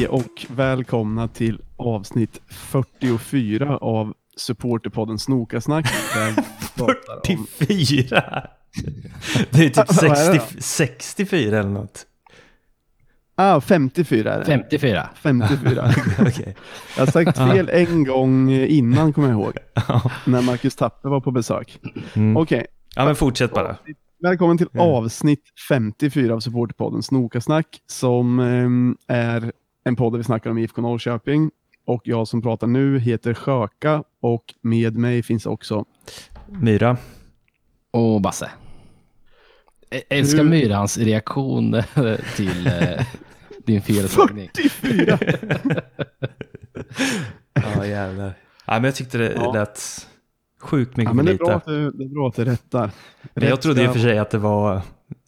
Hej 0.00 0.08
och 0.08 0.46
välkomna 0.48 1.28
till 1.28 1.60
avsnitt 1.76 2.40
44 2.48 3.76
av 3.76 4.14
supporterpodden 4.36 5.18
Snokasnack. 5.18 5.86
där 6.14 6.30
vi 6.30 6.42
pratar 6.76 7.32
om- 7.38 7.46
44? 7.58 8.22
Det 9.50 9.64
är 9.64 9.68
typ 9.70 9.76
Vad 9.76 10.04
är 10.18 10.32
det 10.32 10.40
60, 10.40 10.62
64 10.62 11.58
eller 11.58 11.70
något. 11.70 12.06
Ah, 13.34 13.60
54 13.60 14.32
är 14.34 14.38
det. 14.38 14.44
54. 14.44 15.08
54. 15.14 15.90
Okej. 16.20 16.56
Jag 16.96 17.06
har 17.06 17.12
sagt 17.12 17.38
fel 17.38 17.68
en 17.72 18.04
gång 18.04 18.50
innan 18.50 19.12
kommer 19.12 19.28
jag 19.28 19.40
ihåg. 19.40 19.52
När 20.24 20.42
Marcus 20.42 20.76
Tappe 20.76 21.08
var 21.08 21.20
på 21.20 21.30
besök. 21.30 21.78
Mm. 22.14 22.36
Okej, 22.36 22.66
ja, 22.96 23.04
men 23.04 23.16
fortsätt 23.16 23.52
bara. 23.52 23.76
välkommen 24.22 24.58
till 24.58 24.68
Ja. 24.72 24.82
avsnitt 24.82 25.42
54 25.68 26.34
av 26.34 26.40
supporterpodden 26.40 27.02
Snokasnack 27.02 27.66
som 27.86 28.40
ehm, 28.40 28.96
är 29.08 29.52
en 29.90 29.96
podd 29.96 30.12
där 30.12 30.18
vi 30.18 30.24
snackar 30.24 30.50
om 30.50 30.58
IFK 30.58 30.82
Norrköping. 30.82 31.50
Och 31.86 32.00
jag 32.04 32.28
som 32.28 32.42
pratar 32.42 32.66
nu 32.66 32.98
heter 32.98 33.34
Sjöka 33.34 34.02
och 34.20 34.44
med 34.62 34.96
mig 34.96 35.22
finns 35.22 35.46
också 35.46 35.84
Myra. 36.48 36.96
Och 37.90 38.20
Basse. 38.20 38.50
Ä- 39.90 40.02
Älskar 40.08 40.38
Hur- 40.42 40.50
Myrans 40.50 40.98
reaktion 40.98 41.82
till 42.36 42.66
eh, 42.66 43.06
din 43.66 43.82
felsägning. 43.82 44.50
44! 44.56 45.18
Ja, 47.76 47.86
jävlar. 47.86 48.32
Ja, 48.66 48.72
men 48.72 48.84
jag 48.84 48.94
tyckte 48.94 49.18
det 49.18 49.32
Ja. 49.32 49.52
lät 49.52 50.06
sjukt 50.60 50.96
mycket 50.96 51.10
Ja, 51.10 51.14
men 51.14 51.24
det, 51.24 51.32
är 51.32 51.36
bra 51.36 51.50
att 51.52 51.64
du, 51.66 51.90
det 51.90 52.04
är 52.04 52.08
bra 52.08 52.28
att 52.28 52.34
du 52.36 52.44
rättar. 52.44 52.90
Men 53.34 53.48
jag 53.48 53.62
trodde 53.62 53.84
i 53.84 53.88
och 53.88 53.92
för 53.92 54.00
sig 54.00 54.18
att 54.18 54.30
det 54.30 54.38
var 54.38 54.80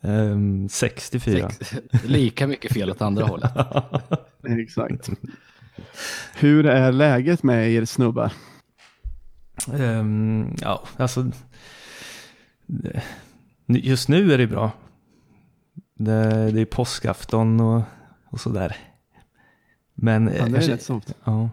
ehm, 0.02 0.68
64. 0.68 1.50
Sex- 1.50 1.74
Lika 2.04 2.46
mycket 2.46 2.72
fel 2.72 2.90
åt 2.90 3.02
andra 3.02 3.24
hållet. 3.26 3.50
Exakt. 4.62 5.10
Hur 6.34 6.66
är 6.66 6.92
läget 6.92 7.42
med 7.42 7.70
er 7.70 7.84
snubbar? 7.84 8.32
Ehm, 9.72 10.56
ja, 10.60 10.82
alltså. 10.96 11.30
Just 13.66 14.08
nu 14.08 14.32
är 14.32 14.38
det 14.38 14.46
bra. 14.46 14.70
Det, 15.94 16.50
det 16.50 16.60
är 16.60 16.64
påskafton 16.64 17.60
och, 17.60 17.82
och 18.24 18.40
sådär. 18.40 18.76
Men 19.94 20.26
Ja, 20.26 20.44
det 20.44 20.50
jag, 20.50 20.62
är 20.64 20.68
rätt 20.68 20.82
soft. 20.82 21.14
ja. 21.24 21.50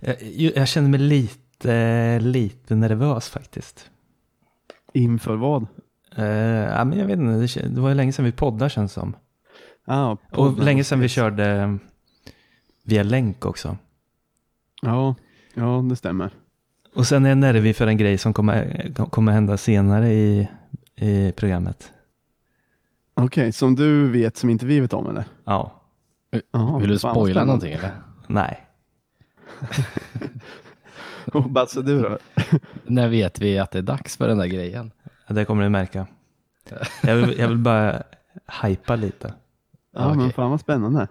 jag, 0.00 0.16
jag 0.56 0.68
känner 0.68 0.88
mig 0.88 1.00
lite, 1.00 2.18
lite 2.20 2.74
nervös 2.74 3.28
faktiskt. 3.28 3.90
Inför 4.92 5.36
vad? 5.36 5.66
Uh, 6.18 6.24
ja, 6.24 6.84
men 6.84 6.98
jag 6.98 7.06
vet 7.06 7.18
inte, 7.18 7.68
det, 7.68 7.80
var 7.80 7.88
ju 7.88 7.94
länge 7.94 8.12
sedan 8.12 8.24
vi 8.24 8.32
poddade 8.32 8.70
känns 8.70 8.92
som. 8.92 9.16
Ah, 9.84 10.16
Och 10.32 10.58
länge 10.58 10.84
sedan 10.84 11.00
vi 11.00 11.08
körde 11.08 11.78
via 12.90 13.02
länk 13.02 13.46
också. 13.46 13.76
Ja, 14.82 15.14
ja, 15.54 15.84
det 15.90 15.96
stämmer. 15.96 16.30
Och 16.94 17.06
sen 17.06 17.24
är 17.24 17.28
jag 17.28 17.38
nervig 17.38 17.76
för 17.76 17.86
en 17.86 17.96
grej 17.96 18.18
som 18.18 18.32
kommer, 18.32 18.90
kommer 19.10 19.32
hända 19.32 19.56
senare 19.56 20.12
i, 20.12 20.48
i 20.96 21.32
programmet. 21.32 21.92
Okej, 23.14 23.52
som 23.52 23.74
du 23.74 24.10
vet 24.10 24.36
som 24.36 24.50
inte 24.50 24.66
vi 24.66 24.80
vet 24.80 24.92
om 24.92 25.10
eller? 25.10 25.24
Ja, 25.44 25.82
Jaha, 26.52 26.78
Vill 26.78 26.88
du 26.88 26.98
spoila 26.98 27.44
någonting 27.44 27.72
eller? 27.72 27.92
nej. 28.26 28.66
Och 31.32 31.50
Basse, 31.50 31.82
du 31.82 32.02
då? 32.02 32.18
När 32.84 33.08
vet 33.08 33.40
vi 33.40 33.58
att 33.58 33.70
det 33.70 33.78
är 33.78 33.82
dags 33.82 34.16
för 34.16 34.28
den 34.28 34.38
där 34.38 34.46
grejen? 34.46 34.90
Det 35.28 35.44
kommer 35.44 35.62
du 35.62 35.68
märka. 35.68 36.06
Jag 37.02 37.16
vill, 37.16 37.38
jag 37.38 37.48
vill 37.48 37.58
bara 37.58 38.02
hypa 38.62 38.96
lite. 38.96 39.34
Ja, 39.94 40.08
men 40.08 40.20
okej. 40.20 40.32
fan 40.32 40.50
vad 40.50 40.60
spännande. 40.60 41.08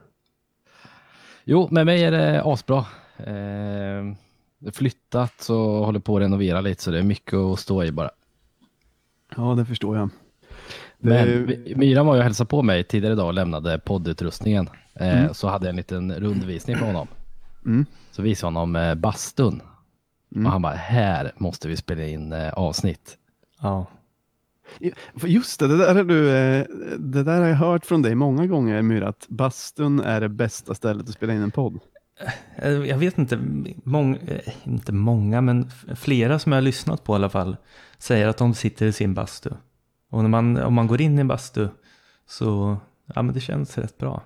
Jo, 1.51 1.67
med 1.71 1.85
mig 1.85 2.03
är 2.03 2.11
det 2.11 2.41
asbra. 2.45 2.85
Eh, 3.17 4.71
flyttat 4.71 5.49
och 5.49 5.55
håller 5.85 5.99
på 5.99 6.15
att 6.17 6.21
renovera 6.21 6.61
lite 6.61 6.83
så 6.83 6.91
det 6.91 6.99
är 6.99 7.03
mycket 7.03 7.33
att 7.33 7.59
stå 7.59 7.83
i 7.83 7.91
bara. 7.91 8.11
Ja, 9.35 9.43
det 9.57 9.65
förstår 9.65 9.97
jag. 9.97 10.09
Men 10.97 11.27
Det- 11.27 11.37
vi- 11.39 11.75
Myran 11.75 12.05
var 12.05 12.13
ju 12.15 12.19
och 12.19 12.23
hälsade 12.23 12.47
på 12.47 12.61
mig 12.61 12.83
tidigare 12.83 13.13
idag 13.13 13.27
och 13.27 13.33
lämnade 13.33 13.79
poddutrustningen. 13.79 14.69
Eh, 14.95 15.31
Så 15.31 15.47
hade 15.47 15.65
jag 15.65 15.69
en 15.69 15.75
liten 15.75 16.13
rundvisning 16.15 16.77
på 16.77 16.85
honom. 16.85 17.07
Mm. 17.65 17.85
Så 18.11 18.21
visade 18.21 18.53
jag 18.53 18.59
honom 18.59 18.75
eh, 18.75 18.95
bastun. 18.95 19.61
Mm. 20.35 20.45
Och 20.45 20.51
han 20.51 20.61
bara, 20.61 20.73
här 20.73 21.31
måste 21.37 21.67
vi 21.67 21.77
spela 21.77 22.03
in 22.03 22.33
eh, 22.33 22.53
avsnitt. 22.53 23.17
Ja. 23.61 23.85
Just 25.23 25.59
det, 25.59 25.67
det 25.67 25.77
där, 25.77 25.95
är 25.95 26.03
du, 26.03 26.29
eh, 26.29 26.65
det 26.99 27.23
där 27.23 27.41
har 27.41 27.47
jag 27.47 27.55
hört 27.55 27.85
från 27.85 28.01
dig 28.01 28.15
många 28.15 28.47
gånger 28.47 28.81
Myra, 28.81 29.07
att 29.07 29.25
bastun 29.29 29.99
är 29.99 30.21
det 30.21 30.29
bästa 30.29 30.75
stället 30.75 31.09
att 31.09 31.13
spela 31.13 31.33
in 31.33 31.41
en 31.41 31.51
podd. 31.51 31.79
Eh, 32.55 32.71
Jag 32.71 32.97
vet 32.97 33.17
inte, 33.17 33.39
mång, 33.83 34.15
eh, 34.15 34.53
inte 34.63 34.91
många, 34.91 35.41
men 35.41 35.69
flera 35.95 36.39
som 36.39 36.51
jag 36.51 36.57
har 36.57 36.61
lyssnat 36.61 37.03
på 37.03 37.13
i 37.13 37.15
alla 37.15 37.29
fall 37.29 37.57
säger 37.97 38.27
att 38.27 38.37
de 38.37 38.53
sitter 38.53 38.85
i 38.85 38.93
sin 38.93 39.13
bastu. 39.13 39.49
Och 40.09 40.21
när 40.21 40.29
man, 40.29 40.57
om 40.57 40.73
man 40.73 40.87
går 40.87 41.01
in 41.01 41.17
i 41.17 41.21
en 41.21 41.27
bastu 41.27 41.67
så, 42.27 42.77
ja 43.15 43.21
men 43.21 43.33
det 43.33 43.39
känns 43.39 43.77
rätt 43.77 43.97
bra. 43.97 44.23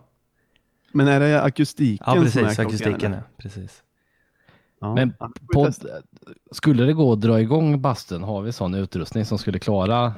Men 0.93 1.07
är 1.07 1.19
det 1.19 1.41
akustiken 1.41 2.05
Ja 2.07 2.13
som 2.13 2.21
är 2.21 2.25
precis, 2.25 2.55
klockan, 2.55 2.65
akustiken 2.65 3.13
är, 3.13 3.23
precis. 3.37 3.83
Ja. 4.81 4.95
Men 4.95 5.13
testa. 5.53 5.87
skulle 6.51 6.83
det 6.83 6.93
gå 6.93 7.13
att 7.13 7.21
dra 7.21 7.41
igång 7.41 7.81
bastun, 7.81 8.23
har 8.23 8.41
vi 8.41 8.51
sån 8.51 8.75
utrustning 8.75 9.25
som 9.25 9.37
skulle 9.37 9.59
klara 9.59 10.13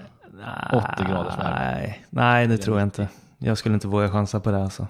80 0.74 1.04
graders 1.12 1.38
värme. 1.38 1.60
Nej, 1.60 2.06
nej 2.10 2.48
det 2.48 2.58
tror 2.58 2.80
jag 2.80 2.86
inte. 2.86 3.10
Jag 3.38 3.58
skulle 3.58 3.76
inte 3.76 3.88
våga 3.88 4.10
chansa 4.12 4.40
på 4.40 4.52
det 4.52 4.64
alltså. 4.64 4.88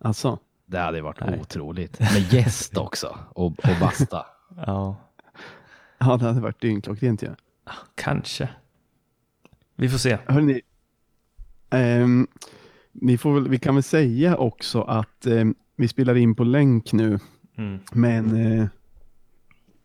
Alltså, 0.00 0.38
Det 0.66 0.78
hade 0.78 1.02
varit 1.02 1.20
Nej. 1.20 1.40
otroligt. 1.40 2.00
Med 2.00 2.32
gäst 2.32 2.76
också 2.76 3.18
och, 3.30 3.46
och 3.46 3.76
basta. 3.80 4.26
Ja, 4.66 4.96
ja 5.98 6.16
det 6.16 6.24
hade 6.26 6.40
varit 6.40 6.60
dyngklockrent 6.60 7.22
ju. 7.22 7.30
kanske. 7.94 8.48
Vi 9.76 9.88
får 9.88 9.98
se. 9.98 10.18
Hörrni, 10.26 10.60
ehm, 11.70 12.26
ni 12.92 13.18
får 13.18 13.34
väl, 13.34 13.48
vi 13.48 13.58
kan 13.58 13.74
väl 13.74 13.82
säga 13.82 14.36
också 14.36 14.82
att 14.82 15.26
ehm, 15.26 15.54
vi 15.76 15.88
spelar 15.88 16.14
in 16.16 16.34
på 16.34 16.44
länk 16.44 16.92
nu, 16.92 17.18
Mm. 17.56 17.80
men 17.92 18.46
eh, 18.60 18.66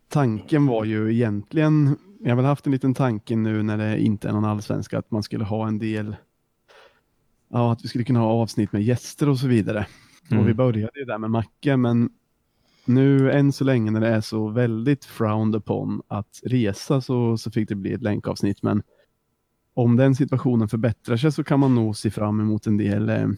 tanken 0.08 0.66
var 0.66 0.84
ju 0.84 1.12
egentligen, 1.14 1.96
jag 2.24 2.30
har 2.30 2.36
väl 2.36 2.44
haft 2.44 2.66
en 2.66 2.72
liten 2.72 2.94
tanke 2.94 3.36
nu 3.36 3.62
när 3.62 3.78
det 3.78 4.00
inte 4.00 4.28
är 4.28 4.32
någon 4.32 4.44
allsvenska, 4.44 4.98
att 4.98 5.10
man 5.10 5.22
skulle 5.22 5.44
ha 5.44 5.68
en 5.68 5.78
del, 5.78 6.16
ja 7.48 7.72
att 7.72 7.84
vi 7.84 7.88
skulle 7.88 8.04
kunna 8.04 8.18
ha 8.18 8.26
avsnitt 8.26 8.72
med 8.72 8.82
gäster 8.82 9.28
och 9.28 9.38
så 9.38 9.46
vidare. 9.46 9.86
Mm. 10.30 10.42
Och 10.42 10.48
vi 10.48 10.54
började 10.54 10.98
ju 10.98 11.04
där 11.04 11.18
med 11.18 11.30
Macke, 11.30 11.76
men 11.76 12.10
nu 12.84 13.32
än 13.32 13.52
så 13.52 13.64
länge 13.64 13.90
när 13.90 14.00
det 14.00 14.08
är 14.08 14.20
så 14.20 14.48
väldigt 14.48 15.04
frowned 15.04 15.56
upon 15.56 16.02
att 16.08 16.40
resa 16.42 17.00
så, 17.00 17.38
så 17.38 17.50
fick 17.50 17.68
det 17.68 17.74
bli 17.74 17.92
ett 17.92 18.02
länkavsnitt. 18.02 18.62
Men 18.62 18.82
om 19.74 19.96
den 19.96 20.14
situationen 20.14 20.68
förbättrar 20.68 21.16
sig 21.16 21.32
så 21.32 21.44
kan 21.44 21.60
man 21.60 21.74
nog 21.74 21.96
se 21.96 22.10
fram 22.10 22.40
emot 22.40 22.66
en 22.66 22.76
del 22.76 23.08
eh, 23.08 23.28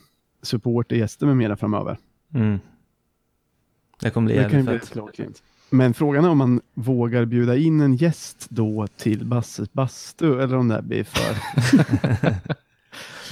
support 0.42 0.92
och 0.92 0.98
gäster 0.98 1.26
med 1.26 1.36
mera 1.36 1.56
framöver. 1.56 1.98
Mm. 2.34 2.58
Det 4.00 4.10
kommer 4.10 4.26
bli 4.26 4.36
jävligt 4.36 4.66
bli 4.66 4.78
fett. 4.78 4.90
klockrent. 4.90 5.42
Men 5.70 5.94
frågan 5.94 6.24
är 6.24 6.28
om 6.28 6.38
man 6.38 6.60
vågar 6.74 7.24
bjuda 7.24 7.56
in 7.56 7.80
en 7.80 7.96
gäst 7.96 8.46
då 8.48 8.86
till 8.86 9.26
Basses 9.26 9.72
bastu 9.72 10.40
eller 10.42 10.56
om 10.56 10.68
det 10.68 10.74
här 10.74 10.82
blir 10.82 11.04
för... 11.04 11.36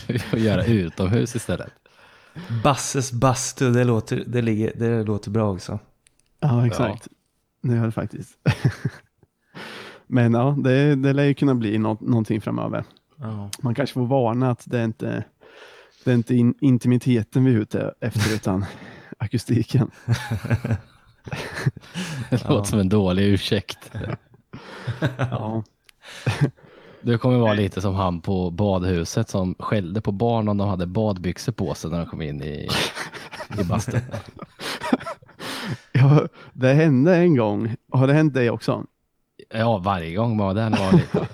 Vi 0.13 0.19
får 0.19 0.39
göra 0.39 0.65
utomhus 0.65 1.37
istället. 1.37 1.73
Basses 2.65 3.13
bastu, 3.13 3.71
det 3.71 3.85
låter, 3.85 4.25
det, 4.27 4.43
ligger, 4.43 4.73
det 4.77 5.03
låter 5.03 5.31
bra 5.31 5.53
också. 5.53 5.79
Ja, 6.41 6.67
exakt. 6.67 7.09
Det 7.63 7.77
gör 7.77 7.87
det 7.87 7.93
faktiskt. 7.93 8.31
Men 10.07 10.35
ja, 10.35 10.57
det, 10.59 10.95
det 10.95 11.13
lär 11.13 11.25
ju 11.25 11.35
kunna 11.35 11.55
bli 11.55 11.79
nå 11.79 11.99
någonting 12.01 12.41
framöver. 12.41 12.85
Ja. 13.17 13.51
Man 13.63 13.75
kanske 13.75 13.95
får 13.95 14.07
varna 14.07 14.51
att 14.51 14.63
det 14.67 14.79
är 14.79 14.85
inte 14.85 15.25
det 16.05 16.11
är 16.11 16.15
inte 16.15 16.35
in 16.35 16.55
intimiteten 16.61 17.45
vi 17.45 17.55
är 17.55 17.59
ute 17.59 17.95
efter 18.01 18.35
utan 18.35 18.65
akustiken. 19.19 19.91
Det 22.31 22.49
låter 22.49 22.71
som 22.71 22.79
en 22.79 22.88
dålig 22.88 23.23
ursäkt. 23.25 23.91
Ja. 25.19 25.65
Du 27.05 27.19
kommer 27.19 27.38
vara 27.38 27.53
lite 27.53 27.81
som 27.81 27.94
han 27.94 28.21
på 28.21 28.50
badhuset 28.50 29.29
som 29.29 29.55
skällde 29.59 30.00
på 30.00 30.12
barn 30.12 30.49
om 30.49 30.56
de 30.56 30.69
hade 30.69 30.87
badbyxor 30.87 31.53
på 31.53 31.75
sig 31.75 31.91
när 31.91 31.99
de 31.99 32.06
kom 32.06 32.23
in 32.23 32.43
i, 32.43 32.69
i 33.61 33.65
bastun. 33.65 34.00
ja, 35.93 36.29
det 36.53 36.73
hände 36.73 37.17
en 37.17 37.37
gång. 37.37 37.77
Har 37.93 38.06
det 38.06 38.12
hänt 38.12 38.35
dig 38.35 38.50
också? 38.50 38.85
Ja, 39.55 39.79
varje 39.79 40.15
gång 40.15 40.37
man 40.37 40.47
var 40.47 40.55
där 40.55 40.70
var 40.70 40.93
liten. 40.93 41.27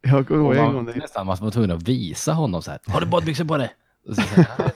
Jag 0.00 0.28
kommer 0.28 0.40
ihåg 0.40 0.56
en 0.56 0.74
gång. 0.74 0.84
Nästan 0.96 1.26
man 1.26 1.36
var 1.40 1.50
tvungen 1.50 1.70
att 1.70 1.82
visa 1.82 2.32
honom 2.32 2.62
så 2.62 2.70
här. 2.70 2.80
Har 2.86 3.00
du 3.00 3.06
badbyxor 3.06 3.44
på 3.44 3.56
dig? 3.56 3.72
Och 4.08 4.16
så, 4.16 4.22
så 4.22 4.40
här, 4.40 4.72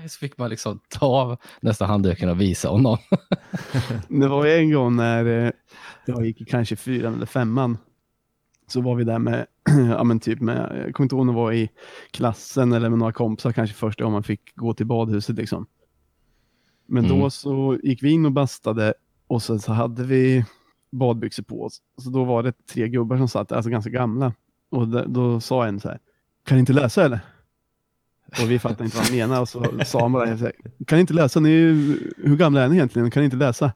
nej. 0.00 0.08
Så 0.08 0.18
fick 0.18 0.38
man 0.38 0.50
liksom 0.50 0.80
ta 0.88 1.06
av 1.06 1.36
nästan 1.60 1.88
handduken 1.88 2.28
och 2.28 2.40
visa 2.40 2.68
honom. 2.68 2.98
det 4.08 4.28
var 4.28 4.44
ju 4.46 4.52
en 4.52 4.72
gång 4.72 4.96
när 4.96 5.46
eh, 5.46 5.50
jag 6.06 6.26
gick 6.26 6.40
i 6.40 6.44
kanske 6.44 6.76
fyran 6.76 7.14
eller 7.14 7.26
femman. 7.26 7.78
Så 8.66 8.80
var 8.80 8.94
vi 8.94 9.04
där 9.04 9.18
med, 9.18 9.46
ja 9.90 10.04
men 10.04 10.20
typ 10.20 10.40
med, 10.40 10.82
jag 10.86 10.94
kommer 10.94 11.04
inte 11.04 11.14
ihåg 11.14 11.20
om 11.20 11.26
det 11.26 11.32
var 11.32 11.52
i 11.52 11.70
klassen 12.10 12.72
eller 12.72 12.88
med 12.88 12.98
några 12.98 13.12
kompisar 13.12 13.52
kanske 13.52 13.76
första 13.76 14.04
gången 14.04 14.12
man 14.12 14.22
fick 14.22 14.56
gå 14.56 14.74
till 14.74 14.86
badhuset 14.86 15.36
liksom. 15.36 15.66
Men 16.86 17.04
Mm. 17.04 17.18
då 17.20 17.30
så 17.30 17.78
gick 17.82 18.02
vi 18.02 18.10
in 18.10 18.26
och 18.26 18.32
bastade 18.32 18.94
och 19.26 19.42
sen 19.42 19.60
så 19.60 19.72
hade 19.72 20.04
vi 20.04 20.44
badbyxor 20.92 21.42
på 21.42 21.64
oss. 21.64 21.82
Så 22.02 22.10
då 22.10 22.24
var 22.24 22.42
det 22.42 22.66
tre 22.66 22.88
gubbar 22.88 23.16
som 23.16 23.28
satt, 23.28 23.52
alltså 23.52 23.70
ganska 23.70 23.90
gamla. 23.90 24.32
Och 24.70 25.10
då 25.10 25.40
sa 25.40 25.66
en 25.66 25.80
så 25.80 25.88
här, 25.88 25.98
kan 26.44 26.56
ni 26.56 26.60
inte 26.60 26.72
läsa 26.72 27.04
eller? 27.04 27.20
Och 28.42 28.50
vi 28.50 28.58
fattade 28.58 28.84
inte 28.84 28.96
vad 28.96 29.06
han 29.06 29.16
menade 29.16 29.40
och 29.40 29.48
så 29.48 29.64
sa 29.84 30.00
han 30.00 30.12
bara, 30.12 30.26
kan 30.86 30.96
ni 30.96 31.00
inte 31.00 31.14
läsa? 31.14 31.40
Ni, 31.40 31.50
hur 32.16 32.36
gamla 32.36 32.62
är 32.62 32.68
ni 32.68 32.74
egentligen? 32.76 33.10
Kan 33.10 33.20
ni 33.20 33.24
inte 33.24 33.36
läsa? 33.36 33.72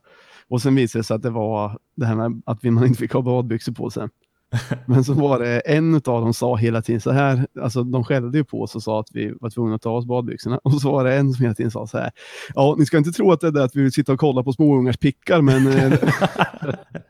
Och 0.48 0.62
sen 0.62 0.74
visade 0.74 1.00
det 1.00 1.04
sig 1.04 1.14
att 1.14 1.22
det 1.22 1.30
var 1.30 1.78
det 1.96 2.06
här 2.06 2.14
med 2.14 2.42
att 2.46 2.58
vi- 2.64 2.70
man 2.70 2.86
inte 2.86 2.98
fick 2.98 3.12
ha 3.12 3.22
badbyxor 3.22 3.72
på 3.72 3.90
sig. 3.90 4.08
Men 4.86 5.04
så 5.04 5.12
var 5.12 5.38
det 5.38 5.60
en 5.60 5.94
av 5.94 6.00
dem 6.00 6.34
sa 6.34 6.56
hela 6.56 6.82
tiden 6.82 7.00
så 7.00 7.10
här, 7.10 7.46
alltså 7.62 7.82
de 7.84 8.04
skällde 8.04 8.38
ju 8.38 8.44
på 8.44 8.62
oss 8.62 8.74
och 8.74 8.82
sa 8.82 9.00
att 9.00 9.08
vi 9.12 9.34
var 9.40 9.50
tvungna 9.50 9.74
att 9.74 9.82
ta 9.82 9.90
oss 9.90 10.06
badbyxorna. 10.06 10.58
Och 10.64 10.80
så 10.80 10.92
var 10.92 11.04
det 11.04 11.16
en 11.16 11.32
som 11.32 11.42
hela 11.42 11.54
tiden 11.54 11.70
sa 11.70 11.86
så 11.86 11.98
här, 11.98 12.10
ja 12.54 12.74
ni 12.78 12.86
ska 12.86 12.98
inte 12.98 13.10
tro 13.12 13.32
att 13.32 13.40
det 13.40 13.46
är 13.46 13.50
det 13.50 13.64
att 13.64 13.76
vi 13.76 13.82
vill 13.82 13.92
sitta 13.92 14.12
och 14.12 14.20
kolla 14.20 14.42
på 14.42 14.52
småungars 14.52 14.96
pickar 14.96 15.40
men 15.42 15.66
eh, 15.66 15.92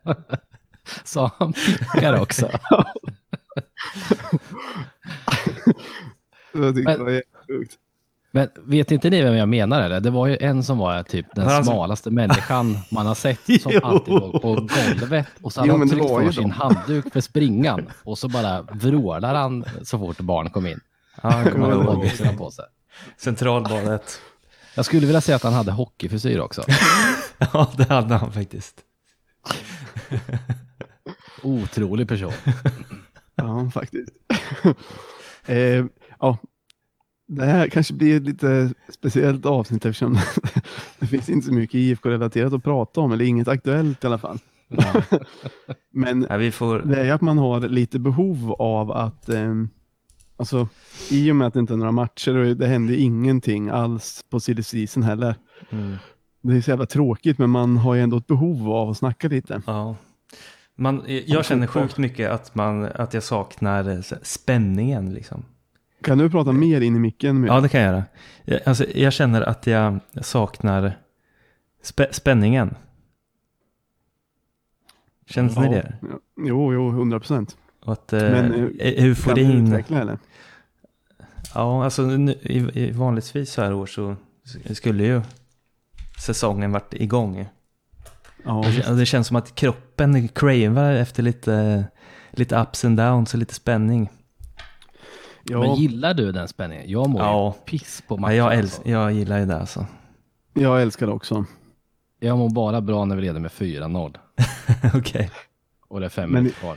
Sa 1.05 1.31
han 1.39 1.53
pickar 1.53 2.21
också? 2.23 2.49
jag 6.53 6.75
tyckte 6.75 6.91
Men- 6.91 6.99
det 6.99 7.05
var 7.05 7.23
jättesjukt. 7.49 7.75
Men 8.31 8.49
vet 8.65 8.91
inte 8.91 9.11
ni 9.11 9.23
vem 9.23 9.35
jag 9.35 9.49
menar 9.49 9.83
eller? 9.83 10.01
Det 10.01 10.11
var 10.11 10.27
ju 10.27 10.37
en 10.41 10.65
som 10.65 10.79
var 10.79 11.03
typ 11.03 11.27
den 11.35 11.49
alltså- 11.49 11.73
smalaste 11.73 12.11
människan 12.11 12.79
man 12.91 13.07
har 13.07 13.15
sett 13.15 13.41
som 13.63 13.73
alltid 13.83 14.15
låg 14.15 14.33
på 14.43 14.55
golvet 14.55 15.27
och 15.43 15.53
så 15.53 15.61
hade 15.61 15.73
Jo, 15.73 15.79
han 15.79 15.89
tryckt 15.89 16.05
var 16.11 16.25
på 16.27 16.33
sin 16.33 16.43
de. 16.43 16.51
handduk 16.51 17.13
för 17.13 17.21
springan 17.21 17.91
och 18.05 18.19
så 18.19 18.29
bara 18.29 18.63
vrålar 18.63 19.35
han 19.35 19.65
så 19.83 19.99
fort 19.99 20.21
barn 20.21 20.51
kom 20.51 20.67
in. 20.67 20.81
Han 21.13 21.45
kommer 21.45 21.65
hade 21.67 21.75
ihåg. 21.77 21.87
badbyxorna 21.87 22.33
på 22.33 22.51
sig. 22.51 22.65
Centralbadet. 23.17 24.21
Jag 24.75 24.85
skulle 24.85 25.07
vilja 25.07 25.21
säga 25.21 25.37
att 25.37 25.43
han 25.43 25.53
hade 25.53 25.73
hockeyfrisyr 25.73 26.39
också. 26.39 26.63
Ja, 27.53 27.73
det 27.77 27.85
hade 27.89 28.15
han 28.15 28.33
faktiskt. 28.33 28.75
Otrolig 31.43 32.09
person. 32.09 32.33
Ja, 33.35 33.71
faktiskt. 33.75 34.11
eh, 35.47 35.85
ja, 36.21 36.39
det 37.29 37.45
här 37.45 37.69
kanske 37.69 37.95
blir 37.95 38.17
ett 38.17 38.23
lite 38.23 38.75
speciellt 38.89 39.47
avsnitt 39.47 39.85
eftersom 39.87 40.19
det 40.99 41.07
finns 41.07 41.29
inte 41.29 41.47
så 41.47 41.53
mycket 41.53 41.75
IFK-relaterat 41.75 42.53
att 42.53 42.65
prata 42.65 43.01
om, 43.01 43.13
eller 43.13 43.25
inget 43.25 43.49
aktuellt 43.49 44.05
i 44.05 44.07
alla 44.07 44.19
fall. 44.19 44.39
Ja. 44.69 45.03
Men 45.93 46.27
Ja, 46.31 46.51
får... 46.51 46.79
det 46.79 47.01
är 47.01 47.13
att 47.13 47.21
man 47.21 47.39
har 47.39 47.61
lite 47.61 47.99
behov 47.99 48.53
av 48.53 48.91
att, 48.93 49.29
eh, 49.29 49.55
alltså 50.37 50.69
i 51.11 51.31
och 51.33 51.37
med 51.37 51.47
att 51.47 51.55
det 51.55 51.61
inte 51.61 51.73
är 51.73 51.77
några 51.77 51.93
matcher 51.93 52.37
och 52.37 52.57
det 52.57 52.67
händer 52.67 52.95
ingenting 52.95 53.69
alls 53.69 54.25
på 54.31 54.41
silly 54.41 54.87
heller. 55.05 55.35
Mm, 55.71 55.97
Det 56.43 56.57
är 56.57 56.61
så 56.61 56.71
jävla 56.71 56.87
tråkigt 56.87 57.39
men 57.39 57.51
man 57.51 57.77
har 57.77 57.95
ju 57.95 58.01
ändå 58.01 58.17
ett 58.17 58.27
behov 58.27 58.71
av 58.71 58.91
att 58.91 58.97
snacka 58.97 59.29
lite. 59.29 59.63
ja. 59.67 59.97
Man, 60.81 61.03
jag 61.27 61.45
känner 61.45 61.67
sjukt 61.67 61.99
mycket 61.99 62.31
att, 62.31 62.55
man, 62.55 62.85
att 62.85 63.15
jag 63.15 63.23
saknar 63.23 63.89
eh, 63.91 64.01
spänningen 64.23 65.15
liksom. 65.15 65.45
Kan 66.03 66.19
du 66.19 66.31
prata 66.31 66.53
mer 66.53 66.81
in 66.81 66.97
i 66.97 66.99
micken? 66.99 67.45
Ja, 67.45 67.61
det 67.61 67.69
kan 67.69 67.81
jag 67.81 67.93
göra. 67.93 68.05
Jag, 68.45 68.61
alltså, 68.67 68.87
jag 68.95 69.13
känner 69.13 69.43
att 69.43 69.67
jag 69.67 69.99
saknar 70.23 70.99
spä, 71.83 72.09
spänningen. 72.13 72.75
Känns 75.27 75.57
ni 75.59 75.69
det? 75.69 75.99
Ja. 76.03 76.09
Jo, 76.37 76.73
jo, 76.75 76.91
hundra 76.91 77.19
procent. 77.21 77.57
Och 77.85 77.93
att 77.93 78.13
eh, 78.13 78.23
Men, 78.23 78.35
eh, 78.55 78.61
eh, 78.61 78.67
Kan 78.69 78.71
du 78.79 78.81
euforin... 79.09 79.67
utveckla 79.67 80.01
eller? 80.01 80.19
Ja, 81.55 81.85
alltså 81.85 82.03
nu, 82.03 82.33
i, 82.33 82.81
i 82.85 82.91
vanligtvis 82.91 83.53
så 83.53 83.63
här 83.63 83.73
år 83.75 83.87
så 83.87 84.17
skulle 84.75 85.05
ju 85.05 85.21
säsongen 86.21 86.73
varit 86.73 86.95
igång. 86.95 87.49
Ja, 88.45 88.65
det- 88.87 88.95
det 88.99 89.07
känns 89.07 89.27
som 89.27 89.37
att 89.37 89.55
kroppen 89.55 90.29
cravar 90.29 90.93
efter 90.93 91.23
lite, 91.23 91.85
lite 92.31 92.57
ups 92.61 92.85
and 92.85 92.97
downs 92.99 93.35
och 93.35 93.39
lite 93.41 93.55
spänning. 93.55 94.09
Ja, 95.51 95.59
Men 95.61 95.75
gillar 95.75 96.15
du 96.15 96.33
den 96.33 96.49
spänningen? 96.49 96.85
Jag 96.91 97.09
mår 97.11 97.21
Ja. 97.23 97.55
ju 97.57 97.65
piss 97.79 98.03
på 98.09 98.15
Ja, 98.15 98.21
matchen. 98.21 98.37
jag, 98.37 98.53
alltså. 98.59 98.83
jag 98.89 99.13
gillar 99.13 99.39
ju 99.39 99.47
det 99.47 99.61
alltså. 99.61 99.87
jag 100.53 100.83
älskar 100.83 101.07
det 101.07 101.13
också. 101.13 101.45
Jag 102.21 102.39
mår 102.39 102.51
bara 102.51 102.81
bra 102.81 103.05
när 103.05 103.17
vi 103.17 103.23
leder 103.23 103.41
med 103.41 103.51
4-0 103.51 104.17
Okej. 104.95 105.31
och 105.89 106.01
det 106.01 106.07
är 106.07 106.11
fem 106.11 106.31
Men- 106.31 106.43
minuter 106.43 106.61
kvar. 106.61 106.77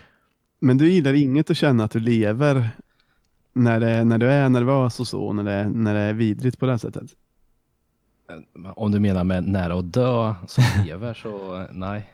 Men 0.64 0.78
du 0.78 0.90
gillar 0.92 1.14
inget 1.14 1.50
att 1.50 1.58
känna 1.58 1.84
att 1.84 1.92
du 1.92 2.00
lever 2.00 2.70
när, 3.54 3.80
det, 3.80 4.04
när 4.04 4.18
du 4.18 4.32
är 4.32 4.50
nervös 4.50 5.00
och 5.00 5.08
så, 5.08 5.34
när 5.34 5.44
det, 5.44 5.70
när 5.70 5.94
det 5.94 6.00
är 6.00 6.14
vidrigt 6.14 6.60
på 6.60 6.66
det 6.66 6.72
här 6.72 6.78
sättet? 6.78 7.06
Om 8.76 8.92
du 8.92 9.00
menar 9.00 9.24
med 9.24 9.48
nära 9.48 9.80
att 9.80 9.94
dö 9.94 10.34
som 10.48 10.64
lever 10.86 11.14
så 11.14 11.66
nej. 11.72 12.10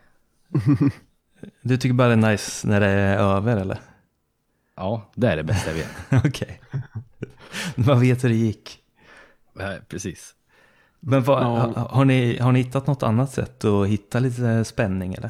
Du 1.62 1.77
tycker 1.77 1.94
bara 1.94 2.07
det 2.07 2.13
är 2.27 2.31
nice 2.31 2.68
när 2.68 2.80
det 2.80 2.88
är 2.88 3.18
över 3.18 3.57
eller? 3.57 3.80
Ja, 4.77 5.12
det 5.15 5.27
är 5.27 5.35
det 5.38 5.44
bästa 5.44 5.69
jag 5.71 5.77
vet. 5.77 6.25
Okej. 6.25 6.62
Man 7.75 8.00
vet 8.00 8.24
hur 8.24 8.29
det 8.29 8.35
gick. 8.35 8.79
Nej, 9.53 9.79
precis. 9.88 10.35
Men 11.00 11.24
vad, 11.24 11.44
Ja. 11.44 11.45
ha- 11.75 11.88
har, 11.89 12.06
ni, 12.06 12.38
har 12.38 12.51
ni 12.51 12.62
hittat 12.62 12.88
något 12.88 13.03
annat 13.03 13.31
sätt 13.31 13.65
att 13.65 13.88
hitta 13.88 14.19
lite 14.19 14.65
spänning 14.65 15.13
eller? 15.13 15.29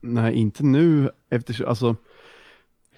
Nej, 0.00 0.34
inte 0.34 0.64
nu 0.64 1.10
eftersom, 1.30 1.68
alltså 1.68 1.96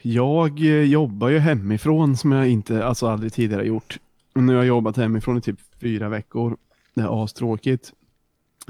jag 0.03 0.61
eh, 0.61 0.83
jobbar 0.83 1.29
ju 1.29 1.39
hemifrån 1.39 2.17
som 2.17 2.33
jag 2.33 2.49
inte, 2.49 2.85
alltså 2.85 3.09
aldrig 3.09 3.33
tidigare 3.33 3.67
gjort. 3.67 3.99
Och 4.35 4.43
nu 4.43 4.53
har 4.53 4.59
jag 4.59 4.67
jobbat 4.69 4.97
hemifrån 4.97 5.39
i 5.39 5.41
typ 5.41 5.59
fyra 5.81 6.09
veckor. 6.09 6.57
Det 6.95 7.03
är 7.03 7.25
astråkigt. 7.25 7.93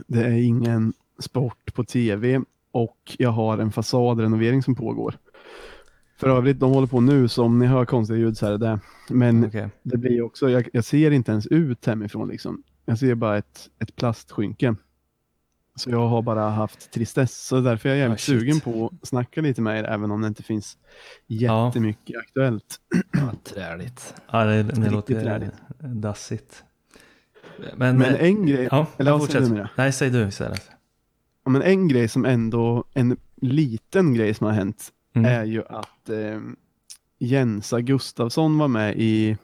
Det 0.07 0.25
är 0.25 0.31
ingen 0.43 0.93
sport 1.19 1.75
på 1.75 1.85
tv 1.85 2.41
och 2.73 3.17
jag 3.19 3.31
har 3.31 3.59
en 3.59 3.73
fasadrenovering 3.73 4.63
som 4.63 4.75
pågår. 4.75 5.15
För 6.21 6.29
övrigt, 6.29 6.61
de 6.61 6.71
håller 6.73 6.87
på 6.87 7.01
nu, 7.01 7.29
så 7.29 7.45
om 7.45 7.59
ni 7.59 7.67
hör 7.67 7.85
konstiga 7.85 8.19
ljud 8.19 8.39
så 8.39 8.47
är 8.47 8.51
det 8.51 8.59
det. 8.59 8.81
Men 9.09 9.45
Okej. 9.47 9.69
det 9.83 9.97
blir 9.97 10.23
också, 10.23 10.51
jag, 10.51 10.69
jag 10.73 10.85
ser 10.85 11.11
inte 11.11 11.33
ens 11.33 11.47
ut 11.47 11.87
hemifrån 11.87 12.29
liksom. 12.29 12.63
Jag 12.85 12.99
ser 12.99 13.15
bara 13.15 13.39
ett, 13.39 13.71
ett 13.79 13.97
plastskynke. 13.97 14.75
Så 15.75 15.91
jag 15.91 16.09
har 16.09 16.23
bara 16.23 16.49
haft 16.51 16.91
tristess, 16.93 17.47
så 17.47 17.61
därför 17.61 17.89
är 17.89 17.93
jag 17.93 17.99
jävligt 17.99 18.17
Ah, 18.17 18.23
shit. 18.23 18.41
sugen 18.41 18.61
på 18.61 18.93
att 19.03 19.09
snacka 19.09 19.41
lite 19.41 19.63
med 19.63 19.79
er, 19.79 19.85
även 19.85 20.11
om 20.11 20.21
det 20.21 20.29
inte 20.29 20.43
finns 20.43 20.79
jättemycket 21.27 22.17
aktuellt. 22.21 22.81
Ja, 23.13 23.33
träligt. 23.55 24.15
Ja, 24.33 24.45
det, 24.45 24.63
det 24.63 24.73
Riktigt 24.73 24.93
låter 24.93 25.21
träligt. 25.23 25.53
dassigt. 25.79 26.65
Men, 27.77 27.99
Men 27.99 28.15
eh, 28.15 28.23
en 28.25 28.47
grej, 28.47 28.69
ja, 28.71 28.87
eller 28.97 29.11
ja, 29.11 29.17
vad 29.19 29.31
säger 29.31 29.47
du 29.47 29.53
Mira? 29.53 29.71
Nej, 29.77 29.93
säg 29.93 30.11
du 30.11 30.29
istället. 30.29 30.71
Ja, 31.45 31.51
men 31.51 31.63
en 31.63 31.89
grej 31.89 32.09
som 32.09 32.25
ändå, 32.25 32.85
en 32.95 33.17
liten 33.37 34.15
grej 34.15 34.35
som 34.35 34.47
har 34.47 34.55
hänt, 34.55 34.89
Mm. 35.13 35.33
är 35.33 35.45
ju 35.45 35.63
att 35.69 36.09
eh, 36.09 36.41
Jensa 37.19 37.81
Gustafsson 37.81 38.59
var 38.59 38.69
med 38.69 38.95
i 38.97 39.37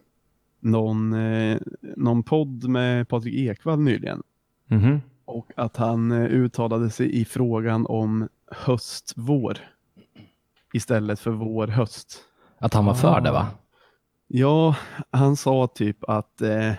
någon, 0.60 1.12
eh, 1.12 1.58
någon 1.96 2.22
podd 2.22 2.68
med 2.68 3.08
Patrik 3.08 3.34
Ekwall 3.34 3.80
nyligen. 3.80 4.22
Mhm. 4.66 5.00
Och 5.24 5.52
att 5.56 5.76
han 5.76 6.12
eh, 6.12 6.24
uttalade 6.24 6.90
sig 6.90 7.20
i 7.20 7.24
frågan 7.24 7.86
om 7.86 8.28
höst-vår 8.50 9.58
istället 10.72 11.20
för 11.20 11.30
vår-höst. 11.30 12.18
Att 12.58 12.74
han 12.74 12.84
var 12.84 12.94
för 12.94 13.20
det 13.20 13.30
va? 13.30 13.46
Ja, 14.26 14.76
han 15.10 15.36
sa 15.36 15.66
typ 15.66 16.04
att 16.04 16.42
eh, 16.42 16.72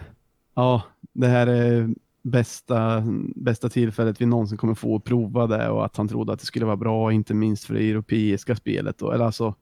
ja, 0.54 0.82
det 1.14 1.28
här 1.28 1.48
är 1.48 1.90
bästa, 2.28 3.04
bästa 3.36 3.70
tillfället 3.70 4.22
vi 4.22 4.26
någonsin 4.26 4.58
kommer 4.58 4.74
få 4.74 4.96
att 4.96 5.04
prova 5.04 5.48
det 5.48 5.70
och 5.70 5.86
att 5.86 5.98
han 5.98 6.08
trodde 6.08 6.34
att 6.34 6.40
det 6.40 6.46
skulle 6.46 6.66
vara 6.66 6.78
bra, 6.78 7.12
inte 7.12 7.34
minst 7.34 7.66
för 7.66 7.74
det 7.74 7.90
europeiska 7.90 8.56
spelet, 8.56 8.98
då, 8.98 9.12
eller 9.12 9.26
alltså 9.26 9.56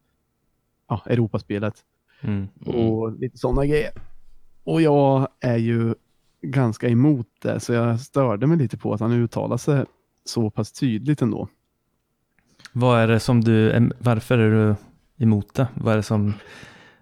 ja, 0.87 1.01
Europaspelet 1.05 1.83
Mm. 2.21 2.47
och 2.65 3.19
lite 3.19 3.37
sådana 3.37 3.65
grejer. 3.65 3.91
Och 4.63 4.81
jag 4.81 5.27
är 5.39 5.57
ju 5.57 5.95
ganska 6.41 6.89
emot 6.89 7.27
det, 7.41 7.59
så 7.59 7.73
jag 7.73 7.99
störde 7.99 8.47
mig 8.47 8.57
lite 8.57 8.77
på 8.77 8.93
att 8.93 8.99
han 8.99 9.11
uttalade 9.11 9.57
sig 9.57 9.85
så 10.25 10.49
pass 10.49 10.71
tydligt 10.71 11.21
ändå. 11.21 11.47
Vad 12.73 12.99
är 12.99 13.07
det 13.07 13.19
som 13.19 13.41
du, 13.41 13.89
varför 13.99 14.37
är 14.37 14.51
du 14.51 14.75
emot 15.23 15.53
det? 15.53 15.67
Vad 15.73 15.93
är 15.93 15.97
det 15.97 16.03
som 16.03 16.33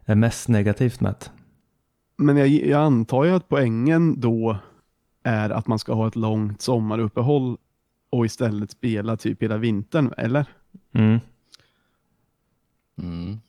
är 0.06 0.16
mest 0.16 0.50
negativt 0.50 1.02
med 1.02 1.16
det? 1.20 1.32
Men 2.18 2.38
jag, 2.38 2.48
jag 2.48 2.82
antar 2.82 3.24
ju 3.24 3.32
att 3.32 3.48
poängen 3.50 4.20
då 4.20 4.58
är 5.24 5.50
att 5.50 5.68
man 5.68 5.80
ska 5.80 5.94
ha 5.94 6.08
ett 6.08 6.16
långt 6.16 6.62
sommaruppehåll 6.62 7.58
och 8.10 8.26
istället 8.26 8.72
spela 8.72 9.18
typ 9.18 9.44
hela 9.44 9.58
vintern, 9.58 10.14
eller? 10.18 10.46
Mm. 10.94 11.20
Mm. 12.98 13.40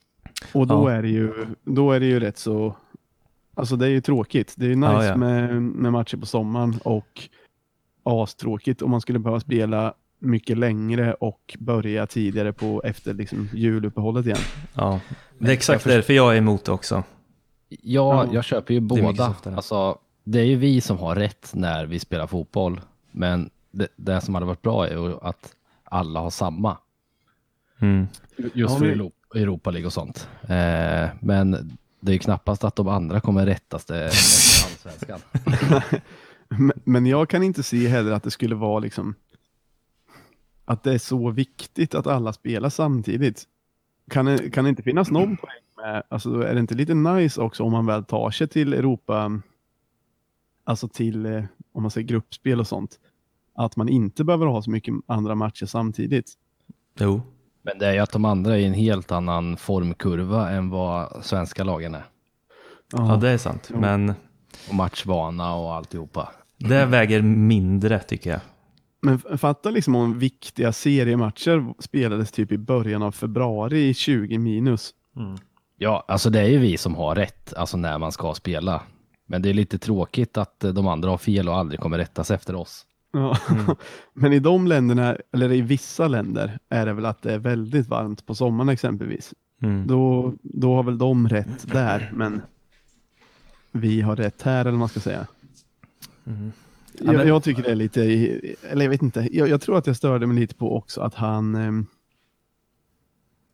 Och 0.55 0.67
då, 0.67 0.75
Ja. 0.75 0.93
är 0.93 1.03
det 1.03 1.09
ju, 1.09 1.47
då 1.65 1.93
är 1.93 2.01
det 2.01 2.07
ju 2.07 2.21
rätt 2.21 2.39
så, 2.39 2.77
alltså 3.55 3.77
det 3.77 3.87
är 3.87 3.91
ju 3.91 4.01
tråkigt. 4.01 4.55
Det 4.57 4.65
är 4.65 4.69
ju 4.69 4.77
nice 4.77 4.93
Ja, 4.93 5.05
ja. 5.05 5.17
Med, 5.17 5.63
med 5.63 5.93
matcher 5.93 6.17
på 6.17 6.27
sommaren 6.27 6.79
och 6.85 7.29
astråkigt 8.03 8.83
om 8.83 8.91
man 8.91 9.01
skulle 9.01 9.19
behöva 9.19 9.41
spela 9.41 9.95
mycket 10.19 10.59
längre 10.59 11.15
och 11.15 11.57
börja 11.59 12.07
tidigare 12.07 12.53
på 12.53 12.83
efter 12.85 13.15
liksom 13.15 13.49
juluppehållet 13.55 14.27
igen. 14.27 14.39
Ja, 14.75 15.01
det 15.39 15.49
är 15.49 15.53
exakt 15.53 15.85
därför 15.85 16.13
jag 16.13 16.33
är 16.35 16.39
emot 16.39 16.65
det 16.65 16.73
också. 16.73 16.95
Ja, 17.69 18.25
Ja. 18.25 18.29
jag 18.33 18.45
köper 18.45 18.75
ju 18.75 18.81
båda. 18.81 19.35
Alltså, 19.45 19.99
det 20.25 20.41
är 20.41 20.45
ju 20.45 20.57
vi 20.57 20.81
som 20.81 20.99
har 20.99 21.15
rätt 21.15 21.51
när 21.55 21.87
vi 21.87 21.99
spelar 21.99 22.27
fotboll, 22.27 22.81
men 23.11 23.51
det, 23.71 23.89
det 23.97 24.21
som 24.21 24.35
hade 24.35 24.47
varit 24.47 24.63
bra 24.63 24.87
är 24.87 24.93
ju 24.93 25.19
att 25.23 25.55
alla 25.85 26.21
har 26.21 26.31
samma. 26.31 26.79
Mm. 27.79 28.07
Just 28.37 28.79
för 28.79 28.87
Europa, 28.87 29.39
Europa 29.39 29.71
League 29.71 29.87
och 29.87 29.93
sånt. 29.93 30.29
Eh, 30.43 31.09
men 31.21 31.79
det 32.01 32.11
är 32.11 32.13
ju 32.13 32.19
knappast 32.19 32.65
att 32.65 32.77
de 32.77 32.89
andra 32.89 33.21
kommer 33.21 33.47
rättas 33.47 33.85
det 33.85 34.05
efter 34.05 34.65
allsvenskan. 34.65 35.21
Men, 36.49 36.73
men 36.85 37.07
jag 37.07 37.29
kan 37.29 37.43
inte 37.43 37.63
se 37.63 37.89
heller 37.89 38.13
att 38.13 38.23
det 38.23 38.31
skulle 38.31 38.55
vara 38.55 38.79
liksom 38.79 39.15
att 40.65 40.83
det 40.83 40.95
är 40.95 40.99
så 40.99 41.31
viktigt 41.31 41.95
att 41.95 42.07
alla 42.07 42.33
spelar 42.33 42.69
samtidigt. 42.69 43.45
Kan 44.11 44.27
det, 44.27 44.51
kan 44.51 44.65
det 44.65 44.71
inte 44.71 44.83
finnas 44.83 45.11
någon 45.11 45.37
poäng 45.37 45.63
med, 45.77 46.03
alltså 46.09 46.41
är 46.41 46.55
det 46.55 46.61
inte 46.61 46.75
lite 46.75 46.95
nice 46.95 47.41
också 47.41 47.63
om 47.63 47.73
man 47.73 47.87
väl 47.87 48.05
tar 48.05 48.31
sig 48.31 48.49
till 48.49 48.73
Europa, 48.73 49.41
alltså 50.65 50.89
till, 50.89 51.27
eh, 51.27 51.45
om 51.73 51.83
man 51.83 51.91
säger 51.91 52.07
gruppspel 52.07 52.61
och 52.61 52.67
sånt, 52.67 52.99
att 53.55 53.77
man 53.77 53.89
inte 53.89 54.25
behöver 54.25 54.47
ha 54.47 54.63
så 54.63 54.71
mycket 54.71 54.95
andra 55.07 55.35
matcher 55.35 55.67
samtidigt. 55.67 56.33
Jo. 56.99 57.23
Men 57.63 57.79
det 57.79 57.87
är 57.87 57.93
ju 57.93 57.99
att 57.99 58.13
de 58.13 58.25
andra 58.25 58.55
är 58.57 58.61
i 58.61 58.65
en 58.65 58.75
helt 58.75 59.13
annan 59.13 59.57
formkurva 59.57 60.51
än 60.51 60.71
vad 60.71 61.25
svenska 61.25 61.65
lagen 61.65 61.95
är. 61.95 62.05
Ja, 62.93 63.17
det 63.17 63.29
är 63.31 63.39
sant. 63.39 63.69
Jo. 63.73 63.81
Men 63.81 64.15
Och 64.69 64.75
matchvana 64.75 65.55
och 65.55 65.75
alltihopa. 65.75 66.33
det 66.59 66.87
väger 66.87 67.23
mindre 67.23 67.99
tycker 67.99 68.31
jag. 68.31 68.41
Men 69.03 69.39
fatta 69.39 69.71
liksom 69.71 69.95
om 69.95 70.19
viktiga 70.19 70.73
seriematcher 70.73 71.75
spelades 71.83 72.33
typ 72.33 72.53
i 72.53 72.59
början 72.59 73.03
av 73.03 73.13
februari 73.13 73.89
i 73.89 73.95
20 73.95 74.39
minus. 74.39 74.95
Ja, 75.77 76.05
alltså 76.09 76.31
det 76.31 76.41
är 76.41 76.49
ju 76.49 76.59
vi 76.59 76.77
som 76.77 76.95
har 76.95 77.15
rätt, 77.15 77.55
alltså 77.55 77.77
när 77.77 77.99
man 77.99 78.13
ska 78.13 78.35
spela. 78.35 78.83
Men 79.27 79.43
det 79.43 79.49
är 79.51 79.55
lite 79.55 79.79
tråkigt 79.79 80.37
att 80.37 80.65
eh, 80.65 80.73
de 80.73 80.87
andra 80.87 81.11
har 81.11 81.19
fel 81.19 81.49
och 81.49 81.57
aldrig 81.57 81.81
kommer 81.81 81.99
rättas 81.99 82.31
efter 82.31 82.55
oss. 82.55 82.87
Ja. 83.13 83.39
Men 84.13 84.33
i 84.33 84.39
de 84.39 84.67
länderna, 84.67 85.17
eller 85.33 85.53
i 85.53 85.61
vissa 85.61 86.09
länder, 86.09 86.59
är 86.69 86.87
det 86.87 86.93
väl 86.93 87.07
att 87.07 87.23
det 87.23 87.33
är 87.33 87.39
väldigt 87.39 87.89
varmt 87.89 88.27
på 88.27 88.35
sommaren 88.35 88.69
exempelvis. 88.69 89.35
Mm. 89.63 89.87
Då, 89.87 90.35
då 90.43 90.75
har 90.75 90.83
väl 90.83 90.99
de 90.99 91.29
rätt 91.29 91.73
där, 91.73 92.11
men 92.15 92.43
vi 93.73 94.01
har 94.01 94.17
rätt 94.17 94.43
här, 94.43 94.61
eller 94.61 94.71
vad 94.71 94.79
man 94.79 94.89
ska 94.89 95.01
säga. 95.01 95.27
Mm. 96.27 96.53
Ja, 96.99 97.05
Jag, 97.05 97.17
men- 97.17 97.29
jag 97.29 97.43
tycker 97.43 97.63
det 97.63 97.71
är 97.71 97.75
lite, 97.75 98.03
eller 98.71 98.85
jag 98.85 98.91
vet 98.91 99.03
inte, 99.03 99.29
jag, 99.33 99.49
jag 99.49 99.61
tror 99.61 99.79
att 99.79 99.87
jag 99.87 99.97
störde 99.97 100.27
mig 100.27 100.37
lite 100.37 100.55
på 100.55 100.77
också 100.77 101.01
att 101.01 101.15
han 101.15 101.55
ehm, 101.55 101.87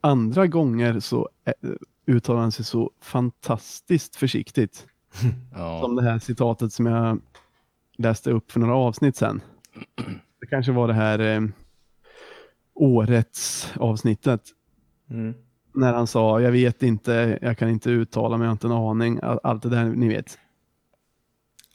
andra 0.00 0.47
gånger 0.47 1.00
så 1.00 1.29
eh, 1.45 1.71
uttalar 2.07 2.41
han 2.41 2.53
sig 2.53 2.65
så 2.65 2.91
fantastiskt 3.00 4.17
försiktigt. 4.17 4.87
Ja. 5.55 5.81
Som 5.83 5.97
det 5.97 6.02
här 6.02 6.19
citatet 6.19 6.73
som 6.73 6.87
jag 6.87 7.21
läste 7.99 8.31
upp 8.31 8.52
för 8.52 8.61
några 8.61 8.75
avsnitt 8.76 9.17
sedan. 9.17 9.40
Det 10.40 10.47
kanske 10.47 10.73
var 10.73 10.88
det 10.88 10.95
här 10.95 11.19
eh, 11.19 11.40
årets 12.75 13.73
avsnittet. 13.76 14.43
Mm. 15.11 15.35
När 15.75 15.93
han 15.93 16.07
sa, 16.07 16.40
jag 16.40 16.52
vet 16.52 16.83
inte, 16.83 17.38
jag 17.43 17.59
kan 17.59 17.69
inte 17.69 17.90
uttala 17.90 18.37
mig, 18.37 18.45
jag 18.45 18.49
har 18.49 18.52
inte 18.52 18.67
en 18.67 18.73
aning. 18.73 19.21
All- 19.23 19.40
Allt 19.43 19.62
det 19.62 19.69
där 19.69 19.85
ni 19.85 20.09
vet. 20.09 20.38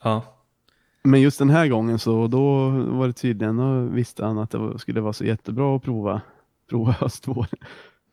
Ja. 0.03 0.21
Men 1.03 1.21
just 1.21 1.39
den 1.39 1.49
här 1.49 1.67
gången 1.67 1.99
så 1.99 2.27
då 2.27 2.69
var 2.69 3.07
det 3.07 3.13
tydligen, 3.13 3.57
då 3.57 3.79
visste 3.81 4.25
han 4.25 4.37
att 4.37 4.51
det 4.51 4.79
skulle 4.79 5.01
vara 5.01 5.13
så 5.13 5.25
jättebra 5.25 5.75
att 5.75 5.83
prova, 5.83 6.21
prova 6.69 6.91
höstvår. 6.99 7.47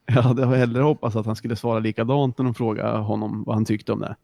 Jag 0.07 0.23
hade 0.23 0.47
hellre 0.47 0.83
hoppats 0.83 1.17
att 1.17 1.26
han 1.26 1.37
skulle 1.37 1.57
svara 1.57 1.79
likadant 1.79 2.38
när 2.38 2.45
de 2.45 2.55
frågade 2.55 2.99
honom 2.99 3.43
vad 3.47 3.57
han 3.57 3.64
tyckte 3.64 3.93
om 3.93 4.00
det. 4.00 4.17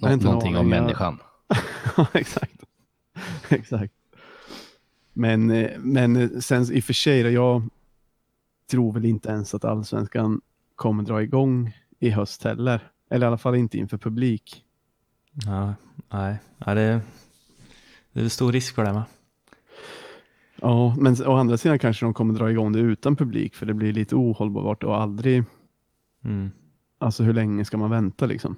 Nå- 0.00 0.12
inte 0.12 0.24
någonting 0.26 0.56
om 0.56 0.68
människan. 0.68 1.18
Ja, 1.96 2.06
exakt. 2.12 2.64
exakt. 3.48 3.94
Men, 5.12 5.50
eh, 5.50 5.70
men 5.78 6.42
sen 6.42 6.72
i 6.72 6.80
och 6.80 6.84
för 6.84 6.92
sig, 6.92 7.20
jag 7.20 7.62
tror 8.70 8.92
väl 8.92 9.04
inte 9.04 9.28
ens 9.28 9.54
att 9.54 9.64
allsvenskan 9.64 10.40
kommer 10.74 11.02
dra 11.02 11.22
igång 11.22 11.72
i 11.98 12.10
höst 12.10 12.44
heller. 12.44 12.80
Eller 13.10 13.26
i 13.26 13.28
alla 13.28 13.38
fall 13.38 13.54
inte 13.54 13.78
inför 13.78 13.98
publik. 13.98 14.64
ja. 15.46 15.74
Nej. 16.10 16.36
Ja, 16.58 16.74
det, 16.74 17.00
det 18.12 18.20
är 18.20 18.28
stor 18.28 18.52
risk 18.52 18.74
för 18.74 18.84
det 18.84 18.92
va? 18.92 19.04
Ja, 20.56 20.96
men 20.98 21.16
å 21.26 21.36
andra 21.36 21.56
sidan 21.56 21.78
kanske 21.78 22.06
de 22.06 22.14
kommer 22.14 22.34
dra 22.34 22.50
igång 22.50 22.72
det 22.72 22.78
utan 22.78 23.16
publik 23.16 23.54
för 23.54 23.66
det 23.66 23.74
blir 23.74 23.92
lite 23.92 24.14
ohållbart 24.16 24.84
och 24.84 25.00
aldrig, 25.00 25.44
Mm. 26.24 26.50
alltså 26.98 27.22
hur 27.22 27.32
länge 27.32 27.64
ska 27.64 27.76
man 27.76 27.90
vänta 27.90 28.26
liksom? 28.26 28.56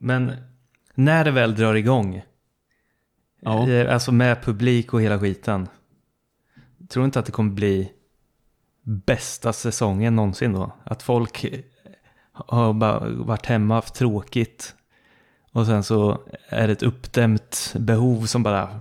Men 0.00 0.32
när 0.94 1.24
det 1.24 1.30
väl 1.30 1.54
drar 1.54 1.74
igång, 1.74 2.22
Ja. 3.40 3.68
eh, 3.68 3.94
alltså 3.94 4.12
med 4.12 4.42
publik 4.42 4.94
och 4.94 5.02
hela 5.02 5.18
skiten, 5.20 5.68
tror 6.88 7.02
du 7.02 7.04
inte 7.04 7.18
att 7.18 7.26
det 7.26 7.32
kommer 7.32 7.52
bli 7.52 7.92
bästa 8.82 9.52
säsongen 9.52 10.16
någonsin 10.16 10.52
då? 10.52 10.72
Att 10.84 11.02
folk 11.02 11.44
eh, 11.44 11.60
har 12.32 12.72
bara 12.72 13.08
varit 13.08 13.46
hemma, 13.46 13.74
haft 13.74 13.94
tråkigt 13.94 14.74
och 15.52 15.66
sen 15.66 15.82
så 15.84 16.20
är 16.48 16.66
det 16.66 16.72
ett 16.72 16.82
uppdämt 16.82 17.74
behov 17.78 18.26
som 18.26 18.42
bara 18.42 18.80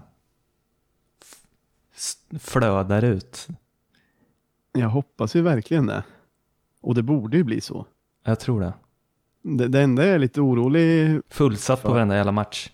flödar 2.39 3.03
ut. 3.03 3.47
Jag 4.71 4.89
hoppas 4.89 5.35
ju 5.35 5.41
verkligen 5.41 5.85
det. 5.87 6.03
Och 6.81 6.95
det 6.95 7.03
borde 7.03 7.37
ju 7.37 7.43
bli 7.43 7.61
så. 7.61 7.85
Jag 8.23 8.39
tror 8.39 8.61
det. 8.61 8.73
Det, 9.47 9.67
det 9.67 9.81
enda 9.81 10.05
jag 10.05 10.15
är 10.15 10.19
lite 10.19 10.41
orolig, 10.41 11.21
Fullsatt 11.29 11.83
på 11.83 11.91
varenda 11.91 12.15
jävla 12.15 12.31
match. 12.31 12.69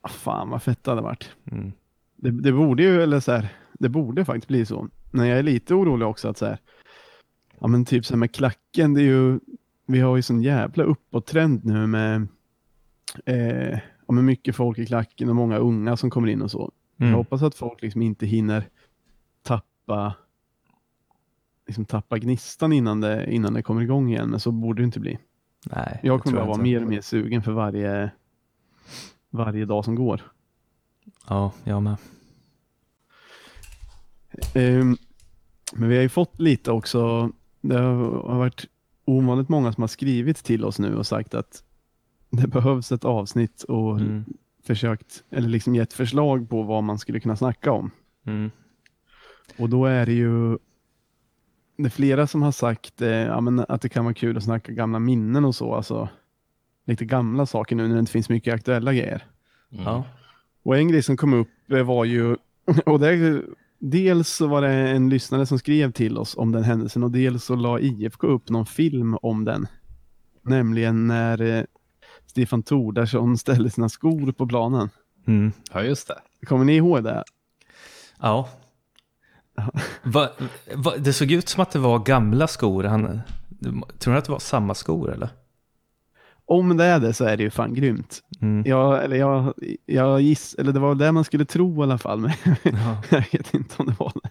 ah, 0.00 0.08
fan 0.08 0.50
vad 0.50 0.62
fett 0.62 0.84
det 0.84 0.90
hade 0.90 1.02
varit. 1.02 1.30
Mm. 1.50 1.72
Det, 2.16 2.30
det 2.30 2.52
borde 2.52 2.82
ju, 2.82 3.02
eller 3.02 3.20
så 3.20 3.32
här, 3.32 3.48
det 3.78 3.88
borde 3.88 4.24
faktiskt 4.24 4.48
bli 4.48 4.66
så. 4.66 4.88
Men 5.10 5.26
jag 5.26 5.38
är 5.38 5.42
lite 5.42 5.74
orolig 5.74 6.08
också 6.08 6.28
att 6.28 6.38
så 6.38 6.46
här, 6.46 6.58
ja 7.58 7.66
men 7.66 7.84
typ 7.84 8.06
så 8.06 8.14
här 8.14 8.18
med 8.18 8.34
klacken, 8.34 8.94
det 8.94 9.00
är 9.00 9.04
ju, 9.04 9.40
vi 9.86 10.00
har 10.00 10.16
ju 10.16 10.22
sån 10.22 10.42
jävla 10.42 10.84
uppåttrend 10.84 11.64
nu 11.64 11.86
med, 11.86 12.26
eh, 13.24 13.78
ja 14.06 14.12
men 14.12 14.24
mycket 14.24 14.56
folk 14.56 14.78
i 14.78 14.86
klacken 14.86 15.28
och 15.28 15.36
många 15.36 15.56
unga 15.58 15.96
som 15.96 16.10
kommer 16.10 16.28
in 16.28 16.42
och 16.42 16.50
så. 16.50 16.72
Mm. 16.98 17.10
Jag 17.10 17.16
hoppas 17.18 17.42
att 17.42 17.54
folk 17.54 17.82
liksom 17.82 18.02
inte 18.02 18.26
hinner 18.26 18.68
tappa, 19.42 20.14
liksom 21.66 21.84
tappa 21.84 22.18
gnistan 22.18 22.72
innan 22.72 23.00
det, 23.00 23.32
innan 23.32 23.54
det 23.54 23.62
kommer 23.62 23.82
igång 23.82 24.10
igen, 24.10 24.30
men 24.30 24.40
så 24.40 24.52
borde 24.52 24.82
det 24.82 24.84
inte 24.84 25.00
bli. 25.00 25.18
Nej, 25.76 26.00
Jag 26.02 26.22
kommer 26.22 26.36
bara 26.36 26.46
vara 26.46 26.62
mer 26.62 26.82
och 26.82 26.88
mer 26.88 27.00
sugen 27.00 27.42
för 27.42 27.52
varje, 27.52 28.10
varje 29.30 29.64
dag 29.64 29.84
som 29.84 29.94
går. 29.94 30.20
Ja, 31.28 31.52
jag 31.64 31.82
med. 31.82 31.96
Ehm, 34.54 34.96
men 35.72 35.88
vi 35.88 35.96
har 35.96 36.02
ju 36.02 36.08
fått 36.08 36.40
lite 36.40 36.70
också, 36.72 37.30
det 37.60 37.78
har 37.78 38.38
varit 38.38 38.64
ovanligt 39.04 39.48
många 39.48 39.72
som 39.72 39.82
har 39.82 39.88
skrivit 39.88 40.36
till 40.44 40.64
oss 40.64 40.78
nu 40.78 40.96
och 40.96 41.06
sagt 41.06 41.34
att 41.34 41.62
det 42.30 42.46
behövs 42.46 42.92
ett 42.92 43.04
avsnitt 43.04 43.62
och 43.62 44.00
Mm. 44.00 44.24
försökt, 44.64 45.24
eller 45.30 45.48
liksom 45.48 45.74
gett 45.74 45.92
förslag 45.92 46.48
på 46.50 46.62
vad 46.62 46.84
man 46.84 46.98
skulle 46.98 47.20
kunna 47.20 47.36
snacka 47.36 47.72
om. 47.72 47.90
Mm. 48.26 48.50
Och 49.58 49.68
då 49.68 49.86
är 49.86 50.06
det 50.06 50.12
ju 50.12 50.58
det 51.78 51.84
är 51.84 51.90
flera 51.90 52.26
som 52.26 52.42
har 52.42 52.52
sagt 52.52 53.02
eh, 53.02 53.08
ja, 53.10 53.40
men 53.40 53.64
att 53.68 53.82
det 53.82 53.88
kan 53.88 54.04
vara 54.04 54.14
kul 54.14 54.36
att 54.36 54.44
snacka 54.44 54.72
gamla 54.72 54.98
minnen 54.98 55.44
och 55.44 55.54
så, 55.54 55.74
alltså 55.74 56.08
lite 56.86 57.04
gamla 57.04 57.46
saker 57.46 57.76
nu 57.76 57.88
när 57.88 57.94
det 57.94 58.00
inte 58.00 58.12
finns 58.12 58.28
mycket 58.28 58.54
aktuella 58.54 58.92
grejer. 58.92 59.26
Mm. 59.72 59.84
Ja. 59.84 60.04
Och 60.62 60.76
en 60.76 60.88
grej 60.88 61.02
som 61.02 61.16
kom 61.16 61.32
upp 61.34 61.72
eh, 61.72 61.82
var 61.82 62.04
ju, 62.04 62.36
och 62.86 63.00
det, 63.00 63.42
dels 63.78 64.28
så 64.28 64.46
var 64.46 64.62
det 64.62 64.68
en 64.70 65.08
lyssnare 65.08 65.46
som 65.46 65.58
skrev 65.58 65.92
till 65.92 66.18
oss 66.18 66.36
om 66.36 66.52
den 66.52 66.64
händelsen 66.64 67.02
och 67.02 67.10
dels 67.10 67.44
så 67.44 67.56
la 67.56 67.80
IFK 67.80 68.26
upp 68.26 68.48
någon 68.48 68.66
film 68.66 69.18
om 69.22 69.44
den. 69.44 69.66
Nämligen 70.42 71.06
när 71.06 71.42
eh, 71.42 71.64
Stefan 72.26 72.62
Tordarsson 72.62 73.38
ställde 73.38 73.70
sina 73.70 73.88
skor 73.88 74.32
på 74.32 74.46
planen. 74.46 74.90
Mm. 75.26 75.52
ja, 75.72 75.82
just 75.82 76.08
det. 76.08 76.46
Kommer 76.46 76.64
ni 76.64 76.76
ihåg 76.76 77.04
det? 77.04 77.24
Ja. 78.20 78.48
Va, 80.02 80.28
va, 80.74 80.92
det 80.98 81.12
såg 81.12 81.30
ut 81.30 81.48
som 81.48 81.62
att 81.62 81.70
det 81.70 81.78
var 81.78 81.98
gamla 81.98 82.46
skor. 82.46 82.84
Han, 82.84 83.20
tror 83.98 84.12
du 84.12 84.18
att 84.18 84.24
det 84.24 84.32
var 84.32 84.38
samma 84.38 84.74
skor 84.74 85.12
eller? 85.12 85.28
Om 86.46 86.76
det 86.76 86.84
är 86.84 87.00
det 87.00 87.12
så 87.12 87.24
är 87.24 87.36
det 87.36 87.42
ju 87.42 87.50
fan 87.50 87.74
grymt. 87.74 88.20
Mm. 88.40 88.62
Jag, 88.66 89.04
eller 89.04 89.16
jag, 89.16 89.54
jag 89.86 90.20
giss, 90.20 90.54
eller 90.54 90.72
det 90.72 90.80
var 90.80 90.94
det 90.94 91.12
man 91.12 91.24
skulle 91.24 91.44
tro 91.44 91.80
i 91.80 91.82
alla 91.82 91.98
fall, 91.98 92.20
men 92.20 92.32
Ja. 92.62 93.02
jag 93.10 93.24
vet 93.32 93.54
inte 93.54 93.74
om 93.78 93.86
det 93.86 93.96
var 93.98 94.12
det. 94.22 94.30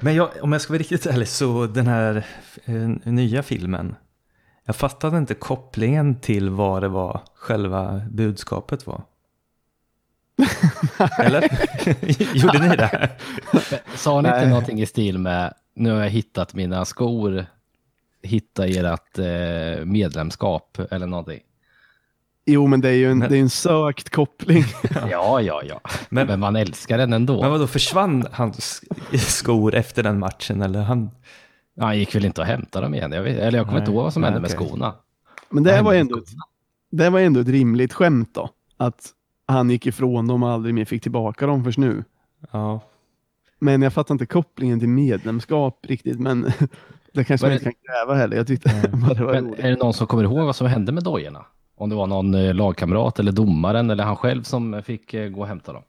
Men 0.00 0.14
jag, 0.14 0.28
om 0.42 0.52
jag 0.52 0.60
ska 0.60 0.72
vara 0.72 0.78
riktigt 0.78 1.06
ärlig 1.06 1.28
så 1.28 1.66
den 1.66 1.86
här 1.86 2.26
eh, 2.64 3.12
nya 3.12 3.42
filmen. 3.42 3.94
Jag 4.64 4.76
fattade 4.76 5.18
inte 5.18 5.34
kopplingen 5.34 6.20
till 6.20 6.50
vad 6.50 6.82
det 6.82 6.88
var 6.88 7.20
själva 7.34 8.02
budskapet 8.10 8.86
var. 8.86 9.02
Eller? 11.18 11.48
Gjorde 12.36 12.58
ni 12.68 12.76
det? 12.76 13.10
Sa 13.94 14.20
ni 14.20 14.28
inte 14.28 14.40
Nej. 14.40 14.48
någonting 14.48 14.80
i 14.80 14.86
stil 14.86 15.18
med 15.18 15.54
nu 15.74 15.90
har 15.92 16.00
jag 16.00 16.10
hittat 16.10 16.54
mina 16.54 16.84
skor, 16.84 17.46
hitta 18.22 18.66
ert 18.66 19.18
eh, 19.18 19.84
medlemskap 19.84 20.78
eller 20.90 21.06
någonting? 21.06 21.40
Jo, 22.46 22.66
men 22.66 22.80
det 22.80 22.88
är 22.88 22.92
ju 22.92 23.10
en, 23.10 23.18
Men- 23.18 23.30
det 23.30 23.36
är 23.36 23.40
en 23.40 23.50
sökt 23.50 24.10
koppling. 24.10 24.64
Ja, 25.10 25.40
ja, 25.40 25.62
ja. 25.64 25.80
Men, 26.08 26.26
Men 26.26 26.40
man 26.40 26.56
älskar 26.56 26.98
den 26.98 27.12
ändå. 27.12 27.42
men 27.42 27.50
vadå, 27.50 27.66
försvann 27.66 28.26
hans 28.32 28.82
skor 29.18 29.74
efter 29.74 30.02
den 30.02 30.18
matchen? 30.18 30.62
Eller 30.62 30.82
han... 30.82 31.10
Han 31.80 31.98
gick 31.98 32.14
väl 32.14 32.24
inte 32.24 32.42
att 32.42 32.48
hämta 32.48 32.80
dem 32.80 32.94
igen. 32.94 33.12
Jag 33.12 33.22
vet, 33.22 33.38
eller 33.38 33.58
jag 33.58 33.66
kommer 33.66 33.78
inte 33.78 33.90
ihåg 33.90 34.02
vad 34.02 34.12
som 34.12 34.22
nej, 34.22 34.30
hände 34.30 34.48
med 34.48 34.56
okej. 34.56 34.68
skorna. 34.68 34.94
Men 35.50 35.62
det 35.62 35.82
var, 35.82 35.92
med 35.92 36.00
ändå 36.00 36.18
ett, 36.18 36.28
skorna? 36.28 36.42
det 36.90 37.10
var 37.10 37.20
ändå 37.20 37.40
ett 37.40 37.48
rimligt 37.48 37.92
skämt 37.92 38.30
då. 38.34 38.50
Att 38.76 39.10
han 39.48 39.70
gick 39.70 39.86
ifrån 39.86 40.26
dem 40.26 40.42
och 40.42 40.50
aldrig 40.50 40.74
mer 40.74 40.84
fick 40.84 41.02
tillbaka 41.02 41.46
dem 41.46 41.64
först 41.64 41.78
nu. 41.78 42.04
Ja. 42.50 42.80
Men 43.58 43.82
jag 43.82 43.92
fattar 43.92 44.14
inte 44.14 44.26
kopplingen 44.26 44.78
till 44.80 44.88
medlemskap 44.88 45.86
riktigt. 45.88 46.20
Men 46.20 46.42
det 47.12 47.24
kanske 47.24 47.34
Vad 47.46 47.50
man 47.50 47.52
inte 47.52 47.64
kan 47.64 47.72
kräva 47.86 48.14
heller. 48.14 48.36
Jag 48.36 48.46
tyckte 48.46 48.68
bara 48.92 49.14
det 49.14 49.24
var 49.24 49.32
Men 49.32 49.44
roligt. 49.46 49.60
är 49.64 49.70
det 49.70 49.76
någon 49.76 49.94
som 49.94 50.06
kommer 50.06 50.24
ihåg 50.24 50.46
vad 50.46 50.56
som 50.56 50.66
hände 50.66 50.92
med 50.92 51.04
dojorna? 51.04 51.44
Om 51.76 51.88
det 51.90 51.96
var 51.96 52.06
någon 52.06 52.34
eh, 52.34 52.54
lagkamrat 52.54 53.18
eller 53.18 53.32
domaren 53.32 53.90
eller 53.90 54.04
han 54.04 54.16
själv 54.16 54.42
som 54.42 54.82
fick 54.82 55.14
eh, 55.14 55.28
gå 55.28 55.40
och 55.40 55.46
hämta 55.46 55.72
dem? 55.72 55.82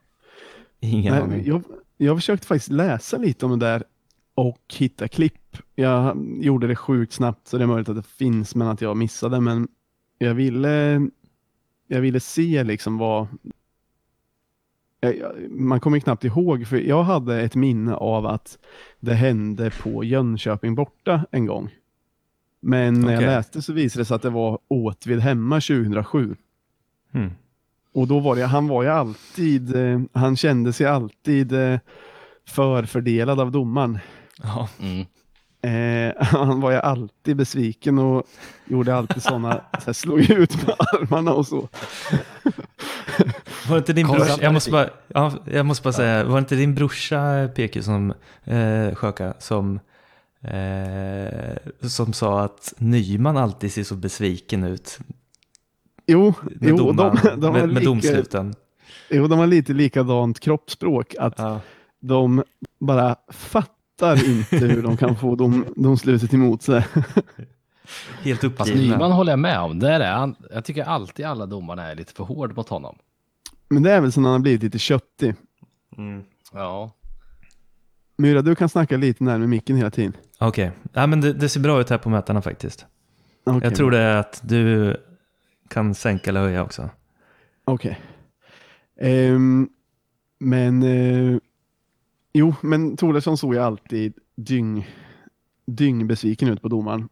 Ingen 0.80 1.14
Nej, 1.14 1.22
aning. 1.22 1.42
jag, 1.46 1.62
jag 1.96 2.16
försökte 2.16 2.46
faktiskt 2.46 2.70
läsa 2.72 3.16
lite 3.16 3.46
om 3.46 3.58
det 3.58 3.66
där 3.66 3.84
och 4.34 4.74
hitta 4.78 5.08
klipp. 5.08 5.56
Jag 5.74 6.16
gjorde 6.40 6.66
det 6.66 6.76
sjukt 6.76 7.12
snabbt 7.12 7.48
så 7.48 7.58
det 7.58 7.64
är 7.64 7.66
möjligt 7.66 7.88
att 7.88 7.96
det 7.96 8.06
finns 8.06 8.54
men 8.54 8.68
att 8.68 8.80
jag 8.80 8.96
missade. 8.96 9.40
Men 9.40 9.68
jag 10.18 10.34
ville, 10.34 11.00
jag 11.90 12.00
ville 12.00 12.20
se 12.20 12.64
liksom 12.64 12.98
vad... 12.98 13.26
Jag, 15.00 15.18
jag, 15.18 15.50
man 15.50 15.80
kommer 15.80 15.98
knappt 15.98 16.24
ihåg 16.24 16.66
för 16.66 16.76
jag 16.76 17.02
hade 17.02 17.40
ett 17.40 17.54
minne 17.54 17.94
av 17.94 18.26
att 18.26 18.58
det 19.00 19.14
hände 19.14 19.70
på 19.82 20.04
Jönköping 20.04 20.74
borta 20.74 21.26
en 21.30 21.46
gång. 21.46 21.70
Men 22.60 23.00
när 23.00 23.12
jag 23.12 23.18
Okej. 23.18 23.26
läste 23.26 23.62
så 23.62 23.72
visade 23.72 24.00
det 24.00 24.04
sig 24.04 24.14
att 24.14 24.22
det 24.22 24.30
var 24.30 24.58
Åtvid 24.68 25.20
hemma 25.20 25.56
2007. 25.56 26.36
Mm. 27.12 27.30
Och 27.92 28.06
då 28.06 28.20
var 28.20 28.36
det, 28.36 28.44
han 28.44 28.68
var 28.68 28.82
ju 28.82 28.88
alltid, 28.88 29.76
eh, 29.76 30.00
han 30.12 30.36
kände 30.36 30.72
sig 30.72 30.86
alltid 30.86 31.52
eh, 31.52 31.78
förfördelad 32.46 33.40
av 33.40 33.50
domaren. 33.50 33.98
Ja. 34.42 34.68
Mm. 34.80 35.06
Eh, 35.62 36.12
han 36.26 36.60
var 36.60 36.70
ju 36.70 36.76
alltid 36.76 37.36
besviken 37.36 37.98
och 37.98 38.26
gjorde 38.66 38.94
alltid 38.96 39.22
sådana, 39.22 39.60
så 39.84 39.94
slog 39.94 40.30
ut 40.30 40.66
med 40.66 40.74
armarna 40.78 41.32
och 41.32 41.46
så. 41.46 41.68
Var 43.68 43.78
inte 43.78 43.92
din 43.92 44.06
brorsa, 44.06 44.38
jag 44.42 44.52
måste 44.54 44.70
bara, 44.70 44.88
ja, 45.08 45.32
jag 45.52 45.66
måste 45.66 45.82
bara 45.82 45.92
säga, 45.92 46.24
var 46.24 46.38
inte 46.38 46.54
din 46.54 46.74
brorsa 46.74 47.48
Peke 47.54 47.82
som, 47.82 48.14
eh, 48.44 48.94
Sjöka, 48.94 49.34
som, 49.38 49.80
eh, 50.40 51.56
som 51.88 52.12
sa 52.12 52.40
att 52.44 52.74
Nyman 52.78 53.36
alltid 53.36 53.72
ser 53.72 53.84
så 53.84 53.94
besviken 53.94 54.64
ut 54.64 54.98
Jo, 56.06 56.34
med, 56.42 56.68
jo, 56.70 56.76
domaren, 56.76 57.16
de, 57.22 57.40
de, 57.40 57.52
med, 57.52 57.62
med 57.62 57.68
lika, 57.68 57.84
domsluten? 57.84 58.54
jo, 59.10 59.26
de 59.26 59.38
har 59.38 59.46
lite 59.46 59.72
likadant 59.72 60.40
kroppsspråk, 60.40 61.14
att 61.18 61.34
Ja. 61.38 61.60
de 62.00 62.42
bara 62.80 63.16
fattar 63.28 63.79
inte 64.02 64.56
hur 64.56 64.82
de 64.82 64.96
kan 64.96 65.16
få 65.16 65.34
dom, 65.34 65.64
domslutet 65.76 66.34
emot 66.34 66.62
sig. 66.62 66.86
Helt 68.22 68.44
uppgivna. 68.44 68.80
Nyman 68.80 69.12
håller 69.12 69.32
jag 69.32 69.38
med 69.38 69.60
om. 69.60 69.78
Där 69.78 70.00
är 70.00 70.12
han. 70.12 70.34
Jag 70.50 70.64
tycker 70.64 70.84
alltid 70.84 71.26
alla 71.26 71.46
domarna 71.46 71.82
är 71.90 71.94
lite 71.94 72.12
för 72.12 72.24
hård 72.24 72.56
mot 72.56 72.68
honom. 72.68 72.98
Men 73.68 73.82
det 73.82 73.92
är 73.92 74.00
väl 74.00 74.12
så 74.12 74.20
när 74.20 74.28
han 74.28 74.34
har 74.34 74.42
blivit 74.42 74.62
lite 74.62 74.78
köttig. 74.78 75.34
Mm. 75.96 76.22
Ja. 76.52 76.90
Myra, 78.16 78.42
du 78.42 78.54
kan 78.54 78.68
snacka 78.68 78.96
lite 78.96 79.24
närmare 79.24 79.48
micken 79.48 79.76
hela 79.76 79.90
tiden. 79.90 80.12
Okej, 80.38 80.72
ja, 80.92 81.06
men 81.06 81.20
det, 81.20 81.32
det 81.32 81.48
ser 81.48 81.60
bra 81.60 81.80
ut 81.80 81.90
här 81.90 81.98
på 81.98 82.08
mätarna 82.10 82.42
faktiskt. 82.42 82.86
Okej, 83.44 83.60
Jag 83.62 83.74
tror 83.74 83.90
det 83.90 83.98
är 83.98 84.16
att 84.16 84.40
du 84.44 84.96
kan 85.68 85.94
sänka 85.94 86.30
eller 86.30 86.40
höja 86.40 86.62
också. 86.62 86.90
Okej. 87.64 88.00
Ehm, 89.00 89.68
men 90.38 90.82
eh, 90.82 91.38
jo, 92.32 92.54
men 92.60 92.96
Thoresson 92.96 93.36
såg 93.38 93.54
ju 93.54 93.60
alltid 93.60 94.12
dyng, 94.36 94.88
dyng 95.66 96.06
besviken 96.06 96.48
ut 96.48 96.62
på 96.62 96.68
domaren. 96.68 97.08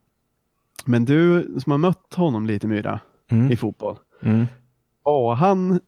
Men 0.85 1.05
du 1.05 1.49
som 1.63 1.71
har 1.71 1.79
mött 1.79 2.15
honom 2.15 2.47
lite 2.47 2.67
Myra 2.67 3.01
Mm. 3.31 3.51
i 3.53 3.57
fotboll. 3.57 3.97
Mm. 4.23 4.47
Var 5.05 5.35
han, 5.35 5.81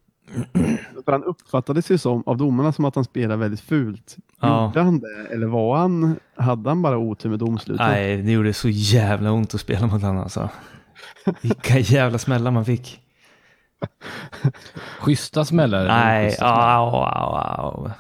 för 1.05 1.13
han 1.13 1.25
uppfattades 1.25 1.91
ju 1.91 1.99
som 1.99 2.23
av 2.27 2.37
domarna 2.37 2.73
som 2.73 2.85
att 2.85 2.95
han 2.95 3.05
spelade 3.05 3.37
väldigt 3.37 3.61
fult. 3.61 4.17
Ja. 4.41 4.65
Gjorde 4.67 4.81
han 4.83 5.01
det? 5.01 5.27
Eller 5.35 5.47
var 5.47 5.77
han, 5.77 6.17
hade 6.37 6.71
han 6.71 6.83
bara 6.83 6.99
otur 6.99 7.31
med 7.31 7.39
domslutet? 7.39 7.87
Nej, 7.87 8.23
det 8.23 8.33
gjorde 8.33 8.53
så 8.53 8.69
jävla 8.69 9.33
ont 9.33 9.55
att 9.55 9.61
spela 9.61 9.87
mot 9.87 10.03
honom 10.03 10.19
alltså. 10.23 10.49
Vilka 11.43 11.79
jävla 11.79 12.19
smällar 12.19 12.51
man 12.51 12.65
fick. 12.65 13.01
Schyssta 15.01 15.45
smällar. 15.45 15.87
Nej, 15.87 16.37
au, 16.41 16.95
au, 16.95 17.35
au. 17.37 17.91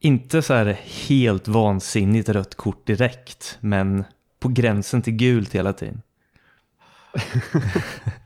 Inte 0.00 0.42
så 0.42 0.54
här 0.54 0.66
helt 1.08 1.48
vansinnigt 1.48 2.28
rött 2.28 2.54
kort 2.54 2.86
direkt, 2.86 3.58
men 3.60 4.04
på 4.40 4.48
gränsen 4.48 5.02
till 5.02 5.12
gult 5.12 5.54
hela 5.54 5.72
tiden. 5.72 6.02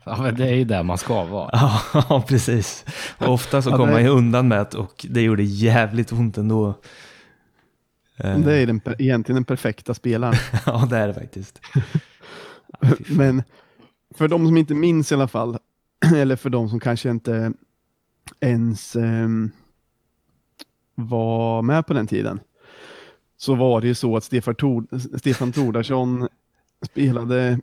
Ja, 0.05 0.21
men 0.21 0.35
det 0.35 0.47
är 0.47 0.53
ju 0.55 0.63
där 0.63 0.83
man 0.83 0.97
ska 0.97 1.23
vara. 1.23 1.49
Ja, 1.93 2.23
precis. 2.27 2.85
Och 3.17 3.33
ofta 3.33 3.61
så 3.61 3.69
Ja, 3.69 3.77
kom 3.77 3.87
det- 3.87 3.93
man 3.93 4.03
ju 4.03 4.09
undan 4.09 4.47
med 4.47 4.67
det 4.71 4.77
och 4.77 5.05
det 5.09 5.21
gjorde 5.21 5.43
jävligt 5.43 6.11
ont 6.11 6.37
ändå. 6.37 6.67
Eh, 8.17 8.39
Det 8.39 8.57
är 8.57 8.67
den, 8.67 8.81
egentligen 8.99 9.35
den 9.35 9.43
perfekta 9.45 9.93
spelaren. 9.93 10.35
Ja, 10.65 10.87
det 10.89 10.97
är 10.97 11.07
det 11.07 11.13
faktiskt. 11.13 11.59
Men 13.07 13.43
för 14.15 14.27
de 14.27 14.45
som 14.45 14.57
inte 14.57 14.73
minns 14.75 15.11
i 15.11 15.15
alla 15.15 15.27
fall, 15.27 15.57
eller 16.15 16.35
för 16.35 16.49
de 16.49 16.69
som 16.69 16.79
kanske 16.79 17.09
inte 17.09 17.53
ens 18.39 18.95
ehm, 18.95 19.51
var 20.95 21.61
med 21.61 21.87
på 21.87 21.93
den 21.93 22.07
tiden, 22.07 22.39
så 23.37 23.55
var 23.55 23.81
det 23.81 23.87
ju 23.87 23.95
så 23.95 24.17
att 24.17 24.23
Stefan, 24.23 24.55
Tord, 24.55 24.87
Stefan 25.19 25.51
Tordarsson 25.51 26.27
spelade 26.85 27.59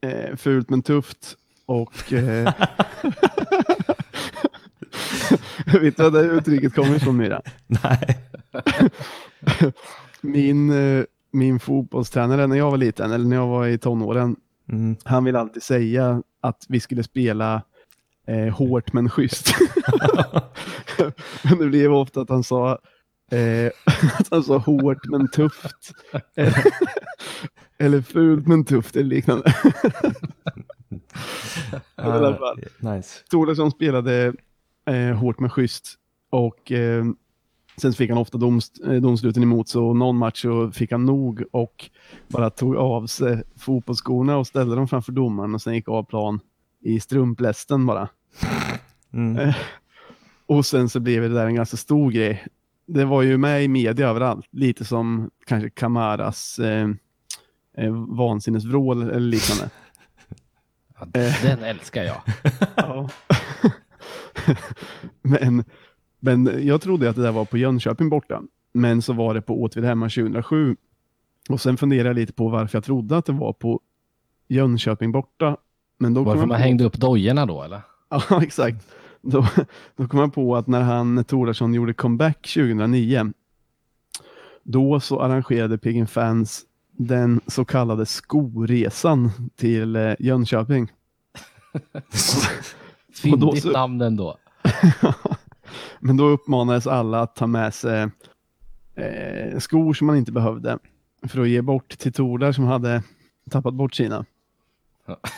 eh, 0.00 0.36
fult 0.36 0.70
men 0.70 0.82
tufft 0.82 1.36
och 1.66 2.12
eh, 2.12 2.52
Vet 5.80 5.96
du 5.96 6.02
var 6.02 6.10
det 6.10 6.20
uttrycket 6.20 6.74
kommer 6.74 6.96
ifrån 6.96 7.16
Myra? 7.16 7.42
Nej. 7.66 8.18
Min, 10.20 10.70
eh, 10.70 11.04
min 11.32 11.60
fotbollstränare 11.60 12.46
när 12.46 12.56
jag 12.56 12.70
var 12.70 12.78
liten, 12.78 13.12
eller 13.12 13.24
när 13.24 13.36
jag 13.36 13.46
var 13.46 13.66
i 13.66 13.78
tonåren, 13.78 14.36
Mm. 14.68 14.96
han 15.04 15.24
ville 15.24 15.38
alltid 15.38 15.62
säga 15.62 16.22
att 16.40 16.64
vi 16.68 16.80
skulle 16.80 17.02
spela 17.02 17.62
eh, 18.26 18.48
hårt 18.48 18.92
men 18.92 19.10
schysst. 19.10 19.54
men 21.42 21.58
det 21.58 21.66
blev 21.66 21.92
ofta 21.92 22.20
att 22.20 22.28
han 22.28 22.44
sa 22.44 22.78
eh, 23.32 23.70
att 24.18 24.28
han 24.30 24.42
sa 24.42 24.58
hårt 24.58 25.04
men 25.08 25.30
tufft. 25.30 25.92
eller, 26.36 26.64
eller 27.78 28.02
fult 28.02 28.46
men 28.46 28.64
tufft 28.64 28.96
eller 28.96 29.08
liknande. 29.08 29.54
Fall. 31.96 32.60
Nice. 32.78 33.24
Thoresson 33.30 33.70
spelade 33.70 34.34
eh, 34.86 35.16
hårt 35.16 35.40
men 35.40 35.50
schysst 35.50 35.94
och 36.30 36.72
eh, 36.72 37.04
sen 37.76 37.92
fick 37.92 38.10
han 38.10 38.18
ofta 38.18 38.38
domst, 38.38 38.80
eh, 38.86 38.92
domsluten 38.92 39.42
emot 39.42 39.68
så 39.68 39.94
någon 39.94 40.16
match 40.16 40.42
så 40.42 40.70
fick 40.70 40.92
han 40.92 41.04
nog 41.04 41.44
och 41.52 41.90
bara 42.28 42.50
tog 42.50 42.76
av 42.76 43.06
sig 43.06 43.42
fotbollsskorna 43.56 44.36
och 44.36 44.46
ställde 44.46 44.76
dem 44.76 44.88
framför 44.88 45.12
domaren 45.12 45.54
och 45.54 45.62
sen 45.62 45.74
gick 45.74 45.88
av 45.88 46.02
plan 46.02 46.40
i 46.80 47.00
strumplästen 47.00 47.86
bara. 47.86 48.08
Mm. 49.12 49.38
Eh, 49.38 49.56
Och 50.46 50.66
sen 50.66 50.88
så 50.88 51.00
blev 51.00 51.22
det 51.22 51.28
där 51.28 51.46
en 51.46 51.54
ganska 51.54 51.76
stor 51.76 52.10
grej. 52.10 52.46
Det 52.86 53.04
var 53.04 53.22
ju 53.22 53.38
med 53.38 53.64
i 53.64 53.68
media 53.68 54.08
överallt, 54.08 54.46
lite 54.50 54.84
som 54.84 55.30
kanske 55.46 55.70
Kamaras 55.70 56.58
eh, 56.58 56.88
eh, 57.76 57.92
vansinnesvrål 58.08 59.02
eller 59.02 59.20
liknande. 59.20 59.70
Ja, 61.02 61.06
den 61.42 61.62
älskar 61.64 62.02
jag. 62.02 62.22
Ja. 62.76 63.08
men, 65.22 65.64
men 66.20 66.66
jag 66.66 66.80
trodde 66.80 67.10
att 67.10 67.16
det 67.16 67.22
där 67.22 67.32
var 67.32 67.44
på 67.44 67.58
Jönköping 67.58 68.08
borta. 68.08 68.42
Men 68.72 69.02
så 69.02 69.12
var 69.12 69.34
det 69.34 69.42
på 69.42 69.62
Åtvid 69.62 69.84
hemma 69.84 70.08
2007. 70.08 70.76
Och 71.48 71.60
sen 71.60 71.76
funderade 71.76 72.08
jag 72.08 72.14
lite 72.14 72.32
på 72.32 72.48
varför 72.48 72.76
jag 72.76 72.84
trodde 72.84 73.16
att 73.16 73.26
det 73.26 73.32
var 73.32 73.52
på 73.52 73.80
Jönköping 74.48 75.12
borta. 75.12 75.56
Men 76.00 76.14
då 76.14 76.22
Varför 76.22 76.40
man 76.46 76.48
på, 76.48 76.54
hängde 76.62 76.84
upp 76.84 76.96
dojorna 76.96 77.46
då 77.46 77.62
eller? 77.62 77.80
Ja, 78.08 78.42
exakt. 78.42 78.86
Då, 79.22 79.46
då 79.96 80.08
kom 80.08 80.20
jag 80.20 80.34
på 80.34 80.56
att 80.56 80.66
när 80.66 80.80
han, 80.80 81.24
Torarsson, 81.24 81.74
gjorde 81.74 81.92
comeback 81.94 82.42
2009, 82.54 83.32
då 84.62 85.00
så 85.00 85.20
arrangerade 85.20 85.78
Piggen 85.78 86.06
Fans 86.06 86.62
den 86.92 87.40
så 87.46 87.64
kallade 87.64 88.06
skoresan 88.06 89.30
till 89.56 89.96
eh, 89.96 90.12
Jönköping. 90.18 90.92
Fyndigt 93.22 93.62
så- 93.62 93.70
namn 93.70 94.00
ändå. 94.00 94.36
Men 96.00 96.16
då 96.16 96.24
uppmanades 96.24 96.86
alla 96.86 97.20
att 97.20 97.36
ta 97.36 97.46
med 97.46 97.74
sig 97.74 98.08
eh, 98.94 99.58
skor 99.58 99.94
som 99.94 100.06
man 100.06 100.16
inte 100.16 100.32
behövde 100.32 100.78
för 101.28 101.40
att 101.40 101.48
ge 101.48 101.62
bort 101.62 101.98
till 101.98 102.12
Tordar 102.12 102.52
som 102.52 102.64
hade 102.64 103.02
tappat 103.50 103.74
bort 103.74 103.94
sina. 103.94 104.24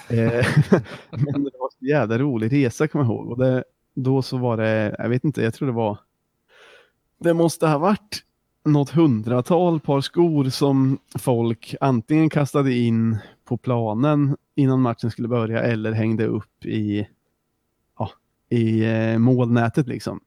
Ja. 0.09 0.17
Eh, 0.17 0.47
men 1.11 1.45
det 1.45 1.51
var 1.59 1.71
en 1.81 1.89
jävla 1.89 2.19
rolig 2.19 2.53
resa 2.53 2.89
kommer 2.89 3.05
jag 3.05 3.15
ihåg. 3.15 3.31
Och 3.31 3.39
det, 3.39 3.65
då 3.95 4.23
så 4.23 4.37
var 4.37 4.57
det, 4.57 4.95
jag 4.99 5.09
vet 5.09 5.25
inte, 5.25 5.43
jag 5.43 5.55
tror 5.55 5.67
det 5.67 5.75
var, 5.75 5.99
det 7.19 7.35
måste 7.35 7.67
ha 7.67 7.79
varit 7.79 8.25
något 8.65 8.91
hundratal 8.91 9.81
par 9.81 10.01
skor 10.01 10.45
som 10.45 10.99
folk 11.19 11.75
antingen 11.81 12.31
kastade 12.31 12.73
in 12.75 13.19
på 13.45 13.57
planen 13.57 14.37
innan 14.55 14.81
matchen 14.81 15.11
skulle 15.11 15.29
börja 15.29 15.63
eller 15.63 15.93
hängde 15.93 16.27
upp 16.27 16.65
i, 16.65 17.09
ja, 17.99 18.11
i 18.49 18.85
eh, 18.85 19.19
målnätet 19.19 19.87
liksom. 19.89 20.21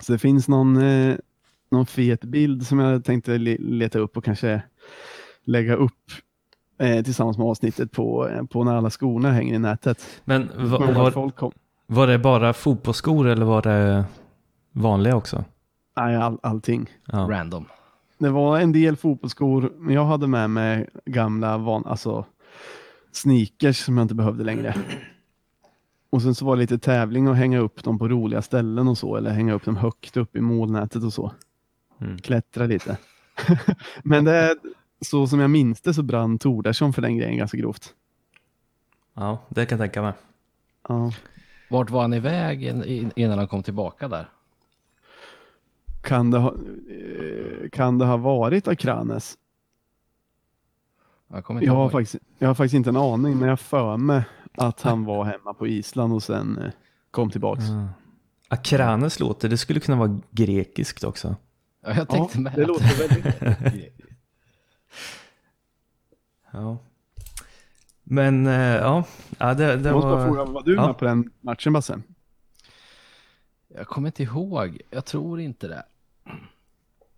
Så 0.00 0.12
det 0.12 0.18
finns 0.18 0.48
någon, 0.48 0.76
eh, 0.76 1.16
någon 1.70 1.86
fet 1.86 2.24
bild 2.24 2.66
som 2.66 2.78
jag 2.78 3.04
tänkte 3.04 3.38
le 3.38 3.56
leta 3.60 3.98
upp 3.98 4.16
och 4.16 4.24
kanske 4.24 4.62
lägga 5.44 5.74
upp 5.74 6.12
eh, 6.78 7.04
tillsammans 7.04 7.38
med 7.38 7.46
avsnittet 7.46 7.92
på, 7.92 8.28
eh, 8.28 8.44
på 8.44 8.64
när 8.64 8.76
alla 8.76 8.90
skorna 8.90 9.32
hänger 9.32 9.54
i 9.54 9.58
nätet. 9.58 10.06
Men 10.24 10.50
va, 10.56 10.78
var, 10.78 11.10
folk 11.10 11.36
kom, 11.36 11.52
var 11.86 12.06
det 12.06 12.18
bara 12.18 12.52
fotbollsskor 12.52 13.28
eller 13.28 13.46
var 13.46 13.62
det 13.62 14.04
vanliga 14.72 15.16
också? 15.16 15.44
nej, 15.96 16.16
all, 16.16 16.38
allting. 16.42 16.90
Ja. 17.06 17.18
Random. 17.18 17.66
Det 18.18 18.30
var 18.30 18.58
en 18.58 18.72
del 18.72 18.96
fotbollsskor, 18.96 19.72
men 19.78 19.94
jag 19.94 20.04
hade 20.04 20.26
med 20.26 20.50
mig 20.50 20.88
gamla 21.04 21.58
van, 21.58 21.86
alltså 21.86 22.24
sneakers 23.12 23.76
som 23.76 23.96
jag 23.96 24.04
inte 24.04 24.14
behövde 24.14 24.44
längre. 24.44 24.74
Och 26.10 26.22
sen 26.22 26.34
så 26.34 26.44
var 26.44 26.56
det 26.56 26.60
lite 26.60 26.78
tävling 26.78 27.26
att 27.26 27.36
hänga 27.36 27.58
upp 27.58 27.84
dem 27.84 27.98
på 27.98 28.08
roliga 28.08 28.42
ställen 28.42 28.88
och 28.88 28.98
så, 28.98 29.16
eller 29.16 29.30
hänga 29.30 29.54
upp 29.54 29.64
dem 29.64 29.76
högt 29.76 30.16
upp 30.16 30.36
i 30.36 30.40
målnätet 30.40 31.04
och 31.04 31.12
så. 31.12 31.32
Mm. 32.00 32.18
Klättra 32.18 32.66
lite. 32.66 32.96
men 34.02 34.24
det 34.24 34.56
så 35.02 35.26
som 35.26 35.40
jag 35.40 35.50
minns 35.50 35.80
det 35.80 35.94
så 35.94 36.02
brann 36.02 36.38
Tordarsson 36.38 36.92
för 36.92 37.02
den 37.02 37.16
grejen 37.16 37.36
ganska 37.36 37.58
grovt. 37.58 37.94
ja, 39.14 39.38
det 39.48 39.66
kan 39.66 39.78
jag 39.78 39.84
tänka 39.84 40.02
mig. 40.02 40.12
Ja. 40.88 41.12
Vart 41.70 41.90
var 41.90 42.02
han 42.02 42.14
iväg 42.14 42.64
in- 42.64 43.12
innan 43.16 43.38
han 43.38 43.48
kom 43.48 43.62
tillbaka 43.62 44.08
där? 44.08 44.28
Kan, 46.02 46.30
det 46.30 46.38
ha, 46.38 46.50
eh, 46.54 47.68
kan 47.72 47.98
det 47.98 48.04
ha 48.04 48.16
varit 48.16 48.68
Akranes? 48.68 49.38
Jag 51.28 51.62
Jag 51.62 51.72
har, 51.74 51.88
faktiskt, 51.90 52.16
jag 52.38 52.48
har 52.48 52.54
faktiskt 52.54 52.74
inte 52.74 52.90
en 52.90 52.96
aning, 52.96 53.38
men 53.38 53.48
jag 53.48 53.60
för 53.60 53.96
mig 53.96 54.22
att 54.54 54.82
han 54.82 55.04
var 55.04 55.24
hemma 55.24 55.54
på 55.54 55.66
Island 55.66 56.12
och 56.12 56.22
sen 56.22 56.58
eh, 56.58 56.70
kom 57.10 57.30
tillbaks. 57.30 57.64
Ja. 57.68 57.88
Akranes 58.48 59.20
låter, 59.20 59.48
det 59.48 59.58
skulle 59.58 59.80
kunna 59.80 59.98
vara 59.98 60.20
grekiskt 60.30 61.04
också. 61.04 61.36
Ja, 61.84 61.94
jag 61.96 62.08
tänkte 62.08 62.40
med. 62.40 62.52
det 62.56 62.66
låter 62.66 63.08
väldigt 63.08 63.92
Ja. 66.50 66.78
Men 68.02 68.46
eh, 68.46 68.52
ja, 68.76 69.04
ja 69.38 69.54
det, 69.54 69.76
det 69.76 69.88
Jag 69.88 69.94
måste 69.94 70.06
bara 70.08 70.16
var... 70.16 70.26
fråga, 70.26 70.44
var 70.44 70.62
du 70.62 70.74
Ja. 70.74 70.86
med 70.86 70.98
på 70.98 71.04
den 71.04 71.30
matchen 71.40 71.72
Basse? 71.72 72.00
Jag 73.74 73.86
kommer 73.86 74.08
inte 74.08 74.22
ihåg. 74.22 74.80
Jag 74.90 75.04
tror 75.04 75.40
inte 75.40 75.68
det. 75.68 75.82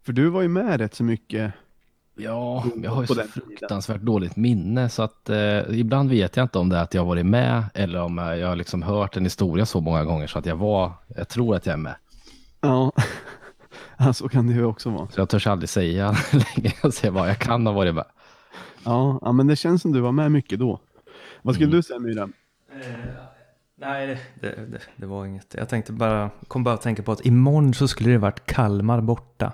För 0.02 0.12
du 0.12 0.28
var 0.28 0.42
ju 0.42 0.48
med 0.48 0.80
rätt 0.80 0.94
så 0.94 1.04
mycket. 1.04 1.52
Ja, 2.16 2.64
jag 2.82 2.90
har 2.90 3.00
ju 3.02 3.06
så 3.06 3.14
den 3.14 3.28
tiden. 3.28 3.48
fruktansvärt 3.48 4.00
dåligt 4.00 4.36
minne 4.36 4.88
så 4.88 5.02
att 5.02 5.28
eh, 5.30 5.58
ibland 5.80 6.10
vet 6.10 6.36
jag 6.36 6.44
inte 6.44 6.58
om 6.58 6.68
det 6.68 6.76
är 6.76 6.82
att 6.82 6.94
jag 6.94 7.04
varit 7.04 7.26
med 7.26 7.64
eller 7.74 8.02
om 8.02 8.18
jag, 8.18 8.38
jag 8.38 8.48
har 8.48 8.56
liksom 8.56 8.82
hört 8.82 9.16
en 9.16 9.24
historia 9.24 9.66
så 9.66 9.80
många 9.80 10.04
gånger 10.04 10.26
så 10.26 10.38
att 10.38 10.46
jag 10.46 10.56
var, 10.56 10.92
jag 11.16 11.28
tror 11.28 11.56
att 11.56 11.66
jag 11.66 11.72
är 11.72 11.76
med. 11.76 11.94
Ja, 12.60 12.92
ja 13.98 14.12
så 14.12 14.28
kan 14.28 14.46
det 14.46 14.52
ju 14.52 14.64
också 14.64 14.90
vara. 14.90 15.08
Så 15.08 15.20
jag 15.20 15.28
törs 15.28 15.46
aldrig 15.46 15.68
säga 15.68 16.16
längre. 16.32 16.72
Jag 16.82 16.94
säger 16.94 17.12
bara, 17.12 17.28
jag 17.28 17.38
kan 17.38 17.66
ha 17.66 17.72
varit 17.74 17.94
med. 17.94 18.04
Ja, 18.84 19.18
ja, 19.22 19.32
men 19.32 19.46
det 19.46 19.56
känns 19.56 19.82
som 19.82 19.92
du 19.92 20.00
var 20.00 20.12
med 20.12 20.32
mycket 20.32 20.58
då. 20.58 20.80
Vad 21.42 21.54
skulle 21.54 21.66
Mm. 21.66 21.76
du 21.76 21.82
säga 21.82 21.98
Myra? 21.98 22.28
Nej, 23.76 24.06
det, 24.40 24.48
det, 24.70 24.80
det, 24.96 25.06
var 25.06 25.26
inget. 25.26 25.54
Jag 25.58 25.68
tänkte 25.68 25.92
bara, 25.92 26.30
kom 26.48 26.64
bara 26.64 26.74
att 26.74 26.82
tänka 26.82 27.02
på 27.02 27.12
att 27.12 27.26
imorgon 27.26 27.74
så 27.74 27.88
skulle 27.88 28.10
det 28.10 28.18
varit 28.18 28.46
Kalmar 28.46 29.00
borta. 29.00 29.52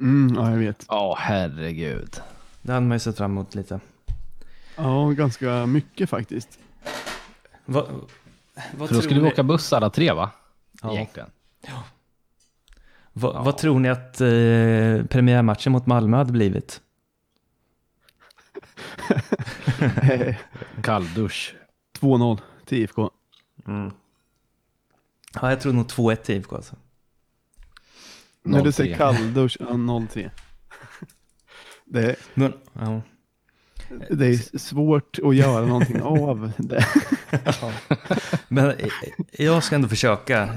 Mm, 0.00 0.36
ja, 0.36 0.50
jag 0.50 0.58
vet. 0.58 0.84
Ja, 0.88 1.16
herregud. 1.18 2.20
Det 2.62 2.72
hade 2.72 2.86
man 2.86 2.94
ju 2.94 2.98
sett 2.98 3.16
fram 3.16 3.30
emot 3.30 3.54
lite. 3.54 3.80
Ja, 4.76 5.08
ganska 5.10 5.66
mycket 5.66 6.10
faktiskt. 6.10 6.58
Va, 7.64 7.86
vad 8.76 8.88
För 8.88 8.94
då 8.96 9.02
skulle 9.02 9.20
vi 9.20 9.28
åka 9.28 9.42
buss 9.42 9.72
alla 9.72 9.90
tre 9.90 10.12
va? 10.12 10.30
Ja. 10.82 10.92
Egentligen. 10.92 11.28
Va, 13.18 13.30
Ja. 13.34 13.42
Vad 13.42 13.58
tror 13.58 13.80
ni 13.80 13.88
att 13.88 14.20
eh, 14.20 15.06
premiärmatchen 15.06 15.72
mot 15.72 15.86
Malmö 15.86 16.16
hade 16.16 16.32
blivit? 16.32 16.80
Kalldusch. 20.82 21.54
2-0 22.00 22.38
till 22.64 22.78
IFK. 22.78 23.10
Ja, 25.34 25.50
jag 25.50 25.60
tror 25.60 25.72
nog 25.72 25.86
2-1 25.86 26.16
till 26.16 26.36
IFK 26.36 26.56
alltså. 26.56 26.76
När 28.42 28.62
du 28.62 28.70
0-3. 28.70 28.72
säger 28.72 28.96
kalldusch, 28.96 29.56
ja, 29.60 29.66
0-3. 29.66 30.30
Det, 31.84 32.16
Men, 32.34 32.52
ja. 32.72 33.02
det 34.10 34.26
är 34.26 34.58
svårt 34.58 35.18
att 35.24 35.36
göra 35.36 35.66
någonting 35.66 36.02
av 36.02 36.52
det. 36.58 36.86
Men 38.48 38.70
eh, 38.70 38.88
jag 39.30 39.64
ska 39.64 39.74
ändå 39.74 39.88
försöka. 39.88 40.56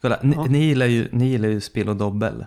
Kolla, 0.00 0.18
ni, 0.22 0.34
Ja. 0.36 0.44
ni, 0.44 0.58
gillar 0.58 0.86
ju, 0.86 1.08
ni 1.12 1.26
gillar 1.28 1.48
ju 1.48 1.60
spel 1.60 1.88
och 1.88 1.96
dobbel. 1.96 2.44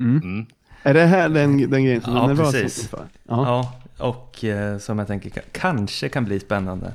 Mm. 0.00 0.16
Mm. 0.22 0.46
Är 0.82 0.94
det 0.94 1.04
här 1.06 1.28
den, 1.28 1.70
den 1.70 1.84
grejen 1.84 2.00
som 2.02 2.12
du 2.12 2.18
Ja, 2.18 2.24
är 2.24 2.28
nervös 2.28 2.52
precis. 2.52 2.82
inför? 2.82 3.06
Ja. 3.24 3.72
Ja, 3.98 4.06
och 4.06 4.44
eh, 4.44 4.78
som 4.78 4.98
jag 4.98 5.06
tänker 5.08 5.30
ka- 5.30 5.44
kanske 5.52 6.08
kan 6.08 6.24
bli 6.24 6.40
spännande. 6.40 6.92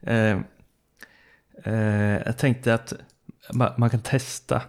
Eh, 0.00 0.38
eh, 1.64 2.18
jag 2.26 2.38
tänkte 2.38 2.74
att 2.74 2.92
ma- 3.52 3.74
man 3.78 3.90
kan 3.90 4.00
testa 4.00 4.62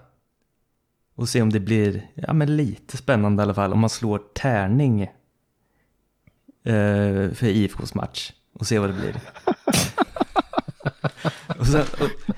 och 1.15 1.29
se 1.29 1.41
om 1.41 1.49
det 1.49 1.59
blir 1.59 2.07
ja, 2.15 2.33
men 2.33 2.57
lite 2.57 2.97
spännande 2.97 3.41
i 3.41 3.43
alla 3.43 3.53
fall. 3.53 3.73
Om 3.73 3.79
man 3.79 3.89
slår 3.89 4.21
tärning 4.33 5.01
eh, 5.01 5.09
för 7.33 7.43
IFKs 7.43 7.93
match 7.93 8.31
och 8.53 8.67
se 8.67 8.79
vad 8.79 8.89
det 8.89 8.93
blir. 8.93 9.15
och 11.59 11.67
sen, 11.67 11.81
och, 11.99 12.35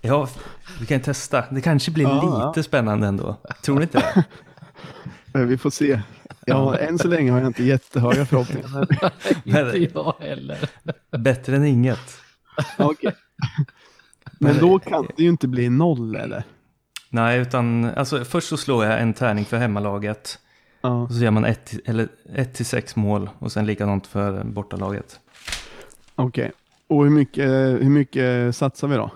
ja, 0.00 0.28
vi 0.80 0.86
kan 0.86 1.00
testa. 1.00 1.44
Det 1.50 1.60
kanske 1.60 1.90
blir 1.90 2.04
Ja, 2.04 2.48
lite 2.48 2.62
spännande 2.62 3.06
ändå. 3.06 3.36
Tror 3.64 3.76
ni 3.76 3.82
inte 3.82 3.98
det? 3.98 4.24
Vi 5.44 5.58
får 5.58 5.70
se. 5.70 6.00
Ja, 6.46 6.76
än 6.76 6.98
så 6.98 7.08
länge 7.08 7.32
har 7.32 7.38
jag 7.38 7.46
inte 7.46 7.64
jättehöga 7.64 8.26
förhoppningar. 8.26 8.86
Inte 9.44 9.88
jag 9.94 10.14
heller. 10.20 10.70
Bättre 11.18 11.56
än 11.56 11.64
inget. 11.64 12.20
Okej. 12.78 13.14
Men 14.40 14.58
då 14.58 14.78
kan 14.78 15.06
det 15.16 15.22
ju 15.22 15.28
inte 15.28 15.48
bli 15.48 15.68
noll 15.68 16.16
eller? 16.16 16.44
Nej, 17.10 17.40
utan 17.40 17.84
alltså, 17.84 18.24
först 18.24 18.48
så 18.48 18.56
slår 18.56 18.84
jag 18.84 19.00
en 19.00 19.14
tärning 19.14 19.44
för 19.44 19.56
hemmalaget. 19.56 20.38
Ja. 20.80 21.02
Och 21.02 21.12
så 21.12 21.24
gör 21.24 21.30
man 21.30 21.44
ett, 21.44 21.74
eller 21.84 22.08
ett 22.34 22.54
till 22.54 22.66
sex 22.66 22.96
mål 22.96 23.30
och 23.38 23.52
sen 23.52 23.66
likadant 23.66 24.06
för 24.06 24.44
bortalaget. 24.44 25.20
Okej. 26.14 26.52
Och 26.88 27.04
hur 27.04 27.10
mycket, 27.10 27.48
hur 27.80 27.90
mycket 27.90 28.56
satsar 28.56 28.88
vi 28.88 28.96
då? 28.96 29.10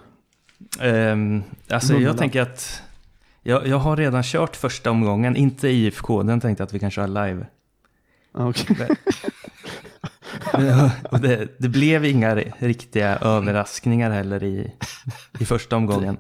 Ehm, 0.81 1.43
alltså 1.71 1.93
Hundra. 1.93 2.09
jag 2.09 2.19
tänker 2.19 2.43
att 2.43 2.83
jag, 3.43 3.67
jag 3.67 3.79
har 3.79 3.97
redan 3.97 4.23
kört 4.23 4.57
första 4.57 4.91
omgången, 4.91 5.37
inte 5.37 5.69
IFK, 5.69 6.23
den 6.23 6.41
tänkte 6.41 6.61
jag 6.63 6.67
att 6.67 6.75
vi 6.75 6.79
kan 6.79 6.91
köra 6.91 7.07
live. 7.07 7.47
Okej. 8.33 8.89
och 11.11 11.21
det, 11.21 11.49
det 11.59 11.69
blev 11.69 12.05
inga 12.05 12.35
ri- 12.35 12.53
riktiga 12.59 13.17
överraskningar 13.17 14.11
heller 14.11 14.43
i, 14.43 14.73
i 15.39 15.45
första 15.45 15.77
omgången. 15.77 16.17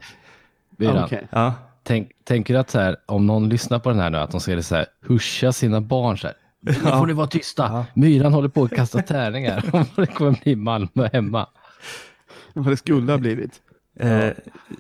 Byran, 0.70 1.05
Okej. 1.05 1.26
Ja, 1.31 1.55
tänk, 1.83 2.11
tänker 2.24 2.55
du 2.55 2.61
att 2.61 2.70
så 2.70 2.78
här, 2.78 2.96
om 3.07 3.26
någon 3.26 3.48
lyssnar 3.48 3.78
på 3.78 3.90
den 3.90 3.98
här 3.98 4.11
nu, 4.11 4.18
att 4.18 4.31
de 4.31 4.40
ska 4.40 4.62
så 4.62 4.74
här, 4.74 4.87
huscha 5.00 5.52
sina 5.52 5.81
barn 5.81 6.18
så 6.18 6.26
här. 6.26 6.37
Nu 6.61 6.72
får 6.72 7.07
ni 7.07 7.12
vara 7.12 7.26
tysta. 7.26 7.62
Ja. 7.62 7.87
Myran 7.94 8.33
håller 8.33 8.48
på 8.48 8.62
att 8.64 8.70
kasta 8.70 9.02
tärningar. 9.02 9.87
det 9.96 10.07
kommer 10.07 10.40
bli 10.42 10.57
Malmö 10.57 11.09
hemma. 11.12 11.48
Vad 12.52 12.66
det 12.66 12.76
skulle 12.76 13.12
ha 13.12 13.18
blivit. 13.18 13.61
Eh, 13.98 14.31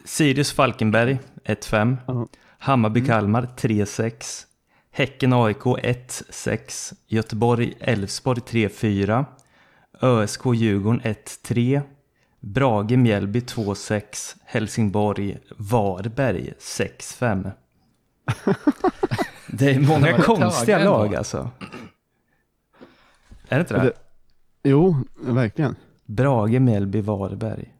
Sirius 0.04 0.52
Falkenberg 0.52 1.18
1-5. 1.44 1.96
Ja. 2.06 2.26
Hammarby-Kalmar 2.58 3.48
3-6. 3.56 4.44
Häcken-AIK 4.90 5.62
1-6. 5.64 6.92
Göteborg-Elfsborg 7.08 8.40
3-4. 8.40 9.24
ÖSK-Djurgården 10.00 11.00
1-3. 11.00 11.80
Brage-Mjällby 12.40 13.40
2-6. 13.40 14.36
Helsingborg-Varberg 14.44 16.52
6-5. 16.60 17.50
Det 19.46 19.70
är 19.70 19.74
Det 19.74 19.80
många 19.80 20.06
rätt 20.18 20.24
konstiga 20.24 20.78
ändå. 20.78 20.90
lag 20.90 21.14
alltså. 21.14 21.50
Är 23.48 23.56
det 23.56 23.60
inte 23.60 23.74
det? 23.74 23.82
Det- 23.82 23.92
Jo, 24.70 24.96
verkligen. 25.20 25.76
Brage, 26.06 26.60
Mjällby, 26.60 27.00
Varberg. 27.00 27.74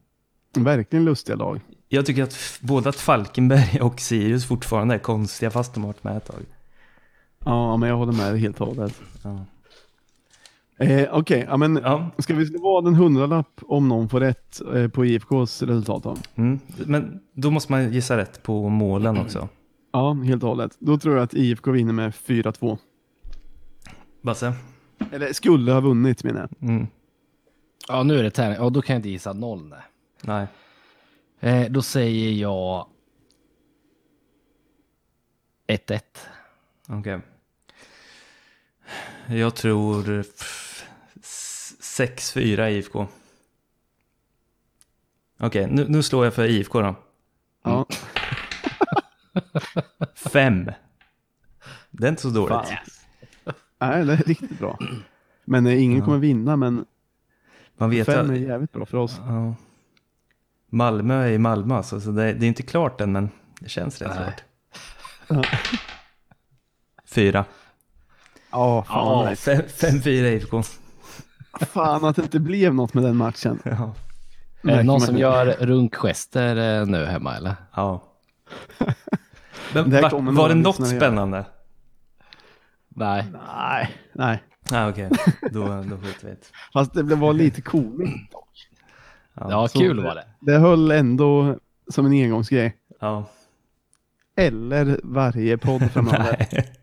Verkligen 0.53 1.05
lustiga 1.05 1.35
lag. 1.35 1.59
Jag 1.89 2.05
tycker 2.05 2.23
att 2.23 2.35
både 2.61 2.89
att 2.89 2.95
Falkenberg 2.95 3.79
och 3.81 3.99
Sirius 3.99 4.45
fortfarande 4.45 4.95
är 4.95 4.99
konstiga 4.99 5.51
fast 5.51 5.73
de 5.73 5.83
har 5.83 5.87
varit 5.87 6.03
med 6.03 6.17
ett 6.17 6.25
tag. 6.25 6.41
Ja, 7.45 7.77
men 7.77 7.89
jag 7.89 7.95
håller 7.97 8.13
med 8.13 8.31
dig 8.33 8.41
helt 8.41 8.61
och 8.61 8.67
hållet. 8.67 9.01
Ja. 9.23 9.45
Eh, 10.85 11.09
Okej, 11.11 11.45
ja, 11.49 11.57
men 11.57 11.79
Ja. 11.83 12.09
ska 12.17 12.33
vi 12.35 12.45
slå 12.45 12.59
vad 12.61 12.87
en 12.87 12.95
hundralapp 12.95 13.61
om 13.61 13.87
någon 13.87 14.09
får 14.09 14.19
rätt 14.19 14.61
eh, 14.73 14.87
på 14.87 15.05
IFKs 15.05 15.61
resultat? 15.61 16.03
Då? 16.03 16.17
Mm. 16.35 16.59
Men 16.85 17.19
då 17.33 17.51
måste 17.51 17.71
man 17.71 17.93
gissa 17.93 18.17
rätt 18.17 18.43
på 18.43 18.69
målen 18.69 19.17
också. 19.17 19.49
Ja, 19.91 20.13
helt 20.13 20.43
och 20.43 20.49
hållet. 20.49 20.75
Då 20.79 20.97
tror 20.97 21.15
jag 21.15 21.23
att 21.23 21.33
IFK 21.33 21.71
vinner 21.71 21.93
med 21.93 22.11
4-2. 22.13 22.77
Basse? 24.21 24.53
Eller 25.11 25.33
skulle 25.33 25.71
ha 25.71 25.79
vunnit 25.79 26.23
menar 26.23 26.39
jag. 26.59 26.69
Mm. 26.69 26.87
Ja, 27.87 28.03
nu 28.03 28.19
är 28.19 28.23
det 28.23 28.31
tärning. 28.31 28.57
Ja, 28.61 28.69
då 28.69 28.81
kan 28.81 28.93
jag 28.93 28.99
inte 28.99 29.09
gissa 29.09 29.33
noll. 29.33 29.67
Nej. 29.69 29.79
Nej. 30.23 30.47
Eh, 31.39 31.71
då 31.71 31.81
säger 31.81 32.31
jag 32.31 32.87
1-1. 35.67 36.01
Okej. 36.87 37.19
Jag 39.27 39.55
tror 39.55 40.19
f- 40.19 40.85
s- 41.15 41.75
6-4 41.99 42.69
IFK. 42.69 43.07
Okej, 45.39 45.67
nu, 45.71 45.85
nu 45.89 46.03
slår 46.03 46.25
jag 46.25 46.33
för 46.33 46.45
IFK 46.45 46.81
då. 46.81 46.95
Ja, 47.63 47.85
Fem. 50.15 50.71
Det 51.91 52.05
är 52.07 52.09
inte 52.09 52.21
så 52.21 52.29
dåligt. 52.29 52.49
fan. 52.49 52.65
Nej, 53.79 54.05
det 54.05 54.13
är 54.13 54.17
riktigt 54.17 54.59
bra. 54.59 54.79
Men 55.45 55.67
eh, 55.67 55.83
ingen 55.83 56.01
kommer 56.01 56.17
vinna, 56.17 56.55
men 56.55 56.85
Man 57.77 57.89
vet 57.89 58.05
fem 58.05 58.29
är 58.29 58.35
ju... 58.35 58.47
jävligt 58.47 58.71
bra 58.71 58.85
för 58.85 58.97
oss. 58.97 59.15
Ja. 59.19 59.55
Malmö 60.73 61.23
är 61.27 61.31
i 61.31 61.37
Malmö 61.37 61.75
alltså, 61.75 62.01
så 62.01 62.11
det, 62.11 62.33
det 62.33 62.45
är 62.45 62.47
inte 62.47 62.63
klart 62.63 63.01
än 63.01 63.11
men 63.11 63.29
det 63.59 63.69
känns 63.69 64.01
rätt 64.01 64.11
Nej. 64.15 64.33
svårt. 65.27 65.45
Fyra. 67.05 67.45
Ja, 68.51 68.83
fan, 68.83 69.29
nice. 69.29 69.55
fem, 69.55 69.63
fem, 69.69 70.01
fyra 70.01 70.27
IFK. 70.27 70.61
fan 71.59 72.05
att 72.05 72.15
det 72.15 72.21
inte 72.21 72.39
blev 72.39 72.73
något 72.73 72.93
med 72.93 73.03
den 73.03 73.15
matchen. 73.17 73.59
Ja. 73.63 73.93
Är 74.63 74.77
det 74.77 74.83
någon 74.83 75.01
som 75.01 75.17
gör 75.17 75.45
runkgester 75.45 76.79
eh, 76.81 76.85
nu 76.87 77.05
hemma 77.05 77.35
eller? 77.35 77.55
ja. 77.75 78.03
Men 79.73 79.89
Det 79.89 80.01
var, 80.01 80.31
var 80.31 80.49
det 80.49 80.55
något 80.55 80.87
spännande? 80.87 81.45
Nej. 82.89 83.25
Nej, 83.55 83.97
nej. 84.13 84.43
Nej, 84.71 84.89
okej. 84.89 85.09
Då, 85.51 85.63
då 85.67 85.97
skiter 85.97 86.27
vi 86.27 86.29
det. 86.29 86.37
Fast 86.73 86.93
det 86.93 87.03
blev- 87.03 87.17
var 87.19 87.33
lite 87.33 87.61
komiskt. 87.61 88.33
Ja, 89.33 89.67
så- 89.67 89.79
kul 89.79 90.03
var 90.03 90.15
det. 90.15 90.25
Det 90.39 90.57
höll 90.57 90.91
ändå 90.91 91.57
som 91.87 92.05
en 92.05 92.11
engångsgrej. 92.11 92.77
Ja. 92.99 93.29
Eller 94.35 94.99
varje 95.03 95.57
podd 95.57 95.91
framöver. 95.91 96.47
Nej. 96.51 96.73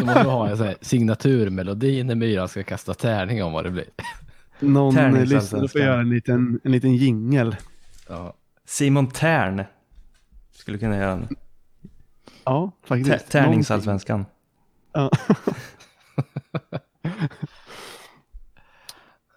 Då 0.00 0.04
måste 0.06 0.22
vi 0.22 0.28
ha 0.30 0.48
en 0.48 0.56
sån 0.56 0.66
här 0.66 0.76
signaturmelodi 0.80 2.04
när 2.04 2.14
Myran 2.14 2.48
ska 2.48 2.62
kasta 2.62 2.94
tärning 2.94 3.44
om 3.44 3.52
vad 3.52 3.64
det 3.64 3.70
blir. 3.70 3.84
Någon 4.60 4.94
lyssnare 5.14 5.68
får 5.68 5.80
göra 5.80 6.00
en 6.00 6.10
liten, 6.10 6.60
en 6.64 6.72
liten 6.72 6.96
jingel. 6.96 7.56
Ja. 8.08 8.34
Simon 8.66 9.06
Tern 9.10 9.64
skulle 10.52 10.78
kunna 10.78 10.96
göra 10.96 11.12
en 11.12 11.28
Ja, 12.44 12.70
faktiskt. 12.84 13.10
Tä- 13.10 13.30
Tärningsallsvenskan. 13.30 14.26
Ja. 14.92 15.10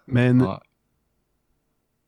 men. 0.04 0.40
Ja. 0.40 0.62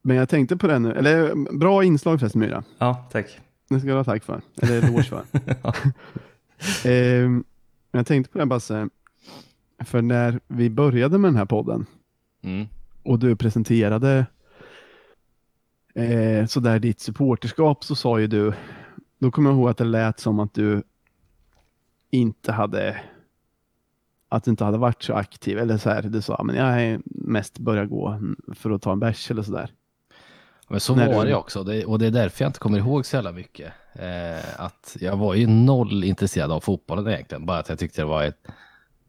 Men 0.02 0.16
jag 0.16 0.28
tänkte 0.28 0.56
på 0.56 0.66
det 0.66 0.78
nu. 0.78 0.92
Eller 0.92 1.34
bra 1.58 1.84
inslag 1.84 2.20
förresten 2.20 2.40
Myra. 2.40 2.64
Ja, 2.78 3.08
tack. 3.12 3.40
Det 3.68 3.80
ska 3.80 3.88
du 3.88 3.94
ha 3.94 4.04
tack 4.04 4.24
för. 4.24 4.42
Eller 4.62 4.82
eloge 4.82 5.02
för. 5.02 5.22
Men 7.92 7.98
jag 7.98 8.06
tänkte 8.06 8.32
på 8.32 8.38
det 8.38 8.46
Basse. 8.46 8.88
För 9.84 10.02
när 10.02 10.40
vi 10.48 10.70
började 10.70 11.18
med 11.18 11.28
den 11.28 11.36
här 11.36 11.44
podden 11.46 11.86
Mm. 12.42 12.66
och 13.02 13.18
du 13.18 13.36
presenterade 13.36 14.26
eh, 15.94 16.46
sådär 16.46 16.78
ditt 16.78 17.00
supporterskap 17.00 17.84
så 17.84 17.94
sa 17.94 18.20
ju 18.20 18.26
du, 18.26 18.52
då 19.18 19.30
kommer 19.30 19.50
jag 19.50 19.56
ihåg 19.58 19.68
att 19.68 19.76
det 19.78 19.84
lät 19.84 20.20
som 20.20 20.40
att 20.40 20.54
du 20.54 20.82
inte 22.10 22.52
hade 22.52 23.00
att 24.28 24.44
du 24.44 24.50
inte 24.50 24.64
hade 24.64 24.78
varit 24.78 25.02
så 25.02 25.14
aktiv 25.14 25.58
eller 25.58 25.78
så 25.78 25.90
här, 25.90 26.02
du 26.02 26.22
sa 26.22 26.42
men 26.44 26.56
jag 26.56 26.82
är 26.82 27.00
mest 27.04 27.58
börjar 27.58 27.84
gå 27.86 28.20
för 28.54 28.70
att 28.70 28.82
ta 28.82 28.92
en 28.92 29.00
bärs 29.00 29.30
eller 29.30 29.42
sådär. 29.42 29.70
Men 30.70 30.80
så 30.80 30.94
var 30.94 31.24
du- 31.24 31.30
det 31.30 31.34
också 31.36 31.64
det, 31.64 31.84
och 31.84 31.98
det 31.98 32.06
är 32.06 32.10
därför 32.10 32.44
jag 32.44 32.48
inte 32.48 32.58
kommer 32.58 32.78
ihåg 32.78 33.06
så 33.06 33.16
jävla 33.16 33.32
mycket. 33.32 33.72
Eh, 33.92 34.60
att 34.60 34.96
jag 35.00 35.16
var 35.16 35.34
ju 35.34 35.46
noll 35.46 36.04
intresserad 36.04 36.50
av 36.52 36.60
fotbollen 36.60 37.08
egentligen, 37.08 37.46
bara 37.46 37.58
att 37.58 37.68
jag 37.68 37.78
tyckte 37.78 38.00
det 38.00 38.06
var 38.06 38.22
ett 38.24 38.46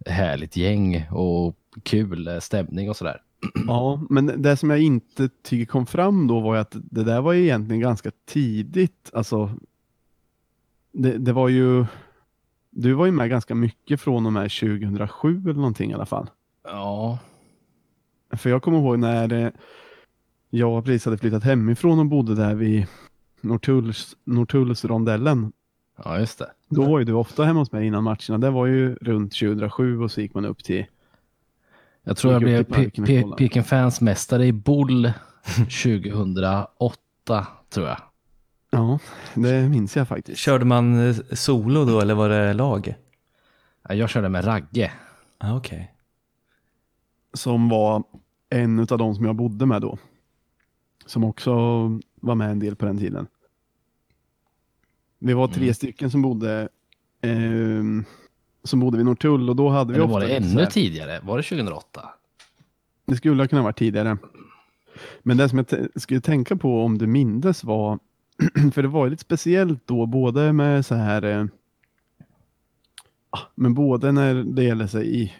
härligt 0.05 0.55
gäng 0.57 1.05
och 1.11 1.55
kul 1.83 2.27
eh, 2.27 2.39
stämning 2.39 2.89
och 2.89 2.95
sådär. 2.97 3.21
Ja, 3.67 4.01
men 4.09 4.41
det 4.41 4.57
som 4.57 4.69
jag 4.69 4.79
inte 4.81 5.29
tycker 5.43 5.65
kom 5.71 5.85
fram 5.85 6.27
då 6.27 6.39
var 6.39 6.55
ju 6.55 6.61
att 6.61 6.75
det 6.91 7.03
där 7.03 7.21
var 7.21 7.33
ju 7.33 7.43
egentligen 7.43 7.79
ganska 7.81 8.11
tidigt. 8.27 9.09
Alltså, 9.13 9.51
det, 10.91 11.17
det 11.17 11.33
var 11.33 11.49
ju, 11.49 11.85
du 12.69 12.93
var 12.93 13.05
ju 13.05 13.11
med 13.11 13.29
ganska 13.29 13.55
mycket 13.55 14.01
från 14.01 14.25
och 14.25 14.33
med 14.33 14.51
2007 14.51 15.41
eller 15.43 15.53
någonting 15.53 15.91
i 15.91 15.93
alla 15.93 16.05
fall. 16.05 16.29
Ja, 16.63 17.17
För 18.37 18.49
jag 18.49 18.61
kommer 18.63 18.77
ihåg 18.77 18.99
när 18.99 19.51
jag 20.53 20.85
precis 20.85 21.05
hade 21.05 21.17
flyttat 21.17 21.43
hemifrån 21.43 21.99
och 21.99 22.05
bodde 22.05 22.35
där 22.35 22.55
vid 22.55 22.85
Norrtulls, 23.41 24.15
Norrtullsrondellen. 24.23 25.51
ja 26.03 26.19
just 26.19 26.39
det. 26.39 26.51
Då 26.69 26.83
var 26.83 26.99
ju 26.99 27.05
du 27.05 27.13
ofta 27.13 27.43
hemma 27.43 27.59
hos 27.59 27.71
mig 27.71 27.87
innan 27.87 28.03
matcherna. 28.03 28.37
Det 28.37 28.49
var 28.49 28.65
ju 28.65 28.95
runt 28.95 29.31
2007 29.39 29.99
och 30.01 30.11
så 30.11 30.21
gick 30.21 30.33
man 30.33 30.45
upp 30.45 30.63
till 30.63 30.85
Jag 32.03 32.17
tror 32.17 32.33
jag 32.33 32.41
blev 32.41 32.63
Peking 33.37 33.63
Fans 33.63 34.01
mästare 34.01 34.45
i 34.45 34.51
boll 34.51 35.11
2008, 35.55 37.47
tror 37.69 37.87
jag. 37.87 37.97
Ja, 38.73 38.99
det 39.35 39.69
minns 39.69 39.95
jag 39.95 40.07
faktiskt. 40.07 40.39
Körde 40.39 40.65
man 40.65 41.07
eh, 41.09 41.15
solo 41.31 41.85
då 41.85 41.99
eller 41.99 42.13
var 42.13 42.29
det 42.29 42.53
lag? 42.53 42.95
Ja, 43.87 43.95
Jag 43.95 44.09
körde 44.09 44.29
med 44.29 44.47
Ragge. 44.47 44.91
Ah, 45.37 45.55
Okej. 45.55 45.93
som 47.33 47.69
var 47.69 48.03
en 48.49 48.79
av 48.79 48.85
de 48.97 49.15
som 49.15 49.25
jag 49.25 49.35
bodde 49.35 49.65
med 49.65 49.81
då. 49.81 49.97
Som 51.11 51.23
också 51.23 51.51
var 52.15 52.35
med 52.35 52.51
en 52.51 52.59
del 52.59 52.75
på 52.75 52.85
den 52.85 52.97
tiden. 52.97 53.27
Vi 55.19 55.33
var 55.33 55.47
tre 55.47 55.63
Mm. 55.63 55.73
stycken 55.73 56.11
som 56.11 56.21
bodde 56.21 56.69
ehm, 57.21 58.03
som 58.63 58.79
bodde 58.79 58.97
vid 58.97 59.05
Norrtull 59.05 59.49
och 59.49 59.55
då 59.55 59.69
hade 59.69 59.93
vi 59.93 59.95
Eller 59.95 60.05
ofta 60.05 60.13
var 60.13 60.21
det 60.21 60.35
ännu 60.35 60.65
tidigare? 60.65 61.19
Var 61.23 61.37
det 61.37 61.43
2008? 61.43 62.09
Det 63.05 63.15
skulle 63.15 63.43
ha 63.43 63.47
kunnat 63.47 63.63
vara 63.63 63.73
tidigare. 63.73 64.17
Men 65.23 65.37
det 65.37 65.49
som 65.49 65.57
jag 65.57 66.01
skulle 66.01 66.21
tänka 66.21 66.55
på 66.55 66.83
om 66.83 66.97
du 66.97 67.07
mindes 67.07 67.63
var, 67.63 67.99
för 68.73 68.81
det 68.81 68.87
var 68.87 69.05
ju 69.05 69.09
lite 69.11 69.21
speciellt 69.23 69.87
då, 69.87 70.05
både 70.05 70.53
med 70.53 70.85
så 70.85 70.95
här, 70.95 71.21
eh, 71.23 71.45
ah, 73.29 73.39
men 73.55 73.73
både 73.73 74.11
när 74.11 74.33
det 74.35 74.63
gäller 74.63 74.87
sig 74.87 75.21
i 75.21 75.33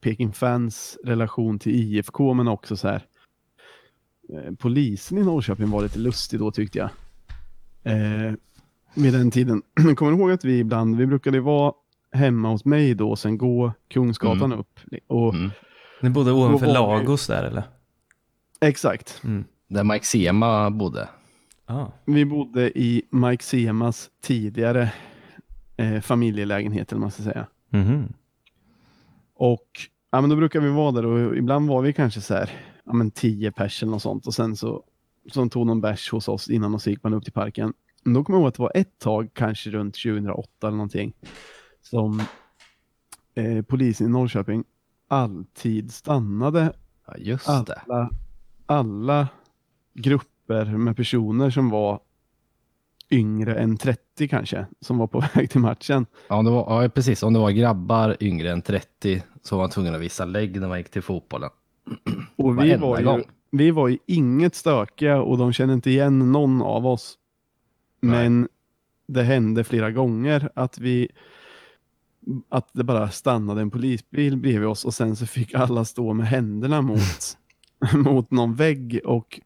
Peking 0.00 0.32
Fans 0.32 0.98
relation 1.04 1.58
till 1.58 1.74
IFK, 1.74 2.34
men 2.34 2.48
också 2.48 2.76
så 2.76 2.88
här, 2.88 2.94
eh, 2.94 3.00
polisen 4.58 5.18
i 5.18 5.22
Norrköping 5.22 5.70
var 5.70 5.82
lite 5.82 5.98
lustig 5.98 6.38
då 6.40 6.50
tyckte 6.50 6.78
jag. 6.78 6.88
Eh, 7.82 8.32
vid 8.94 9.12
den 9.12 9.30
tiden. 9.30 9.62
Kommer 9.96 10.12
ihåg 10.12 10.30
att 10.30 10.44
vi 10.44 10.58
ibland, 10.58 10.96
vi 10.96 11.06
brukade 11.06 11.40
vara 11.40 11.72
hemma 12.12 12.48
hos 12.48 12.64
mig 12.64 12.94
då 12.94 13.10
och 13.10 13.18
sen 13.18 13.38
gå 13.38 13.72
Kungsgatan 13.88 14.42
Mm. 14.52 14.58
upp. 14.58 14.80
Och, 15.06 15.34
Mm. 15.34 15.50
Ni 16.00 16.10
bodde 16.10 16.32
ovanför 16.32 16.66
Lagos 16.66 17.26
där 17.26 17.42
eller? 17.44 17.62
Exakt. 18.60 19.20
Mm. 19.24 19.44
Där 19.68 19.84
Mike 19.84 20.04
Sema 20.06 20.70
bodde. 20.70 21.08
Ah. 21.66 21.86
Vi 22.04 22.24
bodde 22.24 22.78
i 22.78 23.02
Mike 23.10 23.44
Semas 23.44 24.10
tidigare 24.22 24.92
eh, 25.76 26.00
familjelägenhet 26.00 26.92
eller 26.92 27.00
man 27.00 27.10
ska 27.10 27.22
säga. 27.22 27.46
Mhm. 27.70 28.12
Och 29.34 29.68
ja, 30.10 30.20
men 30.20 30.30
då 30.30 30.36
brukar 30.36 30.60
vi 30.60 30.68
vara 30.68 30.92
där 30.92 31.06
och 31.06 31.36
ibland 31.36 31.68
var 31.68 31.82
vi 31.82 31.92
kanske 31.92 32.20
så 32.20 32.34
här, 32.34 32.50
ja 32.84 32.92
men 32.92 33.10
tio 33.10 33.52
pers 33.52 33.82
eller 33.82 33.92
något 33.92 34.02
sånt 34.02 34.26
och 34.26 34.34
sen 34.34 34.56
så, 34.56 34.84
så 35.32 35.48
tog 35.48 35.66
någon 35.66 35.80
bärs 35.80 36.10
hos 36.10 36.28
oss 36.28 36.48
innan 36.50 36.74
och 36.74 36.82
så 36.82 36.90
gick 36.90 37.02
man 37.02 37.14
upp 37.14 37.24
till 37.24 37.32
parken. 37.32 37.72
Men 38.04 38.14
då 38.14 38.24
kommer 38.24 38.38
jag 38.38 38.40
ihåg 38.42 38.48
att 38.48 38.54
det 38.54 38.62
var 38.62 38.72
ett 38.74 38.98
tag, 38.98 39.30
kanske 39.34 39.70
runt 39.70 39.94
2008 39.94 40.48
eller 40.62 40.76
någonting, 40.76 41.12
som 41.82 42.22
eh, 43.34 43.62
polisen 43.62 44.06
i 44.06 44.10
Norrköping 44.10 44.64
alltid 45.08 45.92
stannade 45.92 46.72
Ja, 47.06 47.14
just 47.18 47.46
det. 47.46 47.80
alla, 47.86 48.10
alla 48.66 49.28
grupper 49.94 50.64
med 50.64 50.96
personer 50.96 51.50
som 51.50 51.70
var 51.70 52.00
yngre 53.10 53.54
än 53.54 53.76
30 53.76 54.28
kanske, 54.28 54.66
som 54.80 54.98
var 54.98 55.06
på 55.06 55.20
väg 55.34 55.50
till 55.50 55.60
matchen. 55.60 56.06
Ja, 56.28 56.42
det 56.42 56.50
var, 56.50 56.82
ja, 56.82 56.88
precis. 56.88 57.22
Om 57.22 57.32
det 57.32 57.38
var 57.38 57.50
grabbar 57.50 58.16
yngre 58.20 58.52
än 58.52 58.62
30 58.62 59.22
så 59.42 59.56
var 59.56 59.62
man 59.62 59.70
tvungen 59.70 59.94
att 59.94 60.00
visa 60.00 60.24
lägg 60.24 60.60
när 60.60 60.68
man 60.68 60.78
gick 60.78 60.90
till 60.90 61.02
fotbollen. 61.02 61.50
Och 62.36 62.64
vi 62.64 62.76
var, 62.76 62.98
ju, 62.98 63.04
gång. 63.04 63.22
vi 63.50 63.70
var 63.70 63.88
ju 63.88 63.98
inget 64.06 64.54
stökiga 64.54 65.22
och 65.22 65.38
de 65.38 65.52
kände 65.52 65.74
inte 65.74 65.90
igen 65.90 66.32
någon 66.32 66.62
av 66.62 66.86
oss. 66.86 67.18
Nej. 68.00 68.30
Men 68.30 68.48
det 69.06 69.22
hände 69.22 69.64
flera 69.64 69.90
gånger 69.90 70.50
att 70.54 70.78
vi 70.78 71.08
att 72.48 72.68
det 72.72 72.84
bara 72.84 73.10
stannade 73.10 73.60
en 73.60 73.70
polisbil 73.70 74.36
bredvid 74.36 74.68
oss 74.68 74.84
och 74.84 74.94
sen 74.94 75.16
så 75.16 75.26
fick 75.26 75.54
alla 75.54 75.84
stå 75.84 76.12
med 76.12 76.26
händerna 76.26 76.82
mot, 76.82 77.38
mot 77.94 78.30
någon 78.30 78.54
vägg 78.54 79.00
och 79.04 79.40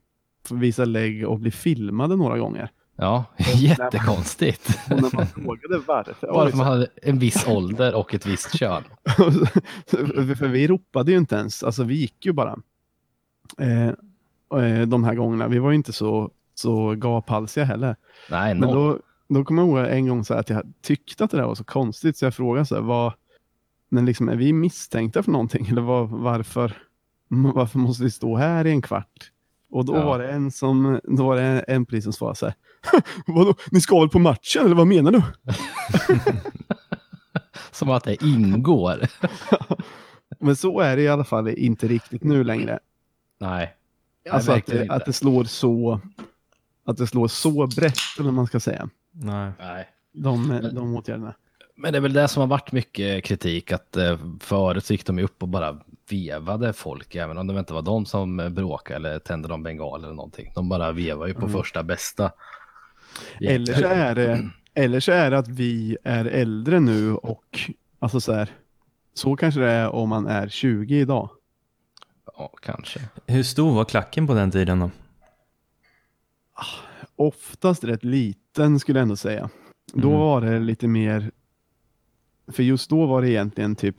visa 0.50 0.84
lägg 0.84 1.28
och 1.28 1.38
bli 1.38 1.50
filmade 1.50 2.16
några 2.16 2.38
gånger. 2.38 2.70
Ja, 3.00 3.24
jättekonstigt. 3.54 4.78
Och 4.90 5.02
när 5.02 5.16
man 5.16 5.26
frågade 5.26 5.78
varför. 5.86 6.26
Bara 6.32 6.44
för 6.44 6.48
att 6.48 6.54
man 6.54 6.66
hade 6.66 6.88
en 7.02 7.18
viss 7.18 7.46
ålder 7.46 7.94
och 7.94 8.14
ett 8.14 8.26
visst 8.26 8.58
kön. 8.58 8.82
för 10.38 10.48
vi 10.48 10.66
ropade 10.66 11.12
ju 11.12 11.18
inte 11.18 11.36
ens, 11.36 11.62
alltså 11.62 11.84
vi 11.84 11.94
gick 11.94 12.26
ju 12.26 12.32
bara. 12.32 12.56
Eh, 13.58 13.88
eh, 14.62 14.86
de 14.86 15.04
här 15.04 15.14
gångerna. 15.14 15.48
Vi 15.48 15.58
var 15.58 15.70
ju 15.70 15.76
inte 15.76 15.92
så, 15.92 16.30
så 16.54 16.94
gaphalsiga 16.94 17.64
heller. 17.64 17.96
Nej, 18.30 18.54
Men 18.54 18.70
då, 18.70 18.98
då 19.28 19.44
kommer 19.44 19.62
jag 19.62 19.68
ihåg 19.68 19.92
en 19.92 20.08
gång 20.08 20.24
så 20.24 20.34
här 20.34 20.40
att 20.40 20.50
jag 20.50 20.62
tyckte 20.82 21.24
att 21.24 21.30
det 21.30 21.36
där 21.36 21.44
var 21.46 21.54
så 21.54 21.64
konstigt 21.64 22.16
så 22.16 22.24
jag 22.24 22.34
frågade 22.34 22.66
så 22.66 22.74
här, 22.74 22.82
vad, 22.82 23.12
men 23.88 24.06
liksom, 24.06 24.28
är 24.28 24.36
vi 24.36 24.52
misstänkta 24.52 25.22
för 25.22 25.30
någonting 25.30 25.66
eller 25.66 25.82
vad, 25.82 26.08
varför, 26.08 26.76
varför 27.28 27.78
måste 27.78 28.04
vi 28.04 28.10
stå 28.10 28.36
här 28.36 28.66
i 28.66 28.70
en 28.70 28.82
kvart? 28.82 29.32
Och 29.70 29.84
då 29.84 29.94
Ja. 29.96 30.04
var 30.04 30.18
det 30.18 30.28
en 30.30 30.50
som, 30.50 31.00
då 31.04 31.26
var 31.26 31.36
det 31.36 31.42
en, 31.42 31.64
en 31.68 31.86
polis 31.86 32.04
som 32.04 32.12
svarade 32.12 32.36
så 32.36 32.46
här, 32.46 32.54
vadå, 33.26 33.54
ni 33.70 33.80
ska 33.80 34.00
väl 34.00 34.08
på 34.08 34.18
matchen 34.18 34.64
eller 34.64 34.74
vad 34.74 34.86
menar 34.86 35.10
du? 35.12 35.22
Som 37.70 37.90
att 37.90 38.04
det 38.04 38.22
ingår. 38.24 39.00
Men 40.40 40.56
så 40.56 40.80
är 40.80 40.96
det 40.96 41.02
i 41.02 41.08
alla 41.08 41.24
fall 41.24 41.48
inte 41.48 41.88
riktigt 41.88 42.24
nu 42.24 42.44
längre. 42.44 42.78
Nej. 43.40 43.74
Alltså 44.30 44.52
att 44.52 44.66
det, 44.66 44.88
att 44.90 45.04
det 45.06 45.12
slår 45.12 45.44
så, 45.44 46.00
att 46.84 46.96
det 46.96 47.06
slår 47.06 47.28
så 47.28 47.66
brett 47.66 47.94
eller 48.20 48.30
man 48.30 48.46
ska 48.46 48.60
säga. 48.60 48.88
Nej. 49.12 49.52
Nej. 49.58 49.88
De, 50.12 50.60
de 50.74 50.96
åtgärderna. 50.96 51.34
Men 51.76 51.92
det 51.92 51.98
är 51.98 52.00
väl 52.00 52.12
det 52.12 52.28
som 52.28 52.40
har 52.40 52.46
varit 52.46 52.72
mycket 52.72 53.24
kritik, 53.24 53.72
att 53.72 53.96
eh, 53.96 54.18
förut 54.40 54.84
så 54.84 54.92
gick 54.94 55.06
de 55.06 55.18
upp 55.18 55.42
och 55.42 55.48
bara 55.48 55.78
vevade 56.10 56.72
folk, 56.72 57.14
även 57.14 57.38
om 57.38 57.46
det 57.46 57.58
inte 57.58 57.72
var 57.72 57.82
de 57.82 58.06
som 58.06 58.36
bråkade 58.54 58.96
eller 59.08 59.18
tände 59.18 59.48
någon 59.48 59.62
bengal 59.62 60.04
eller 60.04 60.14
någonting. 60.14 60.52
De 60.54 60.68
bara 60.68 60.92
vevar 60.92 61.26
ju 61.26 61.34
på 61.34 61.40
Mm. 61.46 61.52
första 61.52 61.82
bästa. 61.82 62.32
Eller 63.40 63.74
så, 63.74 63.86
är 63.86 64.14
det, 64.14 64.50
eller 64.74 65.00
så 65.00 65.12
är 65.12 65.30
det 65.30 65.38
att 65.38 65.48
vi 65.48 65.96
är 66.04 66.24
äldre 66.24 66.80
nu 66.80 67.14
och 67.14 67.60
alltså 67.98 68.20
så 68.20 68.32
här, 68.32 68.50
så 69.14 69.36
kanske 69.36 69.60
det 69.60 69.70
är 69.70 69.88
om 69.90 70.08
man 70.08 70.26
är 70.26 70.48
20 70.48 71.00
idag. 71.00 71.30
Ja, 72.36 72.52
kanske. 72.62 73.00
Hur 73.26 73.42
stor 73.42 73.74
var 73.74 73.84
klacken 73.84 74.26
på 74.26 74.34
den 74.34 74.50
tiden 74.50 74.78
då? 74.78 74.90
Oftast 77.16 77.84
rätt 77.84 78.04
liten 78.04 78.80
skulle 78.80 78.98
jag 78.98 79.02
ändå 79.02 79.16
säga. 79.16 79.50
Då 79.92 80.08
Mm. 80.08 80.20
var 80.20 80.40
det 80.40 80.58
lite 80.58 80.88
mer, 80.88 81.30
för 82.52 82.62
just 82.62 82.90
då 82.90 83.06
var 83.06 83.22
det 83.22 83.30
egentligen 83.30 83.76
typ, 83.76 83.96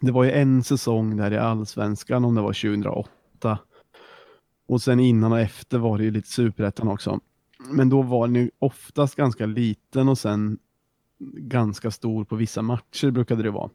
det 0.00 0.12
var 0.12 0.24
ju 0.24 0.30
en 0.30 0.62
säsong 0.62 1.16
där 1.16 1.32
i 1.32 1.38
allsvenskan 1.38 2.24
om 2.24 2.34
det 2.34 2.40
var 2.40 2.52
2008. 2.52 3.58
Och 4.66 4.82
sen 4.82 5.00
innan 5.00 5.32
och 5.32 5.40
efter 5.40 5.78
var 5.78 5.98
det 5.98 6.04
ju 6.04 6.10
lite 6.10 6.28
superettan 6.28 6.88
också. 6.88 7.20
Men 7.70 7.88
då 7.88 8.02
var 8.02 8.26
den 8.26 8.36
ju 8.36 8.50
oftast 8.58 9.14
ganska 9.14 9.46
liten 9.46 10.08
och 10.08 10.18
sen 10.18 10.58
ganska 11.36 11.90
stor 11.90 12.24
på 12.24 12.36
vissa 12.36 12.62
matcher 12.62 13.10
brukade 13.10 13.42
det 13.42 13.50
vara. 13.50 13.70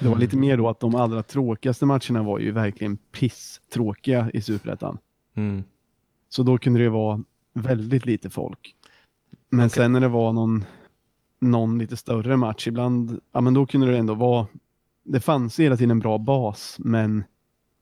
Det 0.00 0.08
var 0.08 0.16
lite 0.16 0.36
mer 0.36 0.56
då 0.56 0.68
att 0.68 0.80
de 0.80 0.94
allra 0.94 1.22
tråkigaste 1.22 1.86
matcherna 1.86 2.22
var 2.22 2.38
ju 2.38 2.50
verkligen 2.50 2.96
pisstråkiga 2.96 4.30
i 4.34 4.42
superettan. 4.42 4.98
Mm. 5.34 5.64
Så 6.28 6.42
då 6.42 6.58
kunde 6.58 6.80
det 6.80 6.88
vara 6.88 7.24
väldigt 7.52 8.06
lite 8.06 8.30
folk. 8.30 8.74
Men 9.50 9.66
Okej. 9.66 9.70
sen 9.70 9.92
när 9.92 10.00
det 10.00 10.08
var 10.08 10.32
någon, 10.32 10.64
någon 11.40 11.78
lite 11.78 11.96
större 11.96 12.36
match 12.36 12.66
ibland, 12.66 13.20
ja 13.32 13.40
men 13.40 13.54
då 13.54 13.66
kunde 13.66 13.90
det 13.90 13.98
ändå 13.98 14.14
vara, 14.14 14.46
det 15.08 15.20
fanns 15.20 15.60
hela 15.60 15.76
tiden 15.76 15.90
en 15.90 15.98
bra 15.98 16.18
bas, 16.18 16.76
men 16.78 17.24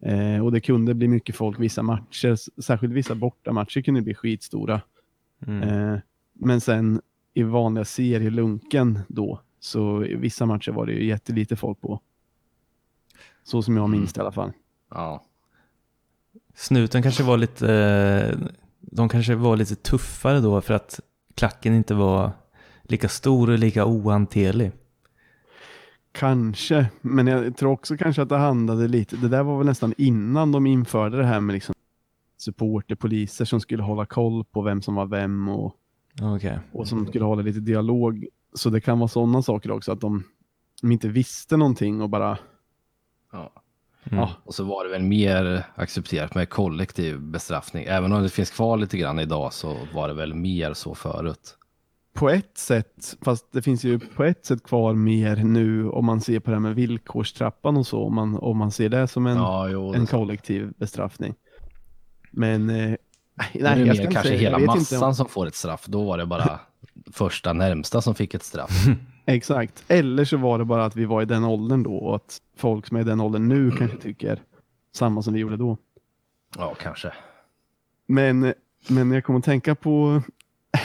eh, 0.02 0.44
och 0.44 0.52
det 0.52 0.60
kunde 0.60 0.94
bli 0.94 1.08
mycket 1.08 1.36
folk 1.36 1.60
vissa 1.60 1.82
matcher, 1.82 2.60
särskilt 2.62 2.92
vissa 2.92 3.14
bortamatcher 3.14 3.82
kunde 3.82 4.02
bli 4.02 4.14
skitstora. 4.14 4.80
Mm. 5.46 5.62
Eh, 5.62 5.98
men 6.32 6.60
sen 6.60 7.00
i 7.34 7.42
vanliga 7.42 7.84
serielunken 7.84 8.98
då, 9.08 9.40
så 9.60 10.04
i 10.04 10.14
vissa 10.14 10.46
matcher 10.46 10.72
var 10.72 10.86
det 10.86 10.92
ju 10.92 11.06
jättelite 11.06 11.56
folk 11.56 11.80
på. 11.80 12.00
Så 13.42 13.62
som 13.62 13.76
jag 13.76 13.90
minns 13.90 14.12
det 14.12 14.18
i 14.18 14.22
alla 14.22 14.32
fall. 14.32 14.52
Ja. 14.90 15.24
Snuten 16.54 17.02
kanske 17.02 17.22
var 17.22 17.36
lite, 17.36 18.50
de 18.80 19.08
kanske 19.08 19.34
var 19.34 19.56
lite 19.56 19.74
tuffare 19.74 20.40
då 20.40 20.60
för 20.60 20.74
att 20.74 21.00
klacken 21.34 21.74
inte 21.74 21.94
var 21.94 22.30
lika 22.82 23.08
stor 23.08 23.50
och 23.50 23.58
lika 23.58 23.86
ohanterlig. 23.86 24.72
Kanske, 26.18 26.86
men 27.00 27.26
jag 27.26 27.56
tror 27.56 27.72
också 27.72 27.96
kanske 27.96 28.22
att 28.22 28.28
det 28.28 28.36
handlade 28.36 28.88
lite, 28.88 29.16
det 29.16 29.28
där 29.28 29.42
var 29.42 29.58
väl 29.58 29.66
nästan 29.66 29.94
innan 29.98 30.52
de 30.52 30.66
införde 30.66 31.16
det 31.16 31.24
här 31.24 31.40
med 31.40 31.52
liksom 31.52 31.74
supporterpoliser 32.38 33.44
som 33.44 33.60
skulle 33.60 33.82
hålla 33.82 34.06
koll 34.06 34.44
på 34.44 34.62
vem 34.62 34.82
som 34.82 34.94
var 34.94 35.06
vem 35.06 35.48
och, 35.48 35.74
Okej. 36.22 36.58
och 36.72 36.88
som 36.88 37.06
skulle 37.06 37.24
hålla 37.24 37.42
lite 37.42 37.60
dialog. 37.60 38.26
Så 38.54 38.70
det 38.70 38.80
kan 38.80 38.98
vara 38.98 39.08
sådana 39.08 39.42
saker 39.42 39.70
också, 39.70 39.92
att 39.92 40.00
de, 40.00 40.24
de 40.82 40.92
inte 40.92 41.08
visste 41.08 41.56
någonting 41.56 42.00
och 42.00 42.10
bara, 42.10 42.38
ja. 43.32 43.52
Mm. 44.04 44.18
ja, 44.18 44.30
Och 44.44 44.54
så 44.54 44.64
var 44.64 44.84
det 44.84 44.90
väl 44.90 45.02
mer 45.02 45.66
accepterat 45.74 46.34
med 46.34 46.48
kollektiv 46.48 47.20
bestraffning. 47.20 47.84
Även 47.84 48.12
om 48.12 48.22
det 48.22 48.28
finns 48.28 48.50
kvar 48.50 48.76
lite 48.76 48.98
grann 48.98 49.18
idag 49.18 49.52
så 49.52 49.76
var 49.94 50.08
det 50.08 50.14
väl 50.14 50.34
mer 50.34 50.74
så 50.74 50.94
förut. 50.94 51.56
På 52.16 52.30
ett 52.30 52.58
sätt, 52.58 53.16
fast 53.22 53.52
det 53.52 53.62
finns 53.62 53.84
ju 53.84 53.98
på 53.98 54.24
ett 54.24 54.44
sätt 54.46 54.62
kvar 54.62 54.94
mer 54.94 55.36
nu 55.36 55.88
om 55.90 56.04
man 56.04 56.20
ser 56.20 56.40
på 56.40 56.50
det 56.50 56.56
här 56.56 56.60
med 56.60 56.74
villkorstrappan 56.74 57.76
och 57.76 57.86
så, 57.86 58.02
om 58.04 58.14
man, 58.14 58.36
om 58.36 58.56
man 58.56 58.70
ser 58.70 58.88
det 58.88 59.08
som 59.08 59.26
en, 59.26 59.36
ja, 59.36 59.68
jo. 59.68 59.94
en 59.94 60.06
kollektiv 60.06 60.72
bestraffning. 60.78 61.34
Men 62.30 62.70
eh, 62.70 62.76
nej, 62.76 62.98
det 63.52 63.60
är 63.60 63.76
jag 63.76 63.86
mer 63.96 64.02
kanske 64.10 64.22
säga- 64.28 64.40
hela 64.40 64.58
massan 64.58 65.02
om- 65.02 65.14
som 65.14 65.28
får 65.28 65.46
ett 65.46 65.54
straff. 65.54 65.86
Då 65.86 66.04
var 66.04 66.18
det 66.18 66.26
bara 66.26 66.60
första 67.12 67.52
närmsta 67.52 68.02
som 68.02 68.14
fick 68.14 68.34
ett 68.34 68.42
straff. 68.42 68.86
Exakt. 69.26 69.84
Eller 69.88 70.24
så 70.24 70.36
var 70.36 70.58
det 70.58 70.64
bara 70.64 70.84
att 70.84 70.96
vi 70.96 71.04
var 71.04 71.22
i 71.22 71.24
den 71.24 71.44
åldern 71.44 71.82
då 71.82 71.94
och 71.96 72.16
att 72.16 72.38
folk 72.56 72.86
som 72.86 72.96
är 72.96 73.00
i 73.00 73.04
den 73.04 73.20
åldern 73.20 73.48
nu 73.48 73.70
kanske 73.70 73.96
tycker 73.98 74.42
samma 74.94 75.22
som 75.22 75.34
vi 75.34 75.40
gjorde 75.40 75.56
då. 75.56 75.76
Ja, 76.58 76.74
kanske. 76.82 77.12
Men, 78.06 78.54
men 78.88 79.10
jag 79.12 79.24
kommer 79.24 79.38
att 79.38 79.44
tänka 79.44 79.74
på, 79.74 80.22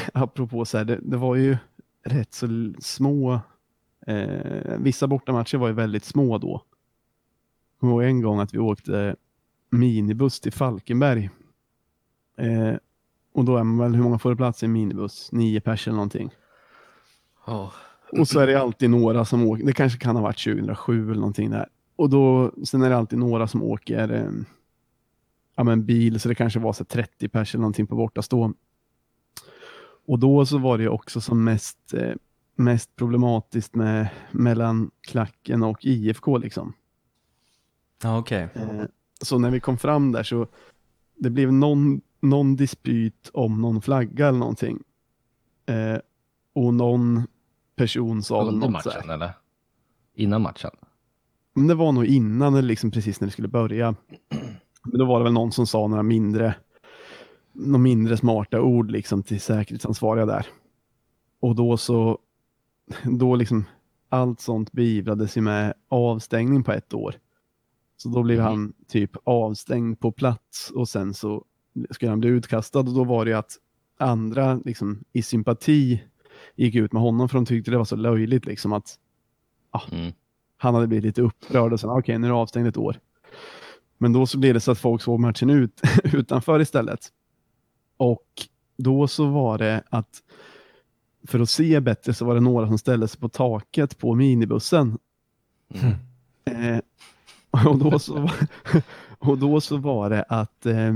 apropå 0.14 0.66
så 0.66 0.78
här, 0.78 0.86
det, 0.86 1.00
det 1.02 1.18
var 1.18 1.36
ju 1.36 1.58
rätt 2.04 2.34
så 2.34 2.48
små, 2.80 3.40
eh, 4.08 4.78
vissa 4.80 5.08
bortamatcher 5.08 5.58
var 5.58 5.68
ju 5.68 5.74
väldigt 5.74 6.06
små 6.06 6.38
då. 6.38 6.64
Det 7.82 7.88
var 7.88 8.04
en 8.04 8.22
gång 8.22 8.40
att 8.40 8.54
vi 8.54 8.60
åkte 8.60 9.16
minibuss 9.70 10.40
till 10.40 10.54
Falkenberg. 10.54 11.30
Eh, 12.38 12.76
och 13.34 13.46
då 13.46 13.58
är 13.58 13.64
man 13.64 13.78
väl, 13.78 13.96
hur 13.96 14.04
många 14.04 14.20
får 14.20 14.30
det 14.30 14.36
plats 14.36 14.64
i 14.64 14.66
en 14.66 14.72
minibuss? 14.72 15.32
Nio 15.32 15.62
pers 15.62 15.88
eller 15.88 15.96
någonting. 15.96 16.32
Ja. 17.48 17.74
Och 18.12 18.28
så 18.28 18.40
är 18.40 18.48
det 18.48 18.62
alltid 18.62 18.90
några 18.90 19.26
som 19.26 19.48
åker, 19.48 19.66
det 19.66 19.74
kanske 19.74 20.00
kan 20.00 20.16
ha 20.16 20.24
varit 20.24 20.44
2007 20.44 21.04
eller 21.04 21.16
någonting 21.16 21.50
där. 21.50 21.70
Och 21.96 22.10
då, 22.10 22.52
sen 22.66 22.82
är 22.82 22.90
det 22.90 22.98
alltid 22.98 23.20
några 23.20 23.48
som 23.48 23.64
åker 23.64 24.12
eh, 24.14 24.32
ja, 25.56 25.64
men 25.64 25.86
bil, 25.86 26.20
så 26.20 26.30
det 26.30 26.36
kanske 26.36 26.60
var 26.60 26.74
så 26.74 26.84
30 26.84 27.30
pers 27.30 27.56
eller 27.56 27.62
någonting 27.62 27.88
på 27.88 27.96
bortastå. 27.96 28.54
Och 30.12 30.20
då 30.20 30.46
så 30.46 30.58
var 30.58 30.78
det 30.78 30.90
också 30.90 31.22
som 31.22 31.44
mest, 31.44 31.94
eh, 31.94 32.14
mest 32.56 32.96
problematiskt 32.96 33.76
med, 33.76 34.10
mellan 34.32 34.92
klacken 35.02 35.64
och 35.64 35.86
IFK 35.86 36.38
liksom. 36.38 36.74
Ja, 38.04 38.18
okej. 38.20 38.50
Eh, 38.54 38.84
så 39.22 39.40
när 39.40 39.52
vi 39.52 39.60
kom 39.60 39.78
fram 39.78 40.12
där 40.12 40.24
så 40.24 40.48
det 41.16 41.30
blev 41.30 41.54
någon, 41.54 42.02
någon 42.20 42.56
dispyt 42.56 43.30
om 43.34 43.62
någon 43.62 43.82
flagga 43.82 44.28
eller 44.28 44.40
någonting. 44.40 44.84
Eh, 45.66 46.00
och 46.54 46.74
någon 46.74 47.28
person 47.76 48.24
sa 48.24 48.44
väl 48.44 48.54
Under 48.54 48.70
något 48.70 48.84
så 48.84 48.90
här. 48.90 48.98
matchen 48.98 49.10
eller? 49.10 49.32
Innan 50.16 50.42
matchen? 50.42 50.72
Men 51.54 51.68
det 51.68 51.76
var 51.76 51.92
nog 51.92 52.06
innan 52.06 52.54
eller 52.56 52.68
liksom 52.68 52.92
precis 52.92 53.22
när 53.22 53.28
det 53.28 53.32
skulle 53.32 53.48
börja. 53.48 53.96
Men 54.84 55.00
då 55.00 55.06
var 55.06 55.20
det 55.20 55.24
väl 55.24 55.34
någon 55.34 55.52
som 55.52 55.68
sa 55.68 55.88
några 55.88 56.04
mindre, 56.04 56.56
några 57.54 57.78
mindre 57.84 58.18
smarta 58.18 58.62
ord 58.62 58.92
liksom 58.92 59.24
till 59.24 59.42
säkerhetsansvariga 59.42 60.26
där. 60.26 60.46
Och 61.40 61.56
då 61.56 61.78
så, 61.78 62.20
då 63.04 63.36
liksom 63.36 63.66
allt 64.10 64.40
sånt 64.40 64.72
beivrades 64.72 65.38
ju 65.38 65.42
med 65.42 65.74
avstängning 65.90 66.64
på 66.64 66.72
ett 66.72 66.94
år. 66.94 67.16
Så 67.98 68.10
då 68.10 68.24
blev 68.24 68.38
Mhm. 68.40 68.46
han 68.48 68.74
typ 68.88 69.12
avstängd 69.24 70.00
på 70.00 70.12
plats 70.12 70.72
och 70.76 70.90
sen 70.90 71.14
så 71.14 71.46
skulle 71.90 72.10
han 72.12 72.20
bli 72.20 72.30
utkastad 72.30 72.80
och 72.80 72.86
då 72.94 73.04
var 73.04 73.26
det 73.26 73.32
ju 73.32 73.38
att 73.38 73.52
andra 73.98 74.56
liksom 74.66 75.04
i 75.14 75.22
sympati 75.22 76.04
gick 76.56 76.76
ut 76.76 76.94
med 76.94 77.02
honom 77.02 77.30
för 77.30 77.36
de 77.38 77.46
tyckte 77.46 77.72
det 77.72 77.78
var 77.78 77.86
så 77.86 77.96
löjligt 77.96 78.46
liksom 78.46 78.74
att 78.74 78.98
Mm. 79.92 80.14
han 80.58 80.76
hade 80.76 80.88
blivit 80.88 81.04
lite 81.06 81.22
upprörd 81.22 81.74
och 81.74 81.80
sen 81.80 81.90
okej, 81.90 82.18
nu 82.20 82.28
är 82.28 82.32
det 82.32 82.38
avstängd 82.38 82.68
ett 82.68 82.78
år. 82.78 83.00
Men 83.98 84.14
då 84.14 84.26
så 84.26 84.38
blev 84.40 84.54
det 84.54 84.60
så 84.60 84.72
att 84.72 84.80
folk 84.80 85.02
såg 85.02 85.20
matchen 85.20 85.50
ut 85.50 85.82
utanför 86.14 86.60
istället. 86.60 87.00
Och 88.02 88.48
då 88.78 89.08
så 89.08 89.26
var 89.26 89.58
det 89.58 89.84
att 89.90 90.22
för 91.28 91.40
att 91.40 91.50
se 91.50 91.80
bättre 91.80 92.14
så 92.14 92.26
var 92.26 92.36
det 92.36 92.42
några 92.42 92.68
som 92.68 92.78
ställde 92.78 93.08
sig 93.08 93.20
på 93.20 93.30
taket 93.30 93.98
på 93.98 94.16
minibussen. 94.16 94.98
Mm. 95.74 95.96
Eh, 96.46 96.82
och, 97.68 97.78
då 97.78 98.00
så, 98.00 98.30
och 99.20 99.38
då 99.38 99.62
så 99.62 99.78
var 99.78 100.10
det 100.10 100.24
att 100.30 100.66
eh, 100.66 100.94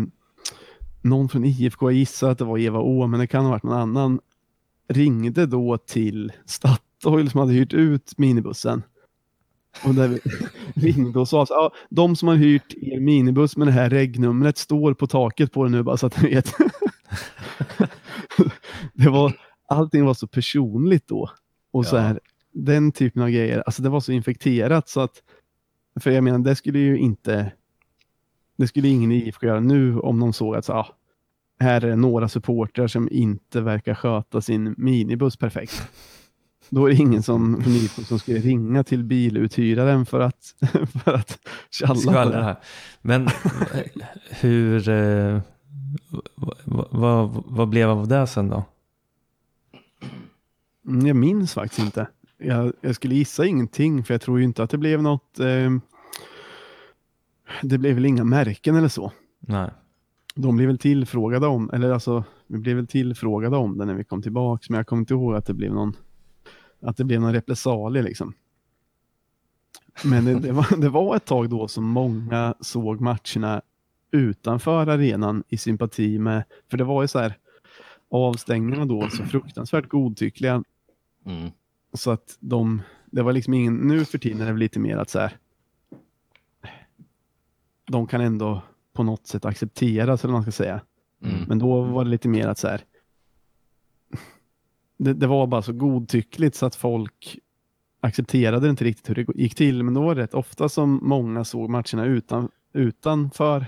någon 1.02 1.30
från 1.30 1.46
IFK, 1.46 1.92
jag 1.92 1.98
gissar 1.98 2.30
att 2.30 2.38
det 2.38 2.46
var 2.46 2.58
Eva 2.58 2.80
Å, 2.80 3.08
men 3.08 3.20
det 3.20 3.28
kan 3.28 3.44
ha 3.44 3.52
varit 3.52 3.64
någon 3.64 3.80
annan, 3.80 4.20
ringde 4.88 5.46
då 5.46 5.78
till 5.78 6.32
Statoil 6.46 7.30
som 7.30 7.40
hade 7.40 7.54
hyrt 7.54 7.74
ut 7.74 8.18
minibussen. 8.18 8.84
Och 9.84 9.96
där 9.96 10.08
vi 10.08 10.20
ringde 10.92 11.20
och 11.20 11.28
sa 11.28 11.46
så, 11.46 11.54
ja, 11.54 11.72
de 11.90 12.16
som 12.16 12.28
har 12.28 12.36
hyrt 12.36 12.74
er 12.74 13.00
minibuss 13.00 13.58
med 13.58 13.68
det 13.68 13.72
här 13.72 13.90
regnumret 13.90 14.58
står 14.58 14.94
på 14.94 15.08
taket 15.08 15.52
på 15.52 15.64
den 15.64 15.72
nu 15.72 15.84
bara 15.84 15.98
så 15.98 16.08
att 16.08 16.22
ni 16.22 16.30
vet. 16.30 16.54
det 18.94 19.10
var, 19.10 19.34
allting 19.68 20.06
var 20.06 20.14
så 20.14 20.28
personligt 20.28 21.08
då. 21.08 21.30
Och 21.72 21.86
så 21.86 21.98
här, 21.98 22.20
den 22.52 22.92
typen 22.92 23.22
av 23.22 23.30
grejer, 23.30 23.64
alltså 23.66 23.82
det 23.82 23.90
var 23.90 24.00
så 24.00 24.12
infekterat 24.12 24.90
så 24.90 25.02
att, 25.02 25.24
för 26.00 26.12
jag 26.12 26.24
menar 26.24 26.40
det 26.40 26.56
skulle 26.56 26.80
ju 26.80 26.98
inte, 26.98 27.52
det 28.58 28.68
skulle 28.68 28.88
ingen 28.88 29.12
i 29.12 29.16
IFK 29.16 29.48
göra 29.48 29.60
nu 29.60 30.00
om 30.00 30.20
de 30.20 30.34
såg 30.34 30.56
att 30.56 30.66
så, 30.66 30.74
ah, 30.74 30.96
här 31.60 31.86
är 31.86 31.96
några 31.96 32.30
supportrar 32.30 32.88
som 32.88 33.10
inte 33.12 33.62
verkar 33.62 33.94
sköta 33.94 34.42
sin 34.42 34.76
minibuss 34.78 35.38
perfekt. 35.38 35.90
Då 36.70 36.86
är 36.86 36.90
det 36.90 36.96
ingen 36.96 37.24
som, 37.24 37.64
som 38.08 38.20
skulle 38.20 38.40
ringa 38.40 38.84
till 38.84 39.04
biluthyraren 39.04 40.06
för 40.06 40.20
att, 40.20 40.56
för 41.04 41.14
att 41.14 41.40
tjalla 41.72 42.24
på 42.24 42.30
det. 42.30 42.44
här. 42.44 42.56
Men 43.02 43.28
eh, 43.28 44.08
hur... 44.30 44.90
Vad, 46.92 47.44
vad, 47.46 47.70
blev 47.70 47.90
av 47.90 48.08
det 48.08 48.28
sen 48.28 48.50
då? 48.50 48.64
Jag 50.82 51.16
minns 51.16 51.54
faktiskt 51.54 51.80
inte. 51.80 52.08
Jag, 52.38 52.74
jag 52.82 52.96
skulle 52.96 53.16
gissa 53.16 53.46
ingenting 53.46 54.04
för 54.04 54.14
jag 54.14 54.22
tror 54.22 54.40
ju 54.40 54.46
inte 54.46 54.64
att 54.64 54.70
det 54.70 54.78
blev 54.78 55.02
något. 55.02 55.40
Eh, 55.40 55.72
det 57.62 57.78
blev 57.78 57.96
väl 57.96 58.06
inga 58.06 58.24
märken 58.24 58.76
eller 58.76 58.88
så. 58.88 59.12
Nej. 59.40 59.72
De 60.36 60.56
blev 60.56 60.68
väl 60.68 60.78
tillfrågade 60.78 61.48
om, 61.48 61.70
eller 61.74 61.92
alltså, 61.92 62.24
vi 62.48 62.58
blev 62.58 62.76
väl 62.76 62.88
tillfrågade 62.88 63.58
om 63.58 63.78
det 63.78 63.86
när 63.86 63.94
vi 63.94 64.04
kom 64.04 64.22
tillbaks, 64.22 64.70
men 64.70 64.78
jag 64.78 64.88
kommer 64.88 65.00
inte 65.00 65.14
ihåg 65.14 65.36
att 65.36 65.46
det 65.46 65.54
blev 65.54 65.74
någon, 65.74 65.94
att 66.82 66.98
det 66.98 67.04
blev 67.04 67.22
någon 67.22 67.34
repressalie 67.34 68.02
liksom. 68.02 68.34
Men 70.04 70.26
det, 70.26 70.40
det, 70.40 70.52
var, 70.52 70.78
det 70.82 70.90
var 70.90 71.16
ett 71.16 71.26
tag 71.26 71.50
då 71.50 71.68
som 71.68 71.84
många 71.84 72.56
såg 72.60 73.02
matcherna 73.02 73.62
utanför 74.12 74.88
arenan 74.88 75.44
i 75.48 75.58
sympati 75.58 76.20
med, 76.20 76.44
för 76.72 76.78
det 76.78 76.84
var 76.84 77.02
ju 77.02 77.08
så 77.08 77.20
här, 77.20 77.38
avstängningarna 78.10 78.86
då 78.86 79.10
så 79.10 79.24
fruktansvärt 79.24 79.90
godtyckliga 79.90 80.64
Mm. 81.26 81.52
så 81.94 82.12
att 82.12 82.38
de, 82.40 82.82
det 83.06 83.24
var 83.24 83.34
liksom 83.34 83.54
ingen, 83.54 83.76
nu 83.76 84.06
för 84.06 84.18
tiden 84.18 84.42
är 84.42 84.46
det 84.46 84.52
väl 84.52 84.60
lite 84.60 84.80
mer 84.80 84.98
att 84.98 85.10
så 85.10 85.20
här, 85.20 85.38
de 87.86 88.08
kan 88.08 88.22
ändå 88.22 88.62
på 88.94 89.04
något 89.04 89.28
sätt 89.28 89.46
accepteras 89.46 90.24
eller 90.24 90.32
vad 90.32 90.42
man 90.42 90.52
ska 90.52 90.64
säga. 90.64 90.82
Mm. 91.24 91.44
Men 91.48 91.60
då 91.60 91.82
var 91.82 92.04
det 92.04 92.10
lite 92.10 92.28
mer 92.28 92.48
att 92.48 92.58
så 92.58 92.68
här, 92.68 92.82
det, 94.98 95.14
det 95.14 95.28
var 95.28 95.48
bara 95.48 95.62
så 95.62 95.74
godtyckligt 95.74 96.56
så 96.56 96.66
att 96.66 96.76
folk 96.76 97.40
accepterade 98.00 98.70
inte 98.70 98.84
riktigt 98.84 99.10
hur 99.10 99.16
det 99.16 99.36
gick 99.36 99.56
till. 99.56 99.84
Men 99.84 99.94
då 99.94 100.02
var 100.02 100.16
det 100.16 100.22
rätt 100.22 100.34
ofta 100.34 100.70
som 100.70 101.00
många 101.02 101.44
såg 101.44 101.70
matcherna 101.70 102.06
utan, 102.06 102.50
utanför 102.74 103.66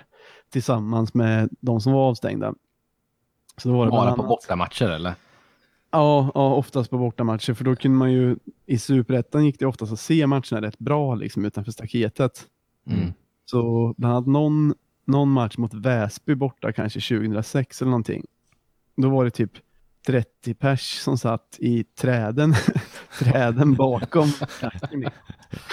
tillsammans 0.49 1.13
med 1.13 1.49
de 1.59 1.81
som 1.81 1.93
var 1.93 2.09
avstängda. 2.09 2.53
Så 3.57 3.69
då 3.69 3.77
var 3.77 3.85
det 3.85 3.91
Bara 3.91 4.15
på 4.15 4.23
bortamatcher 4.23 4.89
eller? 4.89 5.13
Ja, 5.91 6.31
ja, 6.35 6.53
oftast 6.53 6.89
på 6.89 6.97
bortamatcher, 6.97 7.53
för 7.53 7.63
då 7.63 7.75
kunde 7.75 7.97
man 7.97 8.11
ju, 8.11 8.37
i 8.65 8.77
superettan 8.77 9.45
gick 9.45 9.59
det 9.59 9.65
oftast 9.65 9.93
att 9.93 9.99
se 9.99 10.27
matcherna 10.27 10.61
rätt 10.61 10.79
bra 10.79 11.15
liksom 11.15 11.45
utanför 11.45 11.71
staketet. 11.71 12.47
Mm. 12.87 13.13
Så 13.45 13.93
bland 13.97 14.15
annat 14.15 14.27
någon, 14.27 14.73
någon 15.05 15.31
match 15.31 15.57
mot 15.57 15.73
Väsby 15.73 16.35
borta, 16.35 16.71
kanske 16.71 16.99
2006 16.99 17.81
eller 17.81 17.89
någonting. 17.89 18.25
Då 18.95 19.09
var 19.09 19.25
det 19.25 19.31
typ 19.31 19.51
30 20.07 20.53
pers 20.53 20.99
som 20.99 21.17
satt 21.17 21.57
i 21.59 21.83
träden, 21.83 22.53
träden 23.19 23.73
bakom. 23.73 24.27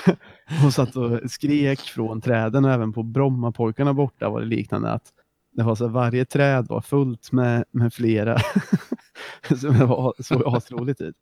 och 0.64 0.74
satt 0.74 0.96
och 0.96 1.30
skrek 1.30 1.80
från 1.80 2.20
träden 2.20 2.64
och 2.64 2.70
även 2.70 2.92
på 2.92 3.02
Brommapojkarna 3.02 3.94
borta 3.94 4.28
var 4.28 4.40
det 4.40 4.46
liknande 4.46 4.90
att 4.90 5.12
det 5.52 5.62
var 5.62 5.74
så 5.74 5.88
varje 5.88 6.24
träd 6.24 6.66
var 6.68 6.80
fullt 6.80 7.32
med, 7.32 7.64
med 7.70 7.94
flera. 7.94 8.38
så 9.60 9.68
det 9.68 9.84
var, 9.84 10.14
såg 10.22 10.42
asroligt 10.56 11.00
ut. 11.00 11.16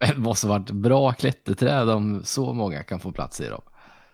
Men 0.00 0.08
det 0.08 0.18
måste 0.18 0.46
varit 0.46 0.70
bra 0.70 1.12
klätterträd 1.12 1.90
om 1.90 2.20
så 2.24 2.52
många 2.52 2.82
kan 2.82 3.00
få 3.00 3.12
plats 3.12 3.40
i 3.40 3.48
dem. 3.48 3.62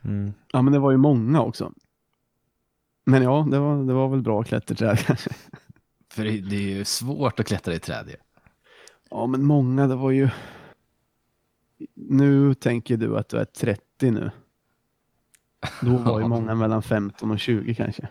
Mm. 0.05 0.33
Ja, 0.53 0.63
men 0.63 0.73
det 0.73 0.79
var 0.79 0.91
ju 0.91 0.97
många 0.97 1.43
också. 1.43 1.73
Men 3.07 3.23
ja, 3.23 3.47
det 3.51 3.59
var, 3.59 3.85
det 3.85 3.93
var 3.93 4.09
väl 4.09 4.23
bra 4.23 4.43
klätterträd 4.43 4.99
kanske. 4.99 5.31
För 6.13 6.25
det 6.25 6.41
det 6.41 6.57
är 6.57 6.77
ju 6.77 6.85
svårt 6.85 7.41
att 7.41 7.47
klättra 7.47 7.75
i 7.75 7.79
träd 7.79 8.09
ju. 8.09 8.17
Ja, 9.11 9.27
men 9.27 9.45
många, 9.45 9.87
det 9.87 9.95
var 9.95 10.11
ju... 10.11 10.29
Nu 11.95 12.55
tänker 12.55 12.97
du 12.97 13.19
att 13.19 13.29
du 13.29 13.37
är 13.39 13.45
30 13.45 14.11
nu. 14.11 14.31
Då 15.83 15.97
var 15.97 16.21
ju 16.21 16.29
många 16.29 16.55
mellan 16.55 16.83
15 16.83 17.31
och 17.31 17.41
20 17.41 17.75
kanske. 17.75 18.09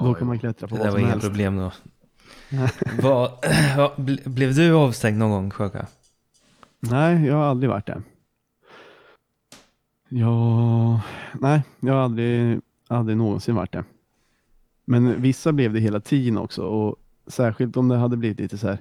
Då 0.00 0.14
kan 0.14 0.26
man 0.26 0.38
klättra 0.38 0.68
på 0.68 0.74
Det 0.76 0.78
vad 0.78 0.86
där 0.86 0.92
var 0.92 0.98
som 0.98 1.04
inga 1.04 1.10
helst. 1.10 1.26
problem 1.26 1.56
då. 1.56 1.72
Vad, 3.02 3.30
vad, 3.76 3.90
ble- 3.96 4.28
blev 4.28 4.54
du 4.54 4.72
avstängd 4.72 5.18
någon 5.18 5.30
gång, 5.30 5.50
Sjöka? 5.50 5.86
Nej, 6.80 7.26
jag 7.26 7.34
har 7.34 7.44
aldrig 7.44 7.70
varit 7.70 7.86
det. 7.86 8.02
Ja, 10.08 11.00
nej, 11.40 11.62
jag 11.80 11.94
har 11.94 12.00
aldrig, 12.00 12.60
aldrig 12.88 13.16
någonsin 13.16 13.54
varit 13.54 13.72
det. 13.72 13.84
Men 14.84 15.22
vissa 15.22 15.52
blev 15.52 15.72
det 15.72 15.80
hela 15.80 16.00
tiden 16.00 16.38
också 16.38 16.62
och 16.62 16.96
särskilt 17.26 17.76
om 17.76 17.88
det 17.88 17.96
hade 17.96 18.16
blivit 18.16 18.38
lite 18.40 18.58
så 18.58 18.66
här 18.68 18.78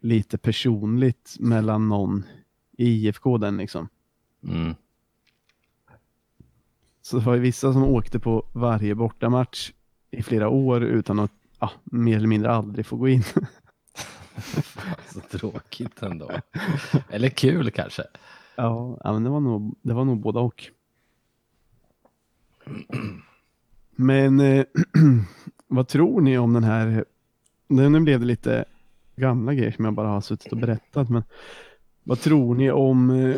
lite 0.00 0.38
personligt 0.38 1.36
mellan 1.40 1.88
någon 1.88 2.24
i 2.78 3.08
IFK 3.08 3.38
den 3.38 3.56
liksom. 3.56 3.88
Mm. 4.42 4.74
Så 7.02 7.18
det 7.18 7.24
var 7.24 7.34
ju 7.34 7.40
vissa 7.40 7.72
som 7.72 7.82
åkte 7.82 8.18
på 8.18 8.46
varje 8.52 8.94
bortamatch 8.94 9.72
i 10.10 10.22
flera 10.22 10.48
år 10.48 10.84
utan 10.84 11.18
att 11.18 11.32
ja, 11.58 11.70
mer 11.84 12.16
eller 12.16 12.28
mindre 12.28 12.50
aldrig 12.50 12.86
få 12.86 12.96
gå 12.96 13.08
in. 13.08 13.22
Så 15.06 15.20
tråkigt 15.20 16.02
ändå. 16.02 16.30
Eller 17.10 17.28
kul 17.28 17.70
kanske. 17.70 18.02
Ja, 18.56 18.98
men 19.04 19.24
det 19.24 19.30
var 19.30 19.40
nog, 19.40 19.76
det 19.82 19.94
var 19.94 20.04
nog 20.04 20.20
båda 20.20 20.40
och. 20.40 20.64
Men 23.90 24.40
eh, 24.40 24.64
vad 25.66 25.88
tror 25.88 26.20
ni 26.20 26.38
om 26.38 26.52
den 26.52 26.64
här, 26.64 27.04
nu 27.66 28.00
blev 28.00 28.20
det 28.20 28.26
lite 28.26 28.64
gamla 29.16 29.54
grejer 29.54 29.72
som 29.72 29.84
jag 29.84 29.94
bara 29.94 30.08
har 30.08 30.20
suttit 30.20 30.52
och 30.52 30.58
berättat, 30.58 31.08
men 31.08 31.22
vad 32.08 32.20
tror 32.20 32.54
ni 32.54 32.70
om, 32.70 33.10
eh, 33.10 33.36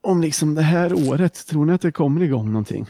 om 0.00 0.20
liksom 0.20 0.54
det 0.54 0.62
här 0.62 1.08
året? 1.08 1.46
Tror 1.46 1.66
ni 1.66 1.72
att 1.72 1.80
det 1.80 1.92
kommer 1.92 2.22
igång 2.22 2.46
någonting? 2.46 2.86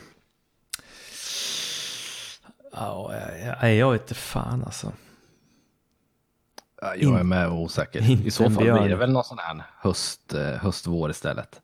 Ja, 2.72 3.14
jag, 3.61 3.74
jag, 3.74 3.94
inte 3.94 4.14
fan 4.14 4.64
alltså. 4.64 4.92
Ja, 6.80 6.94
Jag 6.96 7.20
är 7.20 7.24
med 7.24 7.48
och 7.48 7.61
osäker. 7.62 8.26
I 8.26 8.30
så 8.30 8.50
fall 8.50 8.64
blir 8.64 8.88
det 8.88 8.96
väl 8.96 9.12
någon 9.12 9.24
sån 9.24 9.38
här 9.38 9.62
höst, 9.78 10.34
eh, 10.34 10.40
höst-vår 10.40 11.11
istället. 11.11 11.61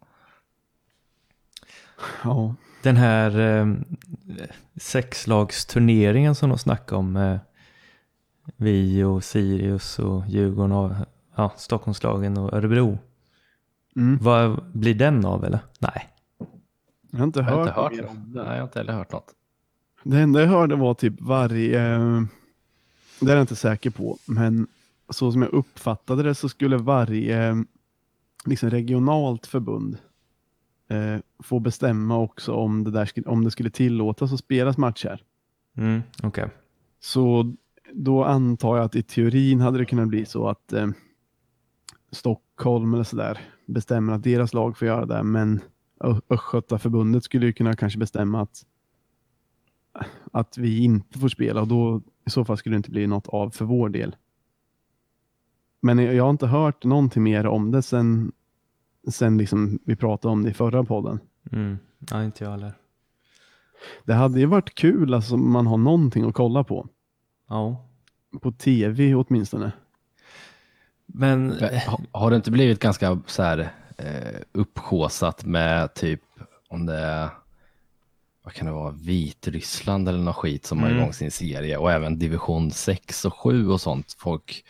Ja, 2.24 2.54
Den 2.82 2.96
här 2.96 3.40
eh, 3.40 3.66
sexlagsturneringen 4.76 6.34
som 6.34 6.48
de 6.48 6.58
snackade 6.58 6.98
om. 6.98 7.16
Eh, 7.16 7.38
vi 8.56 9.04
och 9.04 9.24
Sirius 9.24 9.98
och 9.98 10.26
Djurgården 10.28 10.72
och 10.72 10.92
ja, 11.36 11.52
Stockholmslagen 11.56 12.38
och 12.38 12.52
Örebro. 12.52 12.98
Mm. 13.96 14.18
Vad 14.22 14.64
blir 14.72 14.94
den 14.94 15.24
av 15.24 15.44
eller? 15.44 15.60
Nej. 15.78 16.08
jag 17.10 17.18
har 17.18 17.24
inte 17.26 17.40
Jag 17.40 17.44
har 17.44 17.56
hört, 17.56 17.68
inte 17.68 17.80
hört 17.80 17.92
mer 17.92 18.02
det. 18.02 18.08
om 18.08 18.32
det. 18.32 18.42
Nej, 18.42 18.50
jag 18.52 18.56
har 18.56 18.62
inte 18.62 18.78
heller 18.78 18.92
hört 18.92 19.12
något. 19.12 19.34
Det 20.04 20.18
enda 20.20 20.40
jag 20.40 20.48
hörde 20.48 20.76
var 20.76 20.94
typ 20.94 21.20
varje, 21.20 21.78
det 23.20 23.30
är 23.30 23.34
jag 23.36 23.40
inte 23.40 23.56
säker 23.56 23.90
på, 23.90 24.18
men 24.26 24.66
så 25.08 25.32
som 25.32 25.42
jag 25.42 25.52
uppfattade 25.52 26.22
det 26.22 26.34
så 26.34 26.48
skulle 26.48 26.76
varje 26.76 27.64
liksom 28.44 28.70
regionalt 28.70 29.46
förbund 29.46 29.98
eh, 30.88 31.16
få 31.38 31.60
bestämma 31.60 32.18
också 32.18 32.52
om 32.52 32.84
det, 32.84 32.90
där, 32.90 33.28
om 33.28 33.44
det 33.44 33.50
skulle 33.50 33.70
tillåtas 33.70 34.32
att 34.32 34.38
spelas 34.38 34.78
matcher. 34.78 35.22
Mm, 35.76 36.02
Okej. 36.22 36.48
Så 37.00 37.54
då 37.92 38.24
antar 38.24 38.76
jag 38.76 38.84
att 38.84 38.96
i 38.96 39.02
teorin 39.02 39.60
hade 39.60 39.78
det 39.78 39.84
kunnat 39.84 40.08
bli 40.08 40.26
så 40.26 40.48
att 40.48 40.72
eh, 40.72 40.88
Stockholm 42.10 42.94
eller 42.94 43.04
sådär 43.04 43.40
bestämmer 43.72 44.12
att 44.12 44.22
deras 44.22 44.54
lag 44.54 44.78
får 44.78 44.88
göra 44.88 45.06
det, 45.06 45.22
men 45.22 45.60
Östgötaförbundet 46.30 47.24
skulle 47.24 47.46
ju 47.46 47.52
kunna 47.52 47.76
kanske 47.76 47.98
bestämma 47.98 48.40
att, 48.40 48.66
att 50.32 50.58
vi 50.58 50.84
inte 50.84 51.18
får 51.18 51.28
spela 51.28 51.60
och 51.60 51.68
då 51.68 52.02
i 52.26 52.30
så 52.30 52.44
fall 52.44 52.56
skulle 52.56 52.74
det 52.74 52.76
inte 52.76 52.90
bli 52.90 53.06
något 53.06 53.28
av 53.28 53.50
för 53.50 53.64
vår 53.64 53.88
del. 53.88 54.16
Men 55.80 55.98
jag 55.98 56.24
har 56.24 56.30
inte 56.30 56.46
hört 56.46 56.84
någonting 56.84 57.22
mer 57.22 57.46
om 57.46 57.70
det 57.70 57.82
sen, 57.82 58.32
sen 59.08 59.38
liksom 59.38 59.78
vi 59.84 59.96
pratade 59.96 60.32
om 60.32 60.42
det 60.42 60.50
i 60.50 60.54
förra 60.54 60.84
podden. 60.84 61.20
Mm. 61.52 61.78
Ja, 62.10 62.24
inte 62.24 62.44
jag 62.44 62.50
heller. 62.50 62.74
Det 64.04 64.14
hade 64.14 64.40
ju 64.40 64.46
varit 64.46 64.74
kul 64.74 65.14
alltså, 65.14 65.36
man 65.36 65.66
har 65.66 65.78
någonting 65.78 66.24
att 66.24 66.34
kolla 66.34 66.64
på. 66.64 66.88
Ja. 67.48 67.88
På 68.40 68.52
tv 68.52 69.14
åtminstone. 69.14 69.72
Men 71.06 71.46
Men 71.48 71.78
ha- 71.78 72.00
Har 72.12 72.30
det 72.30 72.36
inte 72.36 72.50
blivit 72.50 72.78
ganska 72.78 73.20
så 73.26 73.42
här 73.42 73.58
eh, 73.98 74.40
med 75.46 75.94
typ 75.94 76.20
om 76.68 76.86
det 76.86 76.96
är 76.98 77.28
vad 78.44 78.54
kan 78.54 78.66
det 78.66 78.72
vara, 78.72 78.90
Vitryssland 78.90 80.08
eller 80.08 80.18
något 80.18 80.36
skit 80.36 80.66
som 80.66 80.78
har 80.78 80.86
Mm. 80.86 80.98
igång 81.00 81.12
sin 81.12 81.30
serie 81.30 81.76
och 81.76 81.92
även 81.92 82.18
division 82.18 82.70
6 82.70 83.24
och 83.24 83.34
7 83.34 83.68
och 83.68 83.80
sånt. 83.80 84.16
Folk 84.18 84.64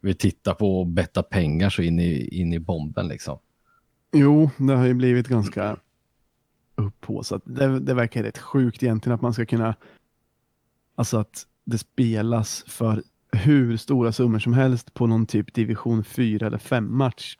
vill 0.00 0.14
titta 0.16 0.54
på 0.54 0.80
och 0.80 0.86
betta 0.86 1.22
pengar 1.22 1.70
så 1.70 1.82
in 1.82 2.00
i, 2.00 2.28
in 2.40 2.52
i 2.52 2.58
bomben 2.58 3.08
liksom. 3.08 3.38
Jo, 4.12 4.50
det 4.56 4.72
har 4.74 4.86
ju 4.86 4.94
blivit 4.94 5.28
ganska 5.28 5.76
upphaussat. 6.74 7.42
Det, 7.44 7.80
det 7.80 7.94
verkar 7.94 8.22
rätt 8.22 8.38
sjukt 8.38 8.82
egentligen 8.82 9.14
att 9.14 9.22
man 9.22 9.32
ska 9.34 9.46
kunna, 9.46 9.74
alltså 10.94 11.18
att 11.18 11.46
det 11.64 11.78
spelas 11.78 12.64
för 12.66 13.02
hur 13.32 13.76
stora 13.76 14.12
summor 14.12 14.38
som 14.38 14.52
helst 14.52 14.94
på 14.94 15.06
någon 15.06 15.26
typ 15.26 15.54
division 15.54 16.04
4 16.04 16.46
eller 16.46 16.58
5 16.58 16.96
match. 16.96 17.36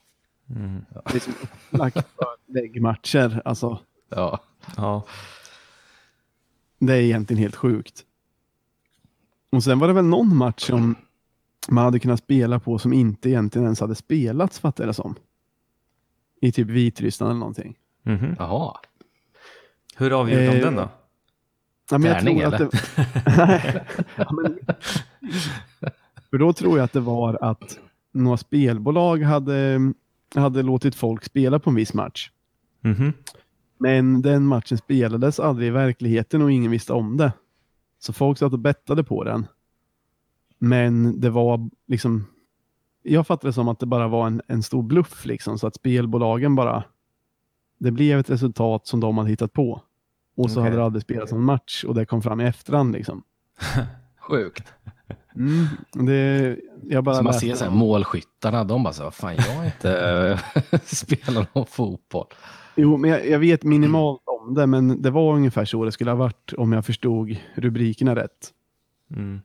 mm. 0.50 0.84
Det 0.92 1.14
är 1.16 1.20
som 1.20 1.32
upplagt 1.42 1.94
för 1.96 2.52
läggmatcher. 2.54 3.42
Alltså, 3.44 3.80
Ja, 4.10 4.40
ja. 4.76 5.04
det 6.78 6.92
är 6.94 7.00
egentligen 7.00 7.42
helt 7.42 7.56
sjukt. 7.56 8.04
Och 9.52 9.64
sen 9.64 9.78
var 9.78 9.88
det 9.88 9.94
väl 9.94 10.04
någon 10.04 10.36
match 10.36 10.66
som 10.66 10.94
man 11.68 11.84
hade 11.84 11.98
kunnat 11.98 12.18
spela 12.18 12.60
på 12.60 12.78
som 12.78 12.92
inte 12.92 13.28
egentligen 13.28 13.64
ens 13.64 13.80
hade 13.80 13.94
spelats, 13.94 14.58
fattar 14.60 14.84
jag 14.84 14.88
det 14.88 14.94
som. 14.94 15.14
I 16.40 16.52
typ 16.52 16.68
Vitryssland 16.68 17.30
eller 17.30 17.38
någonting. 17.40 17.76
Mhm. 18.02 18.36
jaha. 18.38 18.76
Hur 19.96 20.20
avgjorde 20.20 20.46
de 20.46 20.56
Eh, 20.56 20.64
den 20.64 20.74
då? 20.76 20.88
Ja, 21.90 21.98
men 21.98 22.10
jag 22.10 22.18
Tärning, 22.18 22.38
tror 22.40 22.54
att 22.54 22.58
det... 22.58 22.70
Nej, 23.36 23.84
ja, 24.16 24.32
men... 24.32 24.58
För 26.30 26.38
då 26.38 26.52
tror 26.52 26.78
jag 26.78 26.84
att 26.84 26.92
det 26.92 27.00
var 27.00 27.38
att 27.40 27.78
några 28.12 28.36
spelbolag 28.36 29.22
hade, 29.22 29.78
hade 30.34 30.62
låtit 30.62 30.94
folk 30.94 31.24
spela 31.24 31.58
på 31.58 31.70
en 31.70 31.76
viss 31.76 31.94
match. 31.94 32.30
Mhm. 32.80 33.12
Men 33.78 34.22
den 34.22 34.46
matchen 34.46 34.78
spelades 34.78 35.40
aldrig 35.40 35.68
i 35.68 35.70
verkligheten 35.70 36.42
och 36.42 36.52
ingen 36.52 36.70
visste 36.70 36.92
om 36.92 37.16
det. 37.16 37.32
Så 37.98 38.12
folk 38.12 38.38
satt 38.38 38.52
och 38.52 38.58
bettade 38.58 39.04
på 39.04 39.24
den. 39.24 39.46
Men 40.58 41.20
det 41.20 41.30
var 41.30 41.70
liksom... 41.86 42.26
Jag 43.02 43.26
fattade 43.26 43.48
det 43.48 43.52
som 43.52 43.68
att 43.68 43.78
det 43.78 43.86
bara 43.86 44.08
var 44.08 44.26
en, 44.26 44.42
en 44.46 44.62
stor 44.62 44.82
bluff 44.82 45.26
liksom, 45.26 45.58
så 45.58 45.66
att 45.66 45.74
spelbolagen 45.74 46.54
bara... 46.54 46.84
Det 47.78 47.90
blev 47.90 48.18
ett 48.18 48.30
resultat 48.30 48.86
som 48.86 49.00
de 49.00 49.18
hade 49.18 49.30
hittat 49.30 49.52
på. 49.52 49.82
Och 50.36 50.50
så 50.50 50.60
Okej. 50.60 50.64
hade 50.64 50.76
det 50.76 50.84
aldrig 50.84 51.02
spelats 51.02 51.32
någon 51.32 51.44
match 51.44 51.84
och 51.84 51.94
det 51.94 52.06
kom 52.06 52.22
fram 52.22 52.40
i 52.40 52.44
efterhand 52.44 52.92
liksom. 52.92 53.22
Sjukt. 54.18 54.72
Mm, 55.34 55.66
det, 55.92 56.56
jag 56.82 57.04
bara 57.04 57.14
Så 57.14 57.22
man 57.22 57.34
ser 57.34 57.54
så 57.54 57.64
här, 57.64 57.70
målskyttarna, 57.70 58.64
de 58.64 58.82
bara 58.82 58.92
så 58.92 59.02
här, 59.02 59.10
fan 59.10 59.36
jag 59.36 59.64
inte 59.64 60.38
spelat 60.84 61.54
någon 61.54 61.66
fotboll. 61.66 62.26
Jo, 62.76 62.96
men 62.96 63.10
jag, 63.10 63.28
jag 63.28 63.38
vet 63.38 63.62
minimalt 63.64 64.22
om 64.26 64.54
det, 64.54 64.66
men 64.66 65.02
det 65.02 65.10
var 65.10 65.34
ungefär 65.34 65.64
så 65.64 65.84
det 65.84 65.92
skulle 65.92 66.10
ha 66.10 66.16
varit 66.16 66.52
om 66.56 66.72
jag 66.72 66.86
förstod 66.86 67.36
rubrikerna 67.54 68.16
rätt. 68.16 68.52
Mm. 69.16 69.40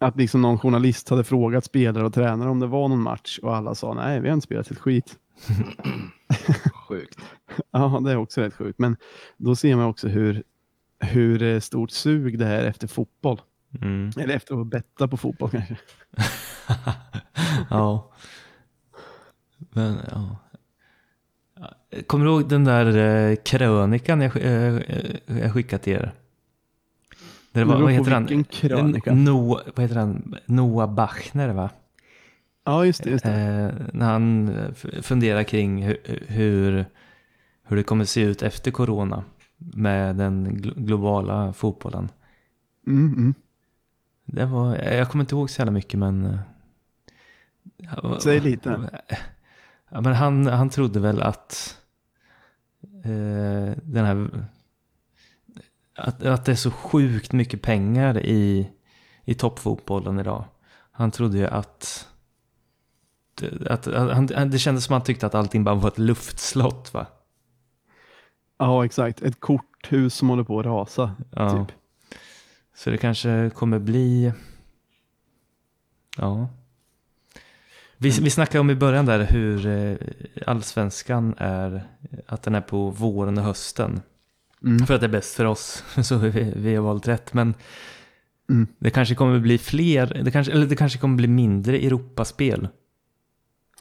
Att 0.00 0.16
liksom 0.16 0.42
någon 0.42 0.58
journalist 0.58 1.08
hade 1.08 1.24
frågat 1.24 1.64
spelare 1.64 2.06
och 2.06 2.14
tränare 2.14 2.50
om 2.50 2.60
det 2.60 2.66
var 2.66 2.88
någon 2.88 3.02
match 3.02 3.38
och 3.42 3.56
alla 3.56 3.74
sa 3.74 3.94
nej, 3.94 4.20
vi 4.20 4.28
har 4.28 4.34
inte 4.34 4.44
spelat 4.44 4.70
ett 4.70 4.78
skit. 4.78 5.18
Sjukt. 6.88 7.18
Ja, 7.70 8.00
det 8.04 8.10
är 8.10 8.16
också 8.16 8.40
rätt 8.40 8.54
sjukt, 8.54 8.78
men 8.78 8.96
då 9.36 9.56
ser 9.56 9.76
man 9.76 9.86
också 9.86 10.08
hur, 10.08 10.42
hur 11.00 11.60
stort 11.60 11.90
sug 11.90 12.38
det 12.38 12.46
är 12.46 12.64
efter 12.64 12.86
fotboll. 12.86 13.40
Mm. 13.80 14.10
Eller 14.20 14.34
efter 14.34 14.60
att 14.60 14.66
betta 14.66 15.08
på 15.08 15.16
fotboll 15.16 15.50
kanske. 15.50 15.76
ja. 17.70 18.10
Men, 19.58 19.98
ja. 20.10 20.36
Kommer 22.06 22.24
du 22.24 22.30
ihåg 22.30 22.48
den 22.48 22.64
där 22.64 22.96
eh, 23.30 23.36
krönikan 23.36 24.20
jag, 24.20 24.32
sk- 24.32 25.20
eh, 25.26 25.38
jag 25.38 25.52
skickade 25.52 25.82
till 25.82 25.92
er? 25.92 26.12
Det 27.52 27.64
var, 27.64 27.80
vad 27.80 27.92
heter 27.92 28.10
han? 28.10 28.44
krönika. 28.44 29.14
Noah, 29.14 29.60
vad 29.76 29.82
heter 29.82 29.96
han? 29.96 30.34
Noah 30.46 30.94
Bachner 30.94 31.48
va? 31.48 31.70
Ja, 32.64 32.86
just 32.86 33.04
det. 33.04 33.10
Just 33.10 33.24
det. 33.24 33.30
Eh, 33.32 33.86
när 33.92 34.12
han 34.12 34.48
eh, 34.48 34.72
funderar 35.02 35.42
kring 35.42 35.82
hur, 35.82 35.96
hur, 36.28 36.86
hur 37.64 37.76
det 37.76 37.82
kommer 37.82 38.04
se 38.04 38.20
ut 38.20 38.42
efter 38.42 38.70
corona 38.70 39.24
med 39.56 40.16
den 40.16 40.56
glo- 40.56 40.74
globala 40.84 41.52
fotbollen. 41.52 42.08
Mm, 42.86 43.06
mm. 43.14 43.34
Det 44.24 44.44
var, 44.44 44.76
jag 44.76 45.10
kommer 45.10 45.24
inte 45.24 45.34
ihåg 45.34 45.50
så 45.50 45.60
jävla 45.60 45.72
mycket 45.72 45.98
men... 45.98 46.24
eh, 47.92 48.18
Säg 48.18 48.40
lite. 48.40 48.90
Ja, 49.90 50.00
men 50.00 50.14
han, 50.14 50.46
han 50.46 50.70
trodde 50.70 51.00
väl 51.00 51.22
att 51.22 51.78
eh, 53.04 53.76
den 53.82 54.04
här... 54.04 54.46
Att, 55.96 56.24
att 56.24 56.44
det 56.44 56.52
är 56.52 56.56
så 56.56 56.70
sjukt 56.70 57.32
mycket 57.32 57.62
pengar 57.62 58.18
i, 58.18 58.70
i 59.24 59.34
toppfotbollen 59.34 60.20
idag. 60.20 60.44
Han 60.92 61.10
trodde 61.10 61.38
ju 61.38 61.46
att... 61.46 62.08
Att, 63.66 63.86
att, 63.86 64.30
han, 64.30 64.50
det 64.50 64.58
kändes 64.58 64.84
som 64.84 64.94
att 64.96 65.00
han 65.00 65.06
tyckte 65.06 65.26
att 65.26 65.34
allting 65.34 65.64
bara 65.64 65.74
var 65.74 65.88
ett 65.88 65.98
luftslott 65.98 66.94
va? 66.94 67.06
Ja, 68.58 68.84
exakt. 68.84 69.22
Ett 69.22 69.40
korthus 69.40 70.14
som 70.14 70.28
håller 70.28 70.44
på 70.44 70.60
att 70.60 70.66
rasa. 70.66 71.14
Ja. 71.30 71.66
Typ. 71.66 71.76
Så 72.82 72.90
det 72.90 72.98
kanske 72.98 73.50
kommer 73.54 73.78
bli... 73.78 74.32
Ja. 76.16 76.48
Vi, 77.96 78.10
vi 78.10 78.30
snackade 78.30 78.60
om 78.60 78.70
i 78.70 78.74
början 78.74 79.06
där 79.06 79.26
hur 79.26 79.66
eh, 79.66 79.96
allsvenskan 80.46 81.34
är, 81.38 81.86
att 82.26 82.42
den 82.42 82.54
är 82.54 82.60
på 82.60 82.90
våren 82.90 83.38
och 83.38 83.44
hösten. 83.44 84.00
Mm. 84.64 84.86
För 84.86 84.94
att 84.94 85.00
det 85.00 85.06
är 85.06 85.08
bäst 85.08 85.34
för 85.34 85.44
oss, 85.44 85.84
så 86.02 86.16
vi, 86.16 86.52
vi 86.56 86.74
har 86.74 86.82
valt 86.82 87.08
rätt. 87.08 87.34
Men 87.34 87.54
Mm. 88.50 88.66
det 88.78 88.90
kanske 88.90 89.14
kommer 89.14 89.38
bli 89.38 89.58
fler, 89.58 90.22
det 90.24 90.30
kanske, 90.30 90.52
eller 90.52 90.66
det 90.66 90.76
kanske 90.76 90.98
kommer 90.98 91.16
bli 91.16 91.28
mindre 91.28 91.76
Europaspel. 91.76 92.68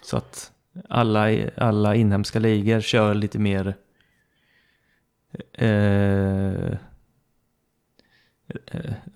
Så 0.04 0.18
att 0.18 0.52
alla, 0.90 1.50
alla 1.58 1.96
inhemska 1.96 2.40
ligor 2.40 2.80
kör 2.80 3.14
lite 3.14 3.40
mer 3.40 3.76
eh, 5.54 6.78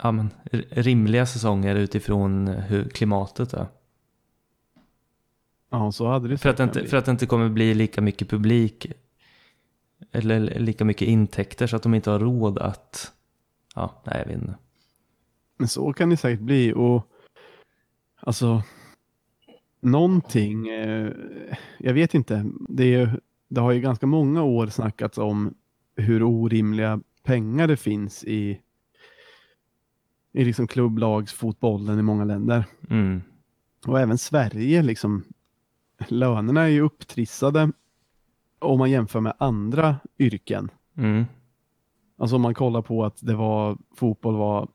ja, 0.04 0.12
men, 0.12 0.30
rimliga 0.70 1.26
säsonger 1.26 1.76
utifrån 1.76 2.48
hur 2.48 2.90
klimatet 2.90 3.54
är. 3.54 3.68
Ja, 5.70 5.92
så 5.92 6.08
hade 6.08 6.28
det 6.28 6.38
För 6.38 6.50
att, 6.50 6.60
inte, 6.60 6.86
för 6.88 6.98
att 6.98 7.06
det 7.06 7.12
inte 7.12 7.26
kommer 7.26 7.50
bli 7.50 7.74
lika 7.74 8.02
mycket 8.02 8.30
publik 8.30 8.92
eller 10.12 10.40
lika 10.60 10.86
mycket 10.86 11.08
intäkter 11.08 11.68
så 11.68 11.76
att 11.76 11.84
de 11.84 11.94
inte 11.94 12.10
har 12.12 12.20
råd 12.20 12.58
att, 12.60 13.12
ja, 13.76 14.02
nej 14.06 14.18
jag 14.20 14.26
vet 14.26 14.42
inte. 14.42 14.56
Men 15.58 15.68
så 15.68 15.94
kan 15.94 16.10
det 16.10 16.18
säkert 16.18 16.40
bli 16.40 16.74
och 16.74 17.08
alltså 18.20 18.64
någonting, 19.80 20.68
eh, 20.68 21.12
jag 21.80 21.94
vet 21.94 22.14
inte, 22.14 22.46
det, 22.70 22.84
är, 22.84 23.00
ju- 23.00 23.20
det 23.48 23.62
har 23.62 23.72
ju 23.72 23.82
ganska 23.82 24.08
många 24.08 24.44
år 24.44 24.68
snackats 24.68 25.18
om 25.18 25.54
hur 25.96 26.24
orimliga 26.24 27.00
pengar 27.24 27.68
det 27.68 27.78
finns 27.78 28.24
i, 28.24 28.60
i 30.36 30.46
liksom 30.46 30.68
klubblagsfotbollen 30.68 32.00
i 32.00 32.02
många 32.02 32.26
länder. 32.26 32.66
Mm. 32.90 33.22
Och 33.88 34.00
även 34.00 34.18
Sverige, 34.18 34.82
liksom, 34.82 35.24
lönerna 36.08 36.62
är 36.62 36.68
ju 36.68 36.82
upptrissade 36.82 37.72
om 38.60 38.80
man 38.80 38.92
jämför 38.92 39.20
med 39.20 39.34
andra 39.38 39.96
yrken. 40.20 40.72
Mm. 40.98 41.26
Alltså 42.18 42.36
om 42.36 42.42
man 42.42 42.54
kollar 42.54 42.82
på 42.82 43.06
att 43.06 43.18
det 43.22 43.36
var, 43.36 43.78
fotboll 43.96 44.36
var 44.36 44.70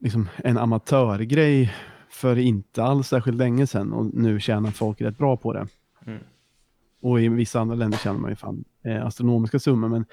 liksom 0.00 0.28
en 0.36 0.58
amatörgrej 0.58 1.74
för 2.08 2.38
inte 2.38 2.82
alls 2.82 3.08
särskilt 3.08 3.36
länge 3.36 3.66
sedan 3.66 3.92
och 3.92 4.14
nu 4.14 4.40
tjänar 4.40 4.70
folk 4.70 5.00
rätt 5.00 5.18
bra 5.18 5.36
på 5.36 5.52
det. 5.52 5.66
Mm. 6.06 6.22
Och 7.00 7.20
i 7.20 7.28
vissa 7.28 7.60
andra 7.60 7.74
länder 7.74 7.98
tjänar 7.98 8.18
man 8.18 8.30
ju 8.30 8.36
fan 8.36 8.64
eh, 8.84 9.06
astronomiska 9.06 9.58
summor 9.58 9.88
men 9.88 10.04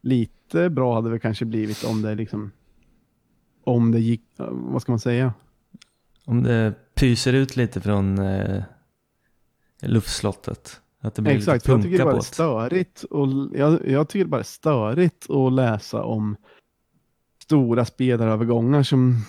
lite 0.00 0.70
bra 0.70 0.94
hade 0.94 1.10
det 1.10 1.18
kanske 1.18 1.44
blivit 1.44 1.84
om 1.84 2.02
det 2.02 2.14
liksom 2.14 2.52
om 3.64 3.92
det 3.92 4.00
gick, 4.00 4.22
eh, 4.38 4.46
vad 4.50 4.82
ska 4.82 4.92
man 4.92 4.98
säga? 4.98 5.34
Om 6.24 6.42
det 6.42 6.74
pyser 6.94 7.32
ut 7.32 7.56
lite 7.56 7.80
från 7.80 8.18
eh, 8.18 8.62
luftslottet. 9.80 10.80
Att 11.00 11.14
det 11.14 11.22
blir 11.22 11.32
Exakt, 11.32 11.54
lite 11.54 11.70
jag 11.70 11.82
tycker 11.82 11.98
det 11.98 12.04
punka 12.04 12.04
bara 12.04 12.12
på 12.12 12.18
är 12.18 12.22
störigt 12.22 13.02
och 13.02 13.28
jag, 13.54 13.88
jag 13.88 14.08
tycker 14.08 14.24
det 14.24 14.30
bara 14.30 14.40
är 14.40 14.44
störigt 14.44 15.30
att 15.30 15.52
läsa 15.52 16.02
om 16.02 16.36
stora 17.42 17.84
spelarövergångar 17.84 18.82
som 18.82 19.24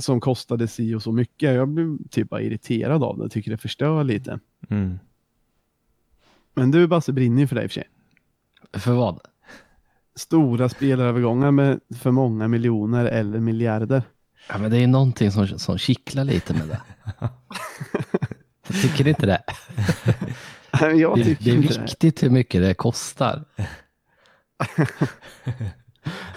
som 0.00 0.20
kostade 0.20 0.68
si 0.68 0.94
och 0.94 1.02
så 1.02 1.12
mycket. 1.12 1.54
Jag 1.54 1.68
blev 1.68 1.98
typ 2.10 2.28
bara 2.28 2.42
irriterad 2.42 3.02
av 3.02 3.18
det. 3.18 3.28
Tycker 3.28 3.50
det 3.50 3.56
förstör 3.56 4.04
lite. 4.04 4.40
Mm. 4.68 4.98
Men 6.54 6.70
du 6.70 6.86
Basse 6.86 7.12
brinner 7.12 7.40
ju 7.40 7.46
för 7.46 7.54
dig 7.54 7.64
i 7.64 7.66
och 7.66 7.70
för 7.70 7.80
sig. 7.80 7.88
För 8.72 8.92
vad? 8.92 9.20
Stora 10.18 10.68
spelarövergångar 10.68 11.50
med 11.50 11.80
för 11.98 12.10
många 12.10 12.48
miljoner 12.48 13.04
eller 13.04 13.40
miljarder. 13.40 14.02
Ja, 14.48 14.58
men 14.58 14.70
det 14.70 14.76
är 14.82 14.86
någonting 14.86 15.30
som, 15.32 15.46
som 15.46 15.78
kittlar 15.78 16.24
lite 16.24 16.54
med 16.54 16.68
det. 16.68 16.80
Jag 18.68 18.82
tycker 18.82 19.08
inte 19.08 19.26
det. 19.26 19.42
Jag 20.96 21.18
Det, 21.18 21.24
tycker 21.24 21.44
det 21.44 21.50
är 21.50 21.54
inte 21.54 21.74
det. 21.74 21.80
viktigt 21.82 22.22
hur 22.22 22.30
mycket 22.30 22.62
det 22.62 22.74
kostar. 22.74 23.44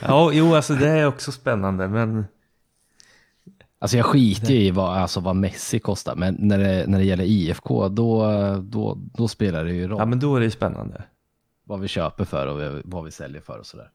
Ja, 0.02 0.32
jo, 0.34 0.56
alltså 0.56 0.74
det 0.76 0.90
är 0.90 1.08
också 1.08 1.32
spännande, 1.32 1.88
men 1.88 2.26
Alltså 3.80 3.98
jag 3.98 4.06
skiter 4.06 4.54
ju 4.54 4.60
i 4.60 4.72
vad, 4.72 4.98
alltså 4.98 5.20
vad 5.20 5.36
Messi 5.36 5.80
kostar, 5.80 6.16
men 6.16 6.36
när 6.40 6.60
det, 6.60 6.86
när 6.88 6.98
det 7.00 7.04
gäller 7.06 7.24
IFK, 7.24 7.90
då, 7.90 8.26
då, 8.64 8.98
då 9.14 9.28
spelar 9.28 9.66
det 9.66 9.74
ju 9.74 9.88
roll 9.88 10.00
ja, 10.00 10.06
men 10.06 10.20
då 10.20 10.36
är 10.36 10.40
det 10.40 10.46
ju 10.46 10.52
spännande. 10.52 11.04
Vad 11.72 11.80
vi 11.80 11.88
köper 11.88 12.26
för 12.26 12.48
och 12.48 12.82
vad- 12.84 13.06
vi 13.06 13.12
säljer 13.12 13.42
för 13.42 13.60
och 13.60 13.66
sådär. 13.66 13.90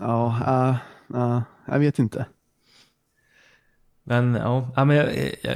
Ja, 0.00 0.36
äh, 0.46 0.76
äh, 1.20 1.40
jag 1.66 1.78
vet 1.78 1.98
inte. 1.98 2.26
Men 4.02 4.34
ja, 4.34 4.68
ja 4.76 4.84
men 4.84 4.96
jag, 4.96 5.08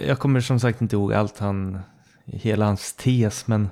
jag, 0.06 0.18
kommer 0.18 0.40
som 0.40 0.60
sagt 0.60 0.80
inte 0.82 0.96
ihåg 0.96 1.12
allt 1.14 1.38
han, 1.38 1.80
hela 2.24 2.64
hans 2.66 2.92
tes, 2.96 3.46
men, 3.46 3.68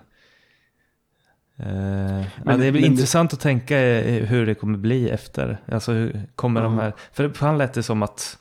eh, 1.57 2.21
ja, 2.21 2.27
Men- 2.45 2.61
det 2.61 2.67
är 2.67 2.73
men- 2.73 2.85
intressant 2.85 3.33
att 3.33 3.41
tänka 3.41 3.79
eh, 3.79 4.25
hur 4.27 4.47
det 4.47 4.55
kommer 4.55 4.79
bli 4.79 5.11
efter. 5.11 5.59
Alltså 5.73 5.93
hur 5.93 6.27
kommer 6.35 6.63
de 6.63 6.75
Ja. 6.75 6.81
här, 6.83 6.93
för 7.13 7.29
för 7.29 7.47
han 7.47 7.59
lät 7.59 7.75
det 7.75 7.83
som 7.83 8.03
att 8.03 8.39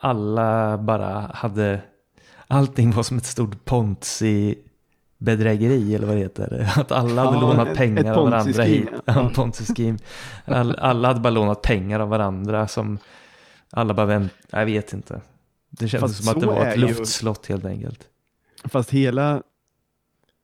alla 0.00 0.78
bara 0.78 1.30
hade, 1.34 1.80
allting 2.46 2.90
var 2.90 3.02
som 3.02 3.16
ett 3.16 3.24
stort 3.26 3.64
ponzi 3.64 4.58
bedrägeri 5.18 5.94
eller 5.94 6.06
vad 6.06 6.16
det 6.16 6.20
heter. 6.20 6.72
Att 6.76 6.92
alla 6.92 7.24
hade 7.24 7.36
Ja, 7.36 7.40
lånat 7.40 7.68
ett- 7.68 7.76
pengar 7.76 8.04
ett 8.04 8.16
av 8.16 8.30
varandra 8.30 8.62
hit. 8.62 8.88
ja. 9.04 9.30
All, 10.44 10.74
alla 10.76 11.08
hade 11.08 11.20
bara 11.20 11.30
lånat 11.30 11.62
pengar 11.62 12.00
av 12.00 12.08
varandra 12.08 12.68
som 12.68 12.98
alla 13.70 13.94
bara 13.94 14.06
vänt, 14.06 14.32
jag 14.50 14.66
vet 14.66 14.92
inte. 14.92 15.20
Det 15.70 15.88
kändes 15.88 16.12
Fast 16.12 16.24
som 16.24 16.34
att 16.36 16.40
det 16.40 16.46
var 16.46 16.66
ett 16.66 16.76
ju- 16.76 16.80
luftslott 16.80 17.46
helt 17.46 17.64
enkelt. 17.64 18.04
Fast 18.64 18.90
hela, 18.90 19.42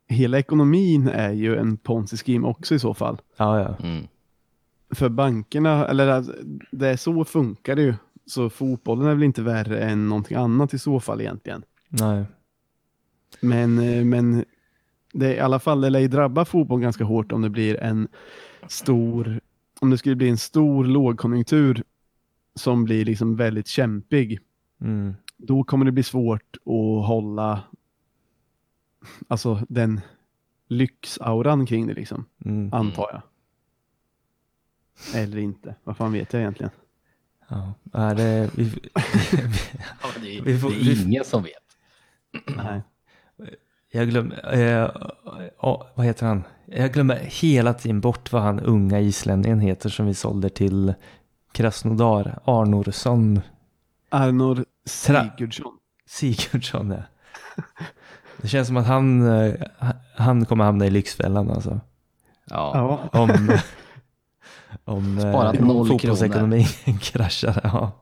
hela 0.08 0.38
ekonomin 0.38 1.08
är 1.08 1.32
ju 1.32 1.56
en 1.56 1.76
ponzi 1.76 2.16
scheme 2.16 2.46
också 2.46 2.74
i 2.74 2.78
så 2.78 2.94
fall. 2.94 3.20
Ja, 3.36 3.60
ja. 3.60 3.76
Mm. 3.86 4.06
För 4.90 5.08
bankerna, 5.08 5.86
eller 5.88 6.24
det 6.70 6.88
är 6.88 6.96
så 6.96 7.24
funkar 7.24 7.76
det 7.76 7.82
ju. 7.82 7.94
Så 8.26 8.50
fotbollen 8.50 9.06
är 9.06 9.14
väl 9.14 9.22
inte 9.22 9.42
värre 9.42 9.78
än 9.78 10.08
någonting 10.08 10.36
annat 10.36 10.74
i 10.74 10.78
så 10.78 11.00
fall 11.00 11.20
egentligen. 11.20 11.62
Nej. 11.88 12.24
Men, 13.40 13.78
eh, 13.78 14.04
men 14.04 14.44
det 15.14 15.26
är 15.26 15.34
i 15.34 15.40
alla 15.40 15.58
fall, 15.58 15.80
det 15.80 15.90
lär 15.90 16.00
ju 16.00 16.08
drabba 16.08 16.44
fotboll 16.44 16.80
ganska 16.80 17.04
hårt 17.04 17.32
om 17.32 17.42
det 17.42 17.50
blir 17.50 17.80
en 17.80 18.08
stor, 18.68 19.40
om 19.80 19.90
det 19.90 19.98
skulle 19.98 20.16
bli 20.16 20.28
en 20.28 20.38
stor 20.38 20.84
lågkonjunktur 20.84 21.82
som 22.54 22.84
blir 22.84 23.04
liksom 23.04 23.36
väldigt 23.36 23.66
kämpig. 23.66 24.38
Mm. 24.80 25.14
Då 25.36 25.64
kommer 25.64 25.84
det 25.84 25.92
bli 25.92 26.02
svårt 26.02 26.56
att 26.56 27.06
hålla 27.06 27.62
alltså 29.28 29.60
den 29.68 30.00
lyxauran 30.68 31.66
kring 31.66 31.86
det 31.86 31.94
liksom, 31.94 32.24
Mm. 32.44 32.72
antar 32.74 33.08
jag. 33.12 33.22
Eller 35.22 35.38
inte, 35.38 35.74
vad 35.84 35.96
fan 35.96 36.12
vet 36.12 36.32
jag 36.32 36.40
egentligen? 36.42 36.70
Ja. 37.48 37.74
Det, 38.14 38.50
vi, 38.54 38.64
Ja, 40.02 40.08
det, 40.22 40.38
är, 40.38 40.42
Vi 40.42 40.58
får- 40.58 40.70
det 40.70 40.76
vi- 40.76 40.92
är 41.02 41.06
ingen 41.06 41.24
som 41.24 41.42
vet. 41.42 41.76
Nej. 42.56 42.82
Jag 43.94 44.08
glömmer, 44.08 44.54
eh, 44.54 44.90
ja, 45.62 45.86
vad 45.94 46.06
heter 46.06 46.26
han? 46.26 46.44
Jag 46.66 46.92
glömmer 46.92 47.16
hela 47.16 47.74
tiden 47.74 48.00
bort 48.00 48.32
vad 48.32 48.42
han 48.42 48.60
unga 48.60 49.00
islänningen 49.00 49.60
heter 49.60 49.88
som 49.88 50.06
vi 50.06 50.14
sålde 50.14 50.48
till 50.48 50.94
Krasnodar. 51.52 52.38
Arnorsson 52.44 53.40
Arnor 54.08 54.64
Sigurdsson. 54.86 55.72
Sigurdsson. 56.08 56.90
Ja. 56.90 57.02
Det 58.36 58.48
känns 58.48 58.66
som 58.68 58.76
att 58.76 58.86
han, 58.86 59.26
eh, 59.40 59.54
han 60.16 60.44
kommer 60.44 60.64
hamna 60.64 60.86
i 60.86 60.90
Lyxfällan 60.90 61.50
alltså. 61.50 61.80
Ja. 62.50 62.70
Ja, 63.12 63.20
Om, 63.20 63.58
om 64.84 65.20
Sparat 65.20 65.54
eh, 65.54 65.66
noll 65.66 65.88
fotbollsekonomin 65.88 66.66
kraschar. 67.00 67.60
Ja. 67.64 67.92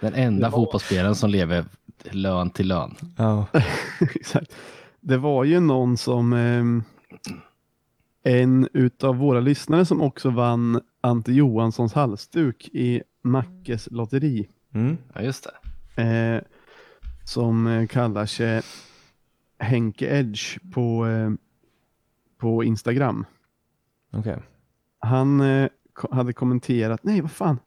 Den 0.00 0.14
enda 0.14 0.48
var- 0.48 0.58
fotbollsspelaren 0.58 1.14
som 1.14 1.30
lever 1.30 1.64
lön 2.10 2.50
till 2.50 2.68
lön. 2.68 2.94
Ja. 3.16 3.46
exakt. 4.14 4.52
Det 5.00 5.16
var 5.18 5.44
ju 5.44 5.60
någon 5.60 5.96
som, 5.96 6.32
ehm, 6.32 6.82
en 8.22 8.68
utav 8.72 9.16
våra 9.16 9.40
lyssnare 9.40 9.84
som 9.84 10.00
också 10.00 10.30
vann 10.30 10.80
Ante 11.00 11.32
Johanssons 11.32 11.92
halsduk 11.92 12.68
i 12.72 13.02
Mackes 13.22 13.88
lotteri. 13.90 14.48
Mm. 14.74 14.96
Ja, 15.14 15.22
just 15.22 15.46
det. 15.96 16.02
Eh, 16.02 16.42
som 17.24 17.66
eh, 17.66 17.86
kallar 17.86 18.26
sig 18.26 18.62
Henke 19.58 20.18
Edge 20.18 20.58
på, 20.72 21.06
eh, 21.06 21.30
på 22.38 22.64
Instagram. 22.64 23.24
Okej. 24.12 24.38
Han 24.98 25.40
eh, 25.40 25.68
ko- 25.92 26.14
hade 26.14 26.32
kommenterat, 26.32 27.04
nej 27.04 27.20
vad 27.20 27.30
fan, 27.30 27.58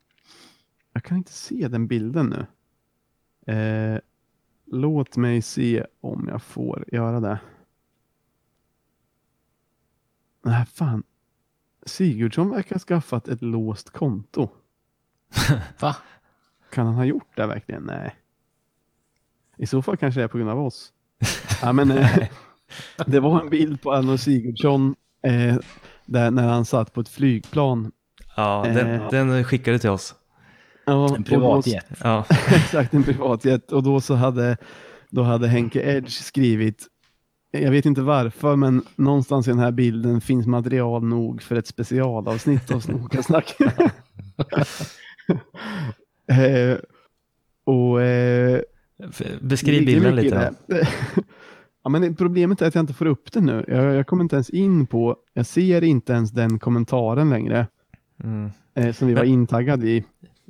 jag 0.94 1.04
kan 1.04 1.18
inte 1.18 1.32
se 1.34 1.68
den 1.68 1.88
bilden 1.88 2.26
nu. 2.26 2.46
Låt 4.66 5.18
mig 5.18 5.42
se 5.42 5.86
om 6.02 6.26
jag 6.30 6.42
får 6.44 6.86
göra 6.92 7.20
det. 7.20 7.40
Nej 10.46 10.66
fan, 10.66 11.04
Sigurdsson 11.86 12.50
verkar 12.50 12.76
ha 12.76 12.80
skaffat 12.80 13.28
ett 13.28 13.42
låst 13.42 13.90
konto. 13.90 14.50
Va? 15.80 15.96
Kan 16.72 16.86
han 16.86 16.96
ha 16.96 17.06
gjort 17.06 17.36
det 17.36 17.48
verkligen? 17.48 17.84
Nej. 17.84 18.16
I 19.58 19.66
så 19.66 19.82
fall 19.82 19.98
kanske 19.98 20.20
det 20.20 20.24
är 20.24 20.28
på 20.28 20.38
grund 20.38 20.50
av 20.50 20.60
oss. 20.60 20.94
ja, 21.62 21.74
men, 21.74 21.92
eh, 21.92 22.28
det 23.08 23.20
var 23.20 23.42
en 23.42 23.50
bild 23.50 23.82
på 23.82 23.94
Arnold 23.94 24.20
Sigurdsson 24.20 24.96
eh, 25.22 25.56
där, 26.06 26.32
när 26.32 26.48
han 26.48 26.66
satt 26.66 26.94
på 26.94 27.02
ett 27.02 27.10
flygplan. 27.10 27.92
Ja, 28.36 28.64
den, 28.66 28.88
Eh. 29.02 29.10
den 29.10 29.44
skickade 29.44 29.80
till 29.80 29.90
oss. 29.90 30.16
Ja, 30.86 30.94
och 31.06 31.16
En 31.16 31.24
då- 31.24 31.30
privatjet. 31.30 31.86
Ja. 32.04 32.26
Exakt, 32.56 32.94
en 32.94 33.04
privatjet. 33.04 33.72
Och 33.72 33.84
då 33.84 34.02
så 34.02 34.14
hade, 34.14 34.58
då 35.10 35.24
hade 35.24 35.48
Henke 35.48 35.82
Edge 35.98 36.10
skrivit, 36.24 36.88
jag 37.52 37.72
vet 37.72 37.86
inte 37.86 38.02
varför, 38.02 38.56
men 38.56 38.82
någonstans 38.96 39.48
i 39.48 39.52
den 39.52 39.60
här 39.60 39.72
bilden 39.72 40.22
finns 40.22 40.48
material 40.48 41.04
nog 41.04 41.42
för 41.42 41.56
ett 41.56 41.68
specialavsnitt 41.68 42.72
av 42.72 42.80
Snokasnack. 42.80 43.56
eh, 46.32 46.78
och 47.66 48.02
eh, 48.02 48.62
Beskriv 49.42 49.86
bilden 49.86 50.16
lite. 50.16 50.54
ja, 51.84 51.90
men 51.90 52.16
problemet 52.16 52.62
är 52.62 52.68
att 52.68 52.76
jag 52.76 52.82
inte 52.82 52.94
får 52.94 53.06
upp 53.06 53.32
den 53.32 53.46
nu. 53.46 53.66
Jag, 53.68 53.96
jag 53.96 54.08
kommer 54.08 54.24
inte 54.24 54.36
ens 54.36 54.50
in 54.50 54.88
på, 54.88 55.18
jag 55.34 55.46
ser 55.46 55.84
inte 55.84 56.14
ens 56.14 56.32
den 56.32 56.60
kommentaren 56.60 57.30
längre 57.30 57.68
Mm. 58.24 58.52
eh, 58.76 58.94
som 58.94 59.08
vi 59.08 59.14
var 59.14 59.22
Men- 59.22 59.32
intaggade 59.32 59.88
i. 59.90 60.04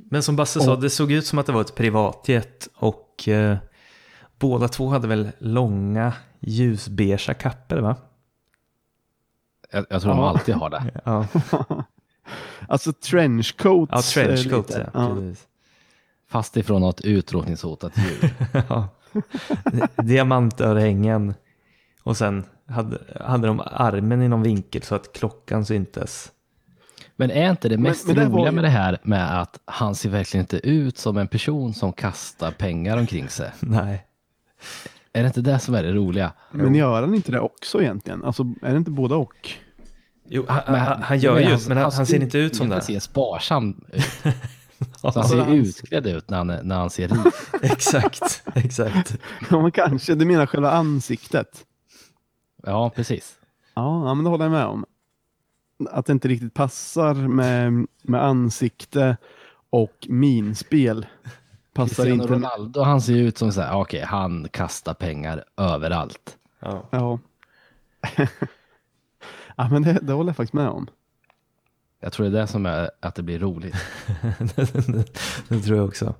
Men 0.10 0.24
som 0.24 0.36
Basse 0.36 0.62
sa, 0.62 0.74
Och- 0.74 0.82
det 0.82 0.90
såg 0.90 1.12
ut 1.12 1.26
som 1.28 1.40
att 1.40 1.46
det 1.46 1.52
var 1.52 1.62
ett 1.62 1.76
privatjet 1.76 2.70
och 2.76 3.28
eh, 3.28 3.58
båda 4.40 4.68
två 4.68 4.90
hade 4.90 5.08
väl 5.08 5.30
långa 5.40 6.14
ljusbeiga 6.40 7.34
kapper 7.34 7.78
va? 7.78 7.96
Jag, 9.72 9.86
jag 9.90 10.02
tror 10.02 10.12
de 10.12 10.20
Ja. 10.20 10.30
alltid 10.30 10.56
har 10.56 10.70
det. 10.70 11.02
Ja, 11.06 11.28
Alltså 12.68 12.94
trenchcoats. 12.94 14.16
ja 14.16 14.22
eh, 14.22 14.26
trenchcoat 14.28 14.70
lite. 14.70 14.90
ja. 14.94 15.16
Precis. 15.16 15.48
Fast 16.28 16.58
ifrån 16.58 16.82
något 16.82 17.02
utrotningshotat 17.02 17.94
djur. 17.98 18.34
ja. 18.70 18.88
Diamantörhängen 20.04 21.34
och 22.04 22.18
sen 22.18 22.44
hade, 22.68 22.98
hade 23.22 23.48
de 23.48 23.60
armen 23.66 24.22
i 24.22 24.28
någon 24.28 24.44
vinkel 24.44 24.82
så 24.82 24.96
att 24.96 25.14
klockan 25.14 25.66
syntes. 25.66 26.32
Men 27.28 27.32
är 27.38 27.50
inte 27.50 27.70
det 27.70 27.78
Men- 27.78 27.84
mest 27.84 28.08
men 28.08 28.16
det 28.16 28.26
var 28.26 28.32
roliga 28.32 28.46
ju- 28.52 28.56
med 28.56 28.64
det 28.64 28.70
här 28.70 28.98
med 29.04 29.42
att 29.42 29.60
han 29.66 29.96
ser 29.96 30.10
verkligen 30.10 30.44
inte 30.44 30.58
ut 30.70 30.98
som 30.98 31.18
en 31.18 31.28
person 31.28 31.74
som 31.74 31.94
kastar 31.94 32.52
pengar 32.52 32.98
omkring 32.98 33.30
sig? 33.30 33.52
Nej. 33.60 34.06
Är 35.14 35.22
det 35.22 35.28
inte 35.28 35.42
det 35.42 35.60
som 35.60 35.76
är 35.76 35.84
det 35.84 35.94
roliga? 35.94 36.34
Men 36.52 36.76
gör 36.76 37.02
han 37.02 37.16
inte 37.16 37.32
det 37.32 37.40
också 37.40 37.82
egentligen? 37.82 38.24
Alltså 38.24 38.44
är 38.62 38.72
det 38.72 38.78
inte 38.78 38.92
båda 38.92 39.16
och? 39.16 39.50
Jo, 40.28 40.46
han, 40.48 40.62
Men 40.68 40.80
han, 40.80 41.02
han 41.02 41.20
gör 41.20 41.40
ju, 41.40 41.46
hans- 41.46 41.68
men 41.68 41.78
han, 41.78 41.92
han 41.92 42.06
ser 42.06 42.22
inte 42.24 42.38
ut 42.38 42.56
som 42.56 42.70
det. 42.70 42.82
ser 42.82 43.00
sparsam 43.00 43.86
ut. 43.94 44.04
Så 45.02 45.12
han 45.20 45.24
ser 45.30 45.54
utklädd 45.54 46.08
ut 46.08 46.30
när 46.30 46.38
han, 46.38 46.48
när 46.48 46.76
han 46.76 46.90
ser 46.90 47.08
rik. 47.08 47.34
exakt, 47.72 48.44
exakt. 48.56 49.18
Ja, 49.50 49.62
men 49.62 49.72
kanske. 49.72 50.16
Du 50.16 50.26
menar 50.26 50.46
själva 50.46 50.72
ansiktet? 50.72 51.66
Ja, 52.64 52.90
precis. 52.96 53.34
Ja, 53.76 54.08
ja 54.08 54.14
men 54.14 54.24
det 54.24 54.30
håller 54.30 54.46
jag 54.46 54.52
med 54.52 54.66
om. 54.66 54.86
Att 55.92 56.06
det 56.06 56.14
inte 56.14 56.28
riktigt 56.28 56.54
passar 56.54 57.14
med, 57.14 57.88
med 58.02 58.24
ansikte 58.24 59.18
och 59.70 60.08
minspel. 60.10 61.06
Passar 61.74 61.96
Cristiano 61.96 62.24
inte. 62.24 62.34
Ronaldo, 62.34 62.82
han 62.82 63.02
ser 63.02 63.14
ju 63.14 63.28
ut 63.28 63.38
som 63.38 63.52
så 63.52 63.62
här, 63.62 63.76
okej, 63.76 64.02
han 64.02 64.48
kastar 64.52 64.94
pengar 64.94 65.44
överallt. 65.58 66.38
Ja. 66.60 66.90
Ja. 66.92 67.20
ja, 69.56 69.70
men 69.70 69.82
det, 69.82 70.00
det 70.02 70.14
håller 70.14 70.30
jag 70.30 70.36
faktiskt 70.36 70.54
med 70.54 70.68
om. 70.68 70.88
Jag 72.00 72.14
tror 72.14 72.30
det 72.30 72.38
är 72.38 72.42
det 72.42 72.48
som 72.48 72.66
är 72.66 72.90
att 73.00 73.16
det 73.16 73.24
blir 73.24 73.40
roligt. 73.40 73.76
det 75.48 75.60
tror 75.60 75.78
jag 75.78 75.88
också. 75.88 76.16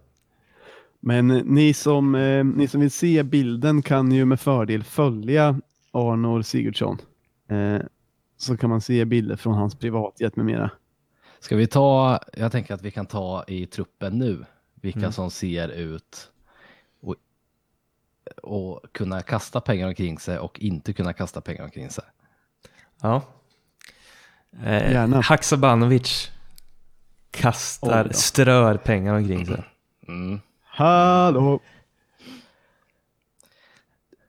Men 1.00 1.28
ni 1.28 1.74
som, 1.74 2.16
eh, 2.16 2.44
ni 2.44 2.68
som 2.68 2.82
vill 2.82 2.92
se 2.92 3.24
bilden 3.24 3.82
kan 3.82 4.12
ju 4.12 4.26
med 4.26 4.40
fördel 4.40 4.84
följa 4.84 5.60
Arnor 5.92 6.42
Sigurdsson. 6.42 6.98
Eh, 7.48 7.82
så 8.44 8.58
kan 8.58 8.70
man 8.70 8.82
se 8.82 9.06
bilder 9.06 9.36
från 9.36 9.54
hans 9.54 9.76
privatjet 9.76 10.36
med 10.36 10.46
mera. 10.46 10.72
Ska 11.40 11.56
vi 11.56 11.68
ta, 11.68 12.20
jag 12.34 12.52
tänker 12.52 12.74
att 12.74 12.82
vi 12.82 12.92
kan 12.92 13.06
ta 13.06 13.44
i 13.48 13.66
truppen 13.66 14.20
nu, 14.20 14.46
vilka 14.82 15.00
Mm. 15.00 15.12
som 15.12 15.32
ser 15.32 15.68
ut 15.70 16.32
och, 17.02 17.16
och 18.44 18.80
kunna 18.92 19.22
kasta 19.22 19.62
pengar 19.62 19.88
omkring 19.88 20.20
sig 20.20 20.40
och 20.40 20.60
inte 20.60 20.94
kunna 20.94 21.14
kasta 21.14 21.42
pengar 21.42 21.64
omkring 21.64 21.90
sig. 21.90 22.04
Ja. 23.02 23.22
Eh, 24.64 24.92
Gärna. 24.92 25.22
Haksabanovic 25.22 26.32
kastar, 27.32 28.04
då. 28.04 28.14
strör 28.14 28.78
pengar 28.78 29.14
omkring 29.14 29.46
sig. 29.46 29.64
Mm. 30.08 30.40
Hallå! 30.64 31.60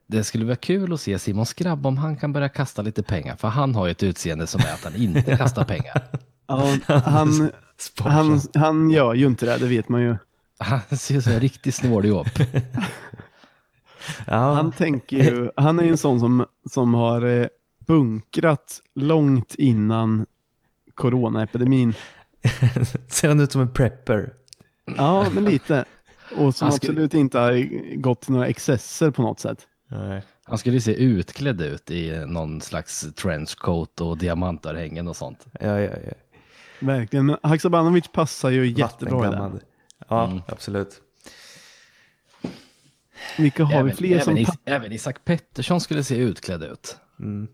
Det 0.07 0.24
skulle 0.24 0.44
vara 0.44 0.57
kul 0.57 0.92
att 0.92 1.00
se 1.00 1.18
Simon 1.18 1.46
Skrabb 1.46 1.86
om 1.86 1.96
han 1.98 2.16
kan 2.16 2.32
börja 2.32 2.48
kasta 2.48 2.82
lite 2.82 3.02
pengar, 3.02 3.36
för 3.36 3.48
han 3.48 3.74
har 3.74 3.86
ju 3.86 3.90
ett 3.92 4.02
utseende 4.02 4.46
som 4.46 4.61
är 4.61 4.72
att 4.74 4.84
han 4.84 4.96
inte 4.96 5.22
kastar 5.36 5.64
pengar. 5.64 6.02
Ja, 6.46 6.76
han, 6.86 7.50
han, 7.98 8.40
han 8.55 8.90
gör 8.90 9.14
ju 9.14 9.26
inte 9.26 9.46
det, 9.46 9.59
det 9.59 9.66
vet 9.66 9.88
man 9.88 10.00
ju. 10.02 10.16
Han 10.59 10.98
ser 10.98 11.16
ut 11.16 11.24
som 11.24 11.32
en 11.32 11.40
riktig 11.40 11.74
snåljåp. 11.74 12.26
Ja, 14.26 14.52
Han 14.55 14.72
tänker 14.72 15.16
ju, 15.16 15.50
han 15.57 15.78
är 15.78 15.82
ju 15.84 15.90
en 15.90 15.98
sån 15.98 16.20
som, 16.20 16.46
som 16.70 16.94
har 16.94 17.22
eh, 17.26 17.46
bunkrat 17.86 18.80
långt 18.94 19.55
innan 19.55 20.26
coronaepidemin. 20.94 21.94
ser 23.09 23.28
han 23.28 23.40
ut 23.40 23.52
som 23.52 23.61
en 23.61 23.72
prepper? 23.72 24.32
Ja, 24.96 25.26
men 25.32 25.44
lite. 25.44 25.84
Och 26.36 26.55
som 26.55 26.72
skulle- 26.72 26.90
absolut 26.92 27.14
inte 27.14 27.38
har 27.38 27.96
gått 27.96 28.28
några 28.28 28.46
excesser 28.46 29.11
på 29.11 29.22
något 29.22 29.40
sätt. 29.40 29.66
Nej. 29.89 30.22
Han 30.45 30.59
skulle 30.59 30.80
se 30.80 30.95
utklädd 30.95 31.61
ut 31.61 31.91
i 31.91 32.24
någon 32.26 32.61
slags 32.61 33.07
trenchcoat 33.14 34.01
och 34.01 34.18
diamantörhängen 34.18 35.09
och 35.09 35.16
sånt. 35.16 35.47
Ja, 35.61 35.80
ja, 35.80 35.91
ja. 36.07 36.12
Verkligen, 36.80 37.26
men 37.26 37.37
Haksabanovic 37.43 38.09
passar 38.12 38.51
ju 38.51 38.66
jättebra 38.66 39.18
i 39.18 39.22
det. 39.22 39.26
Vattengammad. 39.26 39.61
Ja, 40.09 40.24
Mm. 40.26 40.43
absolut. 40.49 41.01
Vilka 43.39 43.64
har 43.64 43.72
vi 43.72 43.78
Även, 43.78 43.97
fler 43.97 44.20
som... 44.20 44.32
även, 44.32 44.43
Is- 44.43 44.47
pa- 44.51 44.59
även 44.64 44.93
Isak 44.93 45.24
Pettersson 45.24 45.80
skulle 45.80 46.05
se 46.05 46.16
utklädd 46.16 46.62
ut. 46.62 46.97
Mm. 47.20 47.49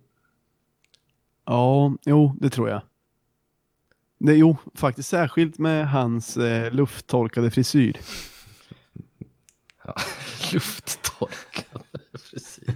Ja, 1.47 1.93
jo, 2.05 2.37
det 2.41 2.51
tror 2.51 2.69
jag. 2.69 2.83
Det, 4.19 4.35
jo, 4.35 4.57
faktiskt 4.75 5.09
särskilt 5.09 5.59
med 5.59 5.91
hans 5.91 6.37
eh, 6.37 6.73
lufttorkade 6.73 7.51
frisyr. 7.51 7.99
Ja. 9.85 9.95
Lufttorkad 10.53 11.83
frisyr. 12.31 12.75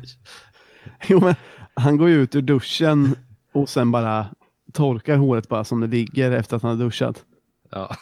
Jo, 1.09 1.21
men 1.21 1.35
han 1.75 1.97
går 1.97 2.09
ju 2.09 2.15
ut 2.23 2.35
ur 2.35 2.43
duschen 2.43 3.17
och 3.53 3.69
sen 3.69 3.91
bara 3.91 4.27
torkar 4.73 5.17
håret 5.17 5.49
bara 5.49 5.65
som 5.65 5.81
det 5.81 5.87
ligger 5.87 6.31
efter 6.31 6.57
att 6.57 6.63
han 6.63 6.79
har 6.79 6.85
duschat. 6.85 7.25
Ja. 7.71 7.97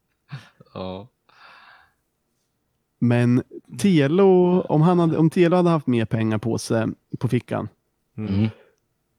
ja. 0.74 1.08
Men 2.98 3.42
Telo, 3.78 4.60
om, 4.60 4.82
han 4.82 4.98
hade, 4.98 5.16
om 5.18 5.30
Telo 5.30 5.56
hade 5.56 5.70
haft 5.70 5.86
mer 5.86 6.04
pengar 6.04 6.38
på 6.38 6.58
sig 6.58 6.86
på 7.18 7.28
fickan, 7.28 7.68
Mm. 8.16 8.48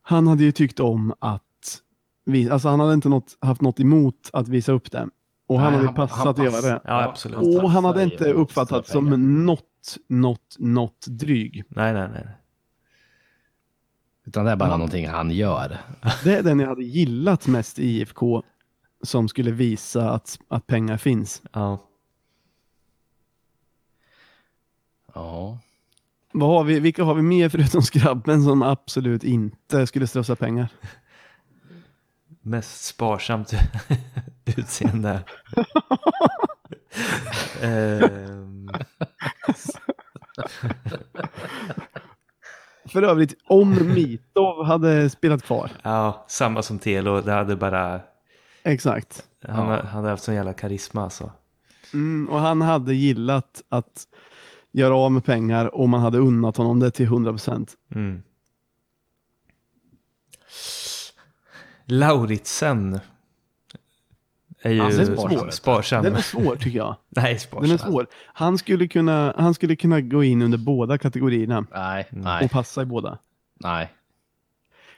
han 0.01 0.27
hade 0.27 0.43
ju 0.43 0.51
tyckt 0.51 0.79
om 0.79 1.13
att 1.19 1.41
vi, 2.25 2.49
alltså 2.49 2.67
han 2.69 2.79
hade 2.79 2.93
inte 2.93 3.09
något, 3.09 3.37
haft 3.41 3.61
något 3.61 3.79
emot 3.79 4.29
att 4.33 4.47
visa 4.47 4.71
upp 4.71 4.91
det. 4.91 5.09
Och 5.47 5.59
han 5.59 5.71
Nej, 5.71 5.75
hade 5.75 5.87
han- 5.87 5.95
passat 5.95 6.17
han 6.17 6.27
att 6.27 6.37
göra 6.37 6.51
pass- 6.51 6.63
det. 6.63 6.81
Ja, 6.83 7.03
absolut. 7.03 7.37
Och 7.63 7.71
han 7.71 7.85
hade 7.85 8.03
inte 8.03 8.17
pengar. 8.17 8.91
som 8.91 9.45
något, 9.45 9.63
något, 10.07 10.55
något 10.59 11.05
dryg. 11.07 11.63
Nej, 11.67 11.93
nej, 11.93 12.09
nej. 12.13 12.27
Utan 14.25 14.45
det 14.45 14.51
är 14.51 14.55
bara 14.55 14.77
någonting 14.77 15.07
han 15.07 15.31
gör. 15.31 15.77
Det 16.23 16.35
är 16.35 16.43
den 16.43 16.59
jag 16.59 16.67
hade 16.67 16.83
gillat 16.83 17.47
mest 17.47 17.79
i 17.79 17.87
IFK 17.87 18.43
som 19.03 19.27
skulle 19.27 19.51
visa 19.51 20.11
att, 20.11 20.39
att 20.47 20.67
pengar 20.67 20.97
finns. 20.97 21.41
Ja. 21.51 21.89
Ja. 25.13 25.59
Vad 26.31 26.49
har 26.49 26.63
vi, 26.63 26.79
vilka 26.79 27.03
har 27.03 27.15
vi 27.15 27.21
mer 27.21 27.49
förutom 27.49 27.81
skrabben 27.81 28.43
som 28.43 28.61
absolut 28.61 29.23
inte 29.23 29.87
skulle 29.87 30.07
strössa 30.07 30.35
pengar? 30.35 30.67
Mest 32.41 32.85
sparsamt 32.85 33.53
utseende. 34.45 35.23
Ehm, 37.61 38.69
För 42.85 43.03
övrigt, 43.03 43.33
om 43.47 43.93
Mitov 43.93 44.65
hade 44.65 45.09
spelat 45.09 45.43
kvar. 45.43 45.71
ja, 45.83 46.25
samma 46.27 46.61
som 46.61 46.79
Telo. 46.79 47.21
Det 47.21 47.31
hade 47.31 47.55
bara... 47.55 48.01
Exakt. 48.63 49.23
Han 49.47 49.69
Ja. 49.69 49.81
hade 49.85 50.09
haft 50.09 50.23
sån 50.23 50.35
jävla 50.35 50.53
karisma 50.53 51.03
alltså. 51.03 51.31
Mm, 51.93 52.29
och 52.29 52.39
han 52.39 52.61
hade 52.61 52.93
gillat 52.93 53.63
att 53.69 54.03
göra 54.71 54.95
av 54.95 55.11
med 55.11 55.25
pengar 55.25 55.75
om 55.75 55.89
man 55.89 56.01
hade 56.01 56.17
unnat 56.17 56.57
honom 56.57 56.79
det 56.79 56.91
till 56.91 57.05
100 57.05 57.31
procent. 57.31 57.73
Mm. 57.95 58.23
Lauritsen 61.85 62.99
är 64.69 64.73
ju 64.73 64.91
ser 64.91 65.05
sparsam. 65.15 65.51
sparsam. 65.51 66.03
Den 66.03 66.15
är 66.15 66.21
svår 66.21 66.55
tycker 66.55 66.77
jag. 66.77 66.95
Nej, 67.09 67.39
sparsam. 67.39 67.63
Den 67.63 67.71
är 67.71 67.77
svår. 67.77 68.07
Han 68.25 68.57
skulle, 68.57 68.87
kunna, 68.87 69.33
han 69.37 69.53
skulle 69.53 69.75
kunna 69.75 70.01
gå 70.01 70.23
in 70.23 70.41
under 70.41 70.57
båda 70.57 70.97
kategorierna 70.97 71.65
Nej, 71.73 72.07
Mm. 72.11 72.23
nej, 72.23 72.45
och 72.45 72.51
passa 72.51 72.81
i 72.81 72.85
båda. 72.85 73.17
nej. 73.59 73.91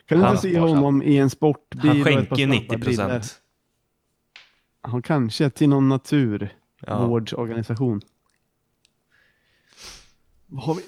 Kan 0.05 0.19
du 0.19 0.25
inte 0.29 0.41
se 0.41 0.59
honom 0.59 1.03
i 1.03 1.17
en 1.17 1.29
sportbil 1.29 1.89
Han 1.91 2.03
skänker 2.03 2.35
snabba 2.35 2.51
90 2.53 2.67
brillor? 2.67 2.83
procent. 2.83 3.41
Han 4.81 5.01
kanske 5.01 5.49
till 5.49 5.69
någon 5.69 5.83
Ja. 5.91 5.95
naturvårdsorganisation. 5.95 8.01
Har 10.57 10.75
vi, 10.75 10.81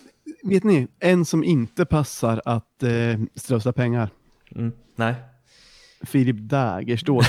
vet 0.44 0.64
ni, 0.64 0.88
en 1.00 1.26
som 1.26 1.44
inte 1.44 1.86
passar 1.86 2.42
att 2.46 2.84
eh, 2.84 2.92
strösa 3.36 3.74
pengar. 3.74 4.10
Mm. 4.56 4.72
Nej. 4.96 5.16
Filip 6.06 6.36
Dagerstål. 6.38 7.24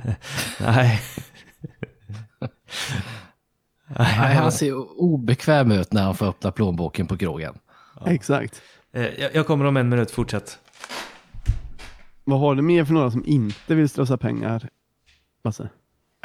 Nej. 0.60 1.00
Nej, 3.98 4.34
han 4.34 4.52
ser 4.52 5.00
obekväm 5.00 5.72
ut 5.72 5.92
när 5.92 6.02
han 6.02 6.14
får 6.14 6.26
öppna 6.26 6.52
plånboken 6.52 7.06
på 7.06 7.16
krogen. 7.16 7.54
Exakt. 8.06 8.62
Eh, 8.92 9.02
Jag, 9.06 9.34
jag 9.34 9.46
kommer 9.46 9.64
om 9.64 9.76
en 9.76 9.88
minut, 9.88 10.10
fortsätt. 10.10 10.58
Vad 12.24 12.40
har 12.40 12.54
du 12.54 12.62
mer 12.62 12.84
för 12.84 12.92
några 12.92 13.10
som 13.10 13.24
inte 13.26 13.74
vill 13.74 13.88
strösa 13.88 14.16
pengar? 14.18 14.68
Basse? 15.44 15.68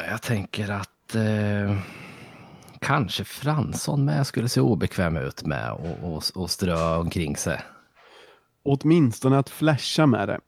Jag 0.09 0.21
tänker 0.21 0.69
att 0.71 1.15
eh, 1.15 1.77
kanske 2.79 3.23
Fransson 3.23 4.05
med 4.05 4.27
skulle 4.27 4.49
se 4.49 4.61
obekväm 4.61 5.17
ut 5.17 5.45
med 5.45 5.71
och, 5.71 6.13
och, 6.13 6.23
och 6.35 6.51
strö 6.51 6.95
omkring 6.95 7.35
sig. 7.37 7.61
Åtminstone 8.63 9.37
att 9.39 9.49
flasha 9.49 10.05
med 10.05 10.27
det. 10.27 10.39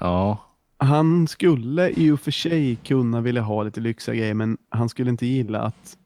Ja, 0.00 0.44
Han 0.84 1.28
skulle 1.28 1.90
i 1.90 2.10
och 2.10 2.20
för 2.20 2.30
sig 2.30 2.76
kunna 2.76 3.20
vilja 3.20 3.42
ha 3.42 3.62
lite 3.62 3.80
lyxiga 3.80 4.14
grejer, 4.14 4.34
men 4.34 4.58
han 4.68 4.88
skulle 4.88 5.10
inte 5.10 5.26
gilla 5.26 5.62
att... 5.62 5.96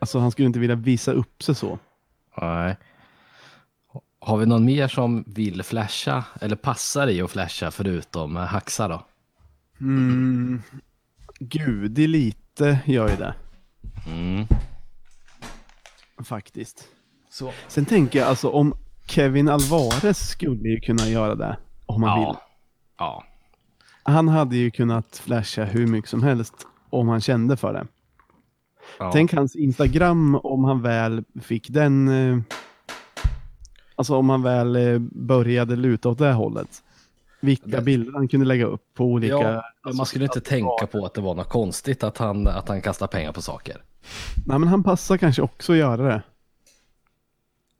Alltså 0.00 0.18
han 0.18 0.30
skulle 0.30 0.46
inte 0.46 0.58
vilja 0.58 0.76
visa 0.76 1.12
upp 1.12 1.42
sig 1.42 1.54
så. 1.54 1.78
nej. 2.40 2.76
Har 4.20 4.36
vi 4.36 4.46
någon 4.46 4.64
mer 4.64 4.88
som 4.88 5.24
vill 5.26 5.62
flasha 5.62 6.24
eller 6.40 6.56
passar 6.56 7.08
i 7.08 7.22
att 7.22 7.30
flasha 7.30 7.70
förutom 7.70 8.36
eh, 8.36 8.42
Haxa 8.42 8.88
då? 8.88 9.06
Mm. 9.80 10.62
Gud, 11.40 11.98
lite 11.98 12.78
gör 12.84 13.08
ju 13.08 13.16
det. 13.16 13.34
Mm. 14.06 14.46
Faktiskt. 16.24 16.88
Så. 17.30 17.52
Sen 17.68 17.84
tänker 17.84 18.18
jag 18.18 18.28
alltså 18.28 18.48
om 18.48 18.74
Kevin 19.06 19.48
Alvarez 19.48 20.28
skulle 20.28 20.68
ju 20.68 20.80
kunna 20.80 21.08
göra 21.08 21.34
det. 21.34 21.58
Om 21.86 22.02
han 22.02 22.20
vill. 22.20 22.34
Ja. 22.98 23.24
Han 24.08 24.28
hade 24.28 24.56
ju 24.56 24.70
kunnat 24.70 25.16
flasha 25.24 25.64
hur 25.64 25.86
mycket 25.86 26.10
som 26.10 26.22
helst 26.22 26.54
om 26.90 27.08
han 27.08 27.20
kände 27.20 27.56
för 27.56 27.72
det. 27.72 27.86
ja. 28.98 29.10
Tänk 29.12 29.32
hans 29.34 29.56
Instagram 29.56 30.34
om 30.34 30.64
han 30.64 30.82
väl 30.82 31.24
fick 31.42 31.68
den... 31.70 32.08
Eh, 32.08 32.38
alltså 33.94 34.16
om 34.16 34.30
han 34.30 34.42
väl 34.42 34.76
eh, 34.76 34.98
började 34.98 35.76
luta 35.76 36.08
åt 36.08 36.18
det 36.18 36.32
hållet. 36.32 36.82
vilka 37.40 37.66
Det- 37.66 37.82
bilder 37.82 38.12
han 38.12 38.28
kunde 38.28 38.46
lägga 38.46 38.66
upp 38.66 38.84
på 38.94 39.04
olika... 39.04 39.34
Ja, 39.34 39.62
alltså, 39.82 39.96
man 39.96 40.06
skulle 40.06 40.24
inte 40.24 40.40
tänka 40.40 40.66
var- 40.68 40.86
på 40.86 41.06
att 41.06 41.14
det 41.14 41.20
var 41.20 41.34
något 41.34 41.48
konstigt 41.48 42.02
att 42.02 42.18
han, 42.18 42.46
att 42.46 42.68
han 42.68 42.80
kastar 42.82 43.06
pengar 43.06 43.32
på 43.32 43.42
saker. 43.42 43.82
Nej, 44.46 44.58
men 44.58 44.68
han 44.68 44.82
passar 44.82 45.16
kanske 45.16 45.42
också 45.42 45.72
att 45.72 45.78
göra 45.78 46.02
det. 46.08 46.22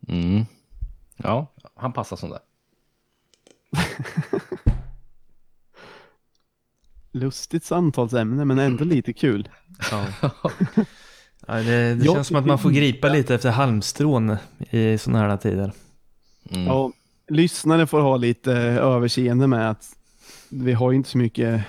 Mm. 0.09 0.45
Ja, 1.17 1.47
han 1.75 1.93
passar 1.93 2.17
som 2.17 2.31
det. 2.31 2.39
Lustigt 7.13 7.65
samtalsämne, 7.65 8.45
men 8.45 8.59
ändå 8.59 8.85
lite 8.85 9.13
kul. 9.13 9.49
Ja. 9.91 10.07
Ja, 10.23 10.31
det 11.55 11.95
det 11.95 12.05
Jag 12.05 12.15
känns 12.15 12.27
som 12.27 12.37
att 12.37 12.47
man 12.47 12.59
får 12.59 12.71
gripa 12.71 13.09
lite 13.09 13.35
efter 13.35 13.51
halmstrån 13.51 14.37
i 14.71 14.99
sådana 14.99 15.29
här 15.29 15.37
tider. 15.37 15.73
Mm. 16.51 16.65
Ja, 16.67 16.93
lyssnare 17.29 17.87
får 17.87 18.01
ha 18.01 18.17
lite 18.17 18.53
överseende 18.53 19.47
med 19.47 19.71
att 19.71 19.85
vi 20.49 20.73
har 20.73 20.93
inte 20.93 21.09
så 21.09 21.19
mycket 21.19 21.65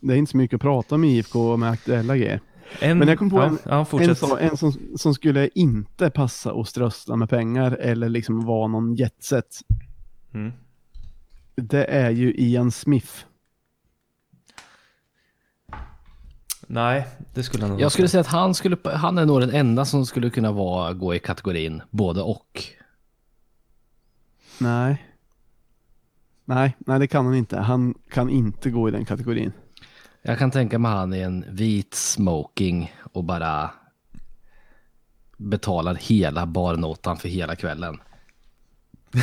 det 0.00 0.12
är 0.12 0.16
inte 0.16 0.30
så 0.30 0.36
mycket 0.36 0.54
att 0.54 0.60
prata 0.60 0.94
om 0.94 1.04
i 1.04 1.16
IFK 1.18 1.56
med 1.56 1.70
aktuella 1.70 2.16
grejer. 2.16 2.40
En, 2.80 2.98
Men 2.98 3.08
jag 3.08 3.18
kom 3.18 3.30
på 3.30 3.36
ja, 3.36 3.46
en- 3.46 3.58
ja, 3.64 3.86
En, 4.00 4.16
så, 4.16 4.36
en 4.36 4.56
som, 4.56 4.72
som 4.96 5.14
skulle 5.14 5.48
inte 5.54 6.10
passa 6.10 6.52
att 6.52 6.68
strössla 6.68 7.16
med 7.16 7.30
pengar 7.30 7.72
eller 7.72 8.08
liksom 8.08 8.44
vara 8.44 8.68
någon 8.68 8.94
jetset. 8.94 9.46
Mm. 10.34 10.52
Det 11.56 11.84
är 11.84 12.10
ju 12.10 12.34
Ian 12.36 12.70
Smith. 12.70 13.24
Nej, 16.66 17.06
det 17.34 17.42
skulle 17.42 17.64
han 17.64 17.70
nog 17.70 17.80
Jag 17.80 17.92
skulle 17.92 18.08
säga 18.08 18.20
att 18.20 18.26
han, 18.26 18.54
skulle, 18.54 18.76
han 18.84 19.18
är 19.18 19.26
nog 19.26 19.40
den 19.40 19.50
enda 19.50 19.84
som 19.84 20.06
skulle 20.06 20.30
kunna 20.30 20.52
vara, 20.52 20.92
gå 20.92 21.14
i 21.14 21.18
kategorin 21.18 21.82
både 21.90 22.22
och. 22.22 22.62
Nej. 24.58 25.06
Nej, 26.44 26.76
nej 26.78 26.98
det 26.98 27.06
kan 27.06 27.26
han 27.26 27.34
inte. 27.34 27.58
Han 27.58 27.94
kan 28.10 28.30
inte 28.30 28.70
gå 28.70 28.88
i 28.88 28.90
den 28.90 29.04
kategorin. 29.04 29.52
Jag 30.22 30.38
kan 30.38 30.50
tänka 30.50 30.78
mig 30.78 30.92
han 30.92 31.14
i 31.14 31.20
en 31.20 31.44
vit 31.48 31.94
smoking 31.94 32.94
och 33.12 33.24
bara 33.24 33.70
betalar 35.36 35.94
hela 35.94 36.46
barnotan 36.46 37.16
för 37.16 37.28
hela 37.28 37.56
kvällen. 37.56 38.00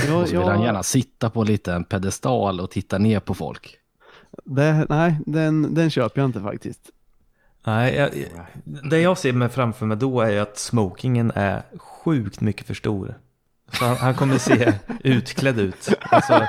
Ja, 0.08 0.22
Och 0.22 0.28
så 0.28 0.38
vill 0.38 0.48
han 0.48 0.62
gärna 0.62 0.84
sitta 0.84 1.30
på 1.30 1.42
en 1.42 1.48
liten 1.48 1.84
pedestal 1.84 2.60
och 2.60 2.72
titta 2.72 2.98
ner 2.98 3.20
på 3.20 3.34
folk. 3.34 3.78
det, 4.46 4.86
nej, 4.90 5.18
den, 5.26 5.74
den 5.74 5.90
köper 5.90 6.22
jag 6.22 6.28
inte 6.28 6.42
faktiskt. 6.42 6.92
Nej, 7.66 7.96
jag, 7.96 8.10
det 8.90 9.00
jag 9.00 9.18
ser 9.18 9.34
mig 9.34 9.50
framför 9.50 9.86
mig 9.86 9.98
då 9.98 10.22
är 10.22 10.30
ju 10.30 10.40
att 10.40 10.58
smokingen 10.58 11.32
är 11.36 11.64
sjukt 11.78 12.42
mycket 12.42 12.68
för 12.68 12.74
stor. 12.74 13.18
Så 13.72 13.86
han, 13.86 13.96
han 13.98 14.14
kommer 14.16 14.38
se 14.38 14.74
utklädd 15.04 15.60
ut. 15.60 15.90
Alltså, 16.02 16.48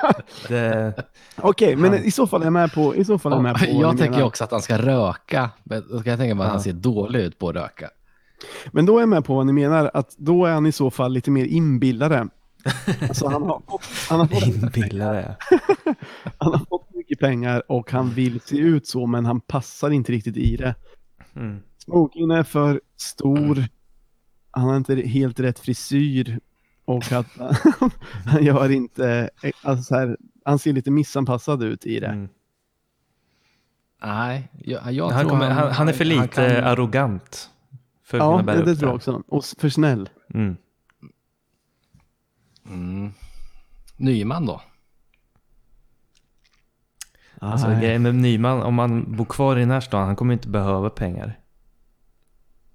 det, 0.48 0.94
Okej, 1.36 1.76
men 1.76 1.94
i 1.94 2.10
så 2.10 2.26
fall 2.26 2.40
är 2.40 2.46
jag 2.46 2.52
med 2.52 2.72
på, 2.72 2.96
i 2.96 3.04
så 3.04 3.18
fall 3.18 3.32
är 3.32 3.36
jag 3.36 3.42
med 3.42 3.54
på 3.58 3.64
jag 3.66 3.90
tänker 3.98 4.10
menar. 4.10 4.26
också 4.26 4.44
att 4.44 4.50
han 4.50 4.62
ska 4.62 4.78
röka. 4.78 5.50
Men 5.64 5.82
då 5.90 6.02
kan 6.02 6.10
jag 6.10 6.18
tänka 6.18 6.34
mig 6.34 6.44
att 6.44 6.50
han 6.52 6.60
ser 6.60 6.72
dålig 6.72 7.20
ut 7.20 7.38
på 7.38 7.48
att 7.48 7.54
röka. 7.54 7.88
Men 8.72 8.86
då 8.86 8.96
är 8.96 9.00
jag 9.00 9.08
med 9.08 9.24
på 9.24 9.34
vad 9.34 9.46
ni 9.46 9.52
menar, 9.52 9.90
att 9.94 10.14
då 10.18 10.46
är 10.46 10.52
han 10.52 10.66
i 10.66 10.72
så 10.72 10.90
fall 10.90 11.12
lite 11.12 11.30
mer 11.30 11.44
inbillare. 11.44 12.28
Alltså 13.08 13.28
han 13.28 13.42
har, 13.42 13.62
fått- 13.68 13.82
han 14.10 14.20
har 14.20 14.26
fått 14.26 14.46
inbillare. 14.46 15.36
Han 16.38 16.52
har 16.52 16.58
fått 16.68 16.94
mycket 16.94 17.18
pengar 17.20 17.62
och 17.68 17.90
han 17.92 18.10
vill 18.10 18.40
se 18.40 18.56
ut 18.58 18.86
så, 18.86 19.06
men 19.06 19.26
han 19.26 19.40
passar 19.40 19.90
inte 19.90 20.12
riktigt 20.12 20.36
i 20.36 20.56
det. 20.56 20.74
Mm. 21.36 21.62
Smokingen 21.78 22.30
är 22.30 22.42
för 22.42 22.80
stor. 22.96 23.64
Han 24.50 24.64
har 24.68 24.76
inte 24.76 24.94
helt 24.96 25.40
rätt 25.40 25.58
frisyr 25.58 26.40
och 26.84 27.12
att 27.12 27.26
han 28.26 28.44
gör 28.44 28.70
inte, 28.70 29.30
alltså 29.62 29.82
så 29.82 29.94
här, 29.94 30.16
han 30.44 30.58
ser 30.58 30.72
lite 30.72 30.90
missanpassad 30.90 31.62
ut 31.62 31.86
i 31.86 32.00
det. 32.00 32.06
Mm. 32.06 32.28
Nej, 34.02 34.48
jag, 34.64 34.92
jag 34.92 35.08
Han, 35.08 35.20
tror 35.20 35.30
kommer, 35.30 35.50
han, 35.50 35.72
han 35.72 35.88
är 35.88 35.92
för 35.92 36.04
lite 36.04 36.28
kan- 36.28 36.64
arrogant. 36.64 37.50
För 38.04 38.18
att 38.18 38.46
Ja, 38.46 38.54
det, 38.54 38.62
det 38.64 38.76
tror 38.76 38.88
jag 38.88 38.96
också. 38.96 39.22
Och 39.28 39.44
för 39.58 39.68
snäll. 39.68 40.08
Mm. 40.34 40.56
Mm. 42.68 43.12
Nyman 43.96 44.46
då? 44.46 44.62
Alltså 47.44 47.68
Nej. 47.68 47.80
grejen 47.80 48.02
med 48.02 48.14
Nyman, 48.14 48.62
om 48.62 48.74
man 48.74 49.16
bor 49.16 49.24
kvar 49.24 49.56
i 49.56 49.60
den 49.60 49.70
här 49.70 49.80
stan, 49.80 50.06
han 50.06 50.16
kommer 50.16 50.32
inte 50.32 50.48
behöva 50.48 50.90
pengar. 50.90 51.38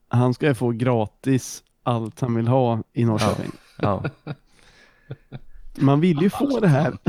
Han 0.07 0.34
ska 0.34 0.47
ju 0.47 0.53
få 0.53 0.72
gratis 0.72 1.63
allt 1.84 2.20
han 2.20 2.36
vill 2.36 2.47
ha 2.47 2.84
i 2.93 3.05
Norrköping. 3.05 3.51
Ja. 3.78 4.03
Man 5.78 5.99
vill 5.99 6.22
ju 6.22 6.30
få 6.30 6.59
det 6.59 6.68
här. 6.68 6.97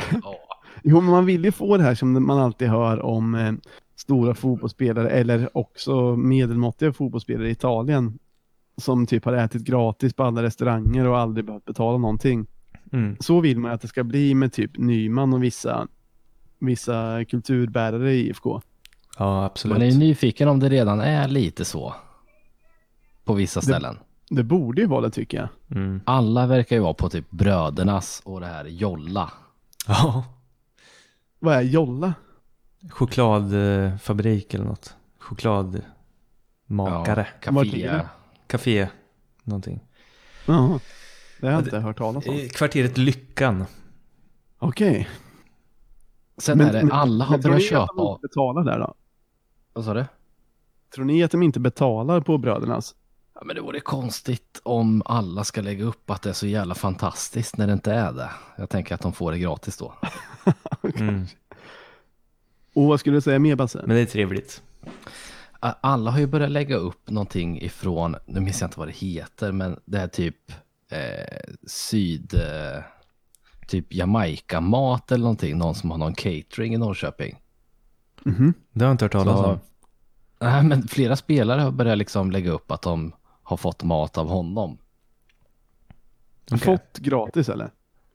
Jo, 0.82 1.00
men 1.00 1.10
man 1.10 1.26
vill 1.26 1.44
ju 1.44 1.52
få 1.52 1.76
det 1.76 1.82
här 1.82 1.94
som 1.94 2.26
man 2.26 2.38
alltid 2.38 2.68
hör 2.68 3.02
om 3.02 3.34
eh, 3.34 3.52
stora 3.96 4.34
fotbollsspelare 4.34 5.10
eller 5.10 5.56
också 5.56 6.16
medelmåttiga 6.16 6.92
fotbollsspelare 6.92 7.48
i 7.48 7.50
Italien 7.50 8.18
som 8.76 9.06
typ 9.06 9.24
har 9.24 9.32
ätit 9.32 9.62
gratis 9.62 10.14
på 10.14 10.24
alla 10.24 10.42
restauranger 10.42 11.08
och 11.08 11.18
aldrig 11.18 11.44
behövt 11.44 11.64
betala 11.64 11.98
någonting. 11.98 12.46
Mm. 12.92 13.16
Så 13.20 13.40
vill 13.40 13.58
man 13.58 13.70
att 13.70 13.80
det 13.80 13.88
ska 13.88 14.04
bli 14.04 14.34
med 14.34 14.52
typ 14.52 14.78
Nyman 14.78 15.32
och 15.32 15.42
vissa, 15.42 15.88
vissa 16.58 17.24
kulturbärare 17.24 18.12
i 18.12 18.26
IFK. 18.28 18.60
ja, 19.18 19.44
absolut. 19.44 19.76
Man 19.78 19.86
är 19.86 19.90
ju 19.90 19.98
nyfiken 19.98 20.48
om 20.48 20.60
det 20.60 20.68
redan 20.68 21.00
är 21.00 21.28
lite 21.28 21.64
så. 21.64 21.94
På 23.24 23.34
vissa 23.34 23.60
Det- 23.60 23.66
ställen. 23.66 23.98
Det 24.30 24.42
borde 24.42 24.80
ju 24.80 24.86
vara 24.86 25.00
det 25.00 25.10
tycker 25.10 25.38
jag. 25.38 25.48
Mm. 25.78 26.00
Alla 26.04 26.46
verkar 26.46 26.76
ju 26.76 26.82
vara 26.82 26.94
på 26.94 27.08
typ 27.08 27.30
brödernas 27.30 28.22
och 28.24 28.40
det 28.40 28.46
här 28.46 28.64
jolla. 28.64 29.32
Ja, 29.86 30.24
Vad 31.38 31.54
är 31.56 31.62
jolla? 31.62 32.14
chokladfabrik 32.90 34.54
eller 34.54 34.64
något. 34.64 34.94
Chokladmakare. 35.18 37.26
Ja, 37.44 37.50
café. 37.52 37.88
det? 37.88 38.08
Café, 38.46 38.88
någonting. 39.44 39.80
Jaha. 40.46 40.80
Det 41.40 41.46
har 41.46 41.52
jag 41.52 41.60
Ja, 41.60 41.64
inte 41.64 41.78
hört 41.78 41.98
talas 41.98 42.26
om. 42.26 42.34
I 42.34 42.48
Kvarteret 42.48 42.98
Lyckan. 42.98 43.64
Okej. 44.58 45.08
Sen 46.38 46.60
är 46.60 46.72
det, 46.72 46.92
alla 46.92 47.24
har 47.24 47.32
men 47.36 47.42
tror 47.42 47.52
börjat 47.52 47.70
ni 47.70 47.76
att 47.76 47.88
de 47.88 47.96
köpa. 47.96 48.10
inte 48.12 48.22
betalar 48.22 48.64
där 48.64 48.78
då? 48.78 48.94
Vad 49.72 49.84
sa 49.84 49.94
du? 49.94 50.04
Tror 50.94 51.04
ni 51.04 51.22
att 51.22 51.30
de 51.30 51.42
inte 51.42 51.60
betalar 51.60 52.20
på 52.20 52.38
brödernas? 52.38 52.94
Ja, 53.34 53.42
men 53.44 53.56
det 53.56 53.62
vore 53.62 53.80
konstigt 53.80 54.60
om 54.62 55.02
alla 55.04 55.44
ska 55.44 55.60
lägga 55.60 55.84
upp 55.84 56.10
att 56.10 56.22
det 56.22 56.28
är 56.28 56.34
så 56.34 56.46
jävla 56.46 56.74
fantastiskt 56.74 57.56
när 57.56 57.66
det 57.66 57.72
inte 57.72 57.92
är 57.92 58.12
det. 58.12 58.30
Jag 58.56 58.68
tänker 58.70 58.94
att 58.94 59.00
de 59.00 59.12
får 59.12 59.32
det 59.32 59.38
gratis 59.38 59.76
då. 59.76 59.94
Mm. 60.98 61.26
Och 62.74 62.84
vad 62.84 63.00
skulle 63.00 63.16
du 63.16 63.20
säga 63.20 63.38
mer 63.38 63.56
Basse? 63.56 63.82
Men 63.86 63.96
det 63.96 64.02
är 64.02 64.06
trevligt. 64.06 64.62
Alla 65.60 66.10
har 66.10 66.18
ju 66.18 66.26
börjat 66.26 66.50
lägga 66.50 66.76
upp 66.76 67.10
någonting 67.10 67.62
ifrån, 67.62 68.16
nu 68.26 68.40
minns 68.40 68.60
jag 68.60 68.68
inte 68.68 68.78
vad 68.78 68.88
det 68.88 68.92
heter, 68.92 69.52
men 69.52 69.80
det 69.84 69.98
är 69.98 70.08
typ 70.08 70.52
eh, 70.90 71.54
syd... 71.66 72.34
Eh, 72.34 72.82
typ 73.68 73.94
Jamaica-mat 73.94 75.12
eller 75.12 75.22
någonting. 75.22 75.58
Någon 75.58 75.74
som 75.74 75.90
har 75.90 75.98
någon 75.98 76.14
catering 76.14 76.74
i 76.74 76.78
Norrköping. 76.78 77.38
Mhm. 78.22 78.54
Det 78.72 78.84
har 78.84 78.88
jag 78.88 78.94
inte 78.94 79.04
hört 79.04 79.12
talas 79.12 79.38
Så, 79.38 79.46
om. 79.46 79.58
nej, 80.40 80.62
men 80.64 80.88
flera 80.88 81.16
spelare 81.16 81.60
har 81.60 81.70
börjat 81.70 81.98
liksom 81.98 82.30
lägga 82.30 82.50
upp 82.50 82.70
att 82.70 82.82
de 82.82 83.12
har 83.42 83.56
fått 83.56 83.82
mat 83.82 84.18
av 84.18 84.28
honom. 84.28 84.78
Okej. 86.50 86.58
Fått 86.58 86.98
gratis 86.98 87.48
eller? 87.48 87.70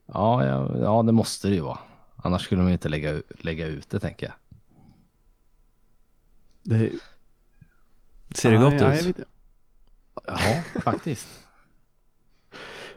Ja, 0.05 0.45
ja, 0.45 0.77
ja, 0.81 1.03
det 1.03 1.11
måste 1.11 1.47
det 1.47 1.53
ju 1.55 1.61
vara. 1.61 1.79
Annars 2.15 2.41
skulle 2.45 2.61
de 2.61 2.69
inte 2.71 2.89
lägga, 2.89 3.21
lägga 3.39 3.67
ut 3.67 3.89
det, 3.89 3.99
tänker 3.99 4.25
jag. 4.25 4.35
Det, 6.63 6.91
Ser 8.35 8.51
det 8.51 8.59
Nej, 8.59 8.71
gott 8.71 8.81
jag 8.81 9.05
ut? 9.05 9.17
Ja, 10.27 10.37
faktiskt. 10.81 11.27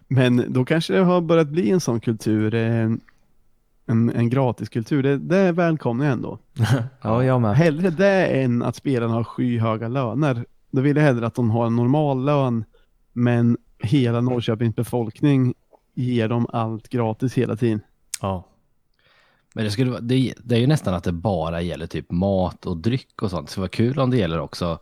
Men 0.09 0.53
då 0.53 0.65
kanske 0.65 0.93
det 0.93 1.01
har 1.01 1.21
börjat 1.21 1.49
bli 1.49 1.71
en 1.71 1.81
sån 1.81 2.01
kultur, 2.01 2.55
eh, 2.55 2.91
en, 3.87 4.11
en 4.11 4.31
gratiskultur. 4.31 5.03
Det, 5.03 5.17
det 5.17 5.37
är 5.37 5.53
välkomna 5.53 6.07
ändå. 6.07 6.39
Ja, 7.03 7.25
jag 7.25 7.41
med. 7.41 7.57
Hellre 7.57 7.91
det 7.91 8.27
än 8.27 8.63
att 8.63 8.77
spelarna 8.77 9.15
har 9.15 9.25
skyhöga 9.25 9.89
löner. 9.89 10.45
Då 10.71 10.81
vill 10.81 10.97
jag 10.97 11.05
hellre 11.05 11.27
att 11.27 11.35
de 11.35 11.51
har 11.51 11.67
en 11.67 11.77
normal 11.77 12.25
lön, 12.25 12.65
men 13.13 13.57
hela 13.79 14.21
Norrköpings 14.21 14.77
befolkning 14.77 15.55
ger 15.95 16.29
dem 16.29 16.47
allt 16.53 16.89
gratis 16.89 17.35
hela 17.35 17.57
tiden. 17.57 17.81
Ja. 18.21 18.49
Men 19.55 19.65
det, 19.65 19.71
skulle, 19.71 20.01
det, 20.01 20.35
det 20.45 20.55
är 20.55 20.59
ju 20.59 20.67
nästan 20.67 20.95
att 20.95 21.05
det 21.05 21.13
bara 21.13 21.61
gäller 21.61 21.87
typ 21.87 22.11
mat 22.11 22.67
och 22.67 22.77
dryck 22.77 23.23
och 23.23 23.31
sånt. 23.31 23.51
Så 23.51 23.61
det 23.61 23.63
var 23.63 23.69
kul 23.69 23.99
om 23.99 24.11
det 24.11 24.17
gäller 24.17 24.41
också 24.41 24.79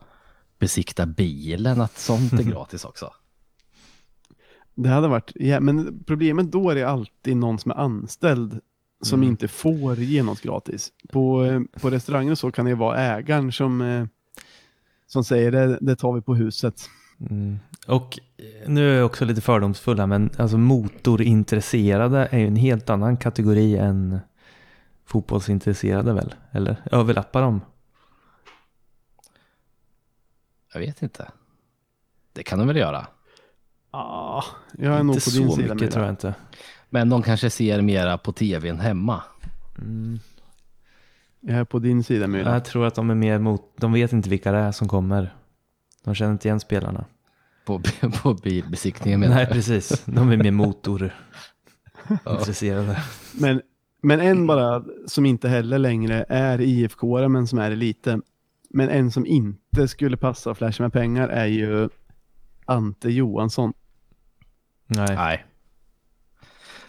besikta 0.59 1.07
bilen, 1.07 1.81
att 1.81 1.99
sånt 1.99 2.33
är 2.33 2.43
gratis 2.51 2.85
också. 2.85 3.11
Det 4.75 4.89
hade 4.89 5.09
varit, 5.09 5.33
ja, 5.35 5.61
men 5.61 6.05
problemet 6.07 6.53
då 6.53 6.71
är 6.71 6.75
det 6.75 6.83
alltid 6.85 7.37
någon 7.37 7.59
som 7.59 7.71
är 7.71 7.75
anställd 7.77 8.61
som 9.03 9.19
Mm. 9.21 9.29
inte 9.31 9.49
får 9.49 9.99
ge 9.99 10.23
något 10.23 10.41
gratis. 10.41 10.93
På, 11.13 11.45
eh, 11.45 11.61
på 11.81 11.91
restauranger 11.91 12.31
och 12.33 12.39
så 12.39 12.51
kan 12.51 12.65
det 12.65 12.75
vara 12.75 12.99
ägaren 12.99 13.53
som, 13.53 13.81
eh, 13.81 14.07
som 15.07 15.25
säger 15.25 15.53
det, 15.53 15.79
det 15.81 15.97
tar 15.97 16.13
vi 16.13 16.21
på 16.21 16.35
huset. 16.35 16.91
Mm. 17.31 17.59
Och 17.87 18.19
eh, 18.37 18.69
nu 18.71 18.91
är 18.93 18.97
jag 18.97 19.07
också 19.07 19.25
lite 19.25 19.41
fördomsfulla, 19.41 20.07
men 20.07 20.31
alltså 20.39 20.59
motorintresserade 20.59 22.29
är 22.31 22.39
ju 22.39 22.47
en 22.47 22.57
helt 22.57 22.91
annan 22.91 23.17
kategori 23.17 23.77
än 23.77 24.19
fotbollsintresserade 25.07 26.13
väl? 26.13 26.35
Eller 26.51 26.77
överlappar 26.93 27.43
de? 27.43 27.61
Jag 30.73 30.81
vet 30.81 31.03
inte. 31.03 31.31
Det 32.33 32.43
kan 32.43 32.59
de 32.59 32.69
väl 32.69 32.77
göra. 32.77 33.07
Ja, 33.95 34.45
jag 34.79 34.95
är 34.95 35.03
nog 35.03 35.17
inte 35.17 35.31
på 35.31 35.37
din 35.37 35.51
så 35.51 35.57
sida 35.57 35.75
mycket 35.75 35.93
tror 35.93 36.05
jag 36.05 36.13
inte. 36.13 36.35
Men 36.91 37.09
de 37.09 37.23
kanske 37.23 37.51
ser 37.51 37.81
mera 37.81 38.19
på 38.19 38.33
tvn 38.33 38.81
hemma. 38.81 39.23
Mm. 39.79 40.19
Jag 41.41 41.59
är 41.59 41.65
på 41.65 41.79
din 41.79 42.05
sida 42.05 42.27
Myra. 42.27 42.53
Jag 42.53 42.65
tror 42.65 42.87
att 42.87 42.95
de 42.95 43.11
är 43.11 43.15
mer 43.15 43.39
mot, 43.39 43.63
de 43.77 43.93
vet 43.93 44.13
inte 44.13 44.31
vilka 44.31 44.53
det 44.53 44.59
är 44.59 44.73
som 44.73 44.89
kommer. 44.89 45.35
De 46.05 46.15
känner 46.15 46.33
inte 46.33 46.49
igen 46.49 46.61
spelarna. 46.61 47.05
På, 47.65 47.83
på 48.23 48.35
bilbesiktningen 48.35 49.21
menar 49.21 49.35
Nej, 49.35 49.47
precis. 49.47 50.03
De 50.05 50.31
är 50.31 50.37
mer 50.37 50.51
motorintresserade. 50.51 53.03
Men, 53.33 53.63
men 54.03 54.21
en 54.21 54.47
bara 54.47 54.85
som 55.07 55.27
inte 55.27 55.49
heller 55.49 55.79
längre 55.79 56.25
är 56.29 56.61
IFK 56.61 57.29
men 57.29 57.47
som 57.47 57.59
är 57.59 57.71
lite. 57.71 58.21
Men 58.71 58.89
en 58.89 59.11
som 59.11 59.27
inte 59.27 59.89
skulle 59.89 60.17
passa 60.17 60.51
och 60.51 60.59
flasha 60.59 60.83
med 60.83 60.93
pengar 60.93 61.29
är 61.29 61.47
ju 61.47 61.89
Ante 62.65 63.11
Johansson. 63.11 63.73
Nej. 64.87 65.15
Nej. 65.17 65.45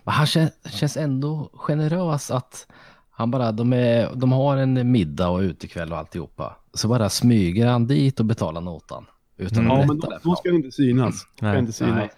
Men 0.03 0.13
han 0.13 0.27
kän, 0.27 0.49
känns 0.69 0.97
ändå 0.97 1.49
generös 1.53 2.31
att 2.31 2.67
han 3.09 3.31
bara, 3.31 3.51
de, 3.51 3.73
är, 3.73 4.09
de 4.15 4.31
har 4.31 4.57
en 4.57 4.91
middag 4.91 5.29
och 5.29 5.39
utekväll 5.39 5.91
och 5.91 5.97
alltihopa. 5.97 6.57
Så 6.73 6.87
bara 6.87 7.09
smyger 7.09 7.67
han 7.67 7.87
dit 7.87 8.19
och 8.19 8.25
betalar 8.25 8.61
notan. 8.61 9.05
Utan 9.37 9.59
Mm. 9.65 9.71
att 9.71 9.79
Ja, 9.79 9.85
men 9.87 9.99
då, 9.99 10.17
då 10.23 10.35
ska 10.35 10.49
det 10.49 10.55
inte 10.55 10.71
synas. 10.71 11.19
Ska 11.19 11.45
Nej. 11.45 11.59
inte 11.59 11.71
synas. 11.73 11.95
Nej. 11.95 12.09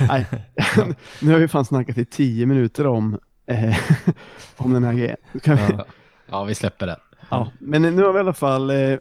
Nej. 0.00 0.26
nu 1.22 1.32
har 1.32 1.38
vi 1.38 1.48
fan 1.48 1.64
snackat 1.64 1.98
i 1.98 2.04
tio 2.04 2.46
minuter 2.46 2.86
om, 2.86 3.18
eh, 3.46 3.76
om 4.56 4.72
den 4.72 4.84
här 4.84 4.92
grejen. 4.92 5.16
Kan 5.42 5.56
vi, 5.56 5.62
Ja. 5.62 5.86
ja, 6.26 6.44
vi 6.44 6.54
släpper 6.54 6.86
det. 6.86 6.96
Ja, 7.30 7.52
men 7.60 7.82
nu 7.82 8.02
har 8.02 8.12
vi 8.12 8.16
i 8.16 8.20
alla 8.20 8.32
fall, 8.32 8.70
eh, 8.70 8.96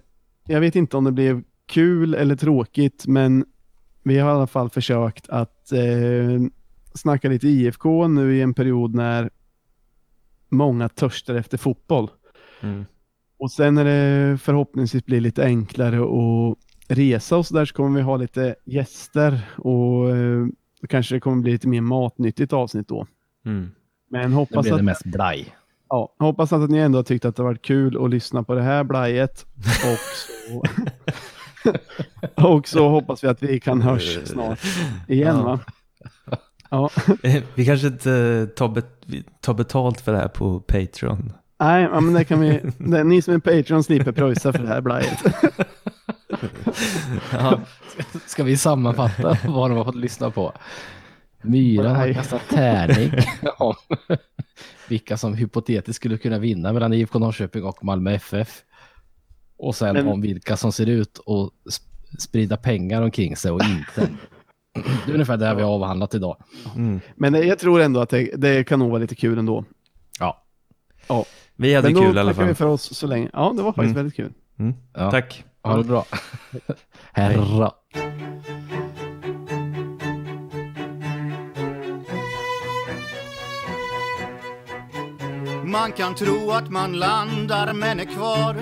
jag 0.47 0.59
vet 0.59 0.75
inte 0.75 0.97
om 0.97 1.03
det 1.03 1.11
blev 1.11 1.43
kul 1.65 2.13
eller 2.13 2.35
tråkigt, 2.35 3.03
men 3.07 3.45
vi 4.07 4.19
har 4.19 4.31
i 4.31 4.33
alla 4.33 4.47
fall 4.47 4.69
försökt 4.69 5.29
att 5.29 5.71
eh, 5.71 6.41
snacka 6.93 7.29
lite 7.29 7.47
IFK 7.47 8.07
nu 8.07 8.37
i 8.37 8.41
en 8.41 8.53
period 8.53 8.95
när 8.95 9.29
många 10.49 10.89
törstar 10.89 11.35
efter 11.35 11.57
fotboll. 11.57 12.09
Mm. 12.61 12.85
Och 13.39 13.51
sen 13.51 13.75
när 13.75 13.85
det 13.85 14.37
förhoppningsvis 14.37 15.05
blir 15.05 15.21
lite 15.21 15.43
enklare 15.43 15.97
att 15.97 16.57
resa 16.87 17.37
och 17.37 17.45
så 17.45 17.53
där 17.53 17.65
så 17.65 17.73
kommer 17.73 17.97
vi 17.97 18.03
ha 18.03 18.17
lite 18.17 18.55
gäster 18.65 19.41
och 19.57 20.09
eh, 20.09 20.47
kanske 20.89 21.15
det 21.15 21.19
kommer 21.19 21.41
bli 21.41 21.51
lite 21.51 21.67
mer 21.67 21.81
matnyttigt 21.81 22.53
avsnitt 22.53 22.87
då. 22.87 23.07
Mm. 23.45 23.71
Men 24.09 24.33
hoppas 24.33 24.63
blir 24.63 24.73
att 24.73 24.79
det 24.79 24.83
mest 24.83 25.05
blaj. 25.05 25.55
Ja, 25.89 26.15
hoppas 26.19 26.53
att 26.53 26.69
ni 26.69 26.77
ändå 26.77 26.97
har 26.97 27.03
tyckt 27.03 27.25
att 27.25 27.35
det 27.35 27.43
har 27.43 27.49
varit 27.49 27.61
kul 27.61 28.05
att 28.05 28.09
lyssna 28.09 28.43
på 28.43 28.55
det 28.55 28.61
här 28.61 28.83
blajet. 28.83 29.45
Och 29.65 29.99
så, 29.99 30.63
och 32.35 32.67
så 32.67 32.89
hoppas 32.89 33.23
vi 33.23 33.27
att 33.27 33.43
vi 33.43 33.59
kan 33.59 33.81
hörs 33.81 34.19
snart 34.25 34.59
igen 35.07 35.35
Ja. 35.37 35.43
va? 35.43 35.59
Ja, 36.69 36.89
Eh, 37.23 37.43
Vi 37.55 37.65
kanske 37.65 37.87
inte 37.87 38.47
tar, 38.55 38.67
bet 38.69 38.85
tar 39.41 39.53
betalt 39.53 40.01
för 40.01 40.11
det 40.11 40.17
här 40.17 40.27
på 40.27 40.59
Patreon. 40.59 41.33
nej, 41.59 41.89
men 41.89 42.13
det 42.13 42.23
kan 42.25 42.39
vi. 42.39 42.61
Det, 42.77 43.03
ni 43.03 43.21
som 43.21 43.33
är 43.33 43.39
Patreon 43.39 43.83
slipper 43.83 44.11
pröjsa 44.11 44.53
för 44.53 44.59
det 44.63 44.67
här 44.67 44.81
blajet. 44.81 45.19
Ja. 47.31 47.59
Ska 48.25 48.43
vi 48.43 48.57
sammanfatta 48.57 49.37
vad 49.47 49.69
de 49.71 49.77
har 49.77 49.85
fått 49.85 49.95
lyssna 49.95 50.31
på? 50.31 50.53
Myran 51.41 51.95
har 51.95 52.13
kastat 52.13 52.41
tärning 52.49 53.11
om 53.57 53.73
vilka 54.87 55.17
som 55.17 55.33
hypotetiskt 55.33 55.95
skulle 55.95 56.17
kunna 56.17 56.39
vinna 56.39 56.73
mellan 56.73 56.93
IFK 56.93 57.19
Norrköping 57.19 57.63
och 57.63 57.83
Malmö 57.83 58.11
FF. 58.11 58.61
Och 59.57 59.75
sen 59.75 59.93
Men- 59.93 60.07
om 60.07 60.21
vilka 60.21 60.57
som 60.57 60.71
ser 60.71 60.85
ut 60.89 61.19
sp- 61.25 62.17
sprida 62.19 62.57
pengar 62.57 63.01
omkring 63.01 63.35
sig 63.35 63.51
och 63.51 63.61
inte. 63.63 64.09
Det 65.05 65.11
är 65.11 65.13
ungefär 65.13 65.37
det 65.37 65.55
vi 65.55 65.61
har 65.61 65.69
avhandlat 65.71 66.15
idag. 66.15 66.37
Mm. 66.75 66.99
Men 67.15 67.47
jag 67.47 67.59
tror 67.59 67.81
ändå 67.81 67.99
att 67.99 68.09
det, 68.09 68.31
det 68.35 68.63
kan 68.63 68.79
nog 68.79 68.89
vara 68.89 68.99
lite 69.01 69.15
kul 69.15 69.37
ändå. 69.37 69.63
Ja. 70.19 70.43
Ja, 71.07 71.25
Vi 71.55 71.73
hade 71.75 71.87
men 71.87 71.93
då 71.95 72.01
kul 72.01 72.17
i 72.17 72.19
alla 72.19 72.33
tackar 72.33 72.43
vi 72.43 72.47
fall. 72.47 72.55
för 72.55 72.65
oss 72.65 72.95
så 72.97 73.07
länge. 73.07 73.29
Ja, 73.33 73.53
det 73.57 73.63
var 73.63 73.71
faktiskt 73.73 73.83
Mm. 73.85 73.95
väldigt 73.95 74.15
kul. 74.15 74.33
Mm. 74.59 74.73
Ja. 74.93 75.11
Tack. 75.11 75.43
Ha 75.63 75.77
det 75.77 75.83
bra. 75.83 76.05
Herra. 77.11 77.71
Man 85.65 85.91
kan 85.91 86.15
tro 86.15 86.51
att 86.51 86.69
man 86.71 86.93
landar 86.93 87.73
men 87.73 87.99
är 87.99 88.05
kvar 88.05 88.55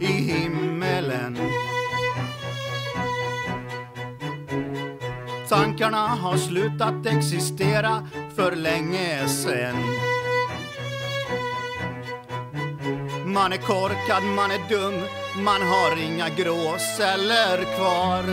i 0.00 0.06
himmelen. 0.06 1.38
Tankarna 5.48 6.06
har 6.06 6.36
slutat 6.36 7.06
existera 7.06 8.08
för 8.36 8.56
länge 8.56 9.28
sen. 9.28 9.76
Man 13.24 13.52
är 13.52 13.56
korkad, 13.56 14.22
man 14.22 14.50
är 14.50 14.68
dum, 14.68 15.00
man 15.44 15.62
har 15.62 16.02
inga 16.02 16.28
gråceller 16.28 17.76
kvar. 17.76 18.24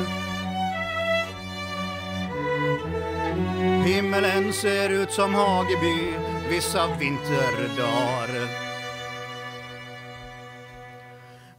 Himmelen 3.86 4.53
ser 4.53 4.89
ut 4.89 5.11
som 5.11 5.34
Hageby 5.34 6.13
vissa 6.49 6.88
vinterdagar. 6.99 8.47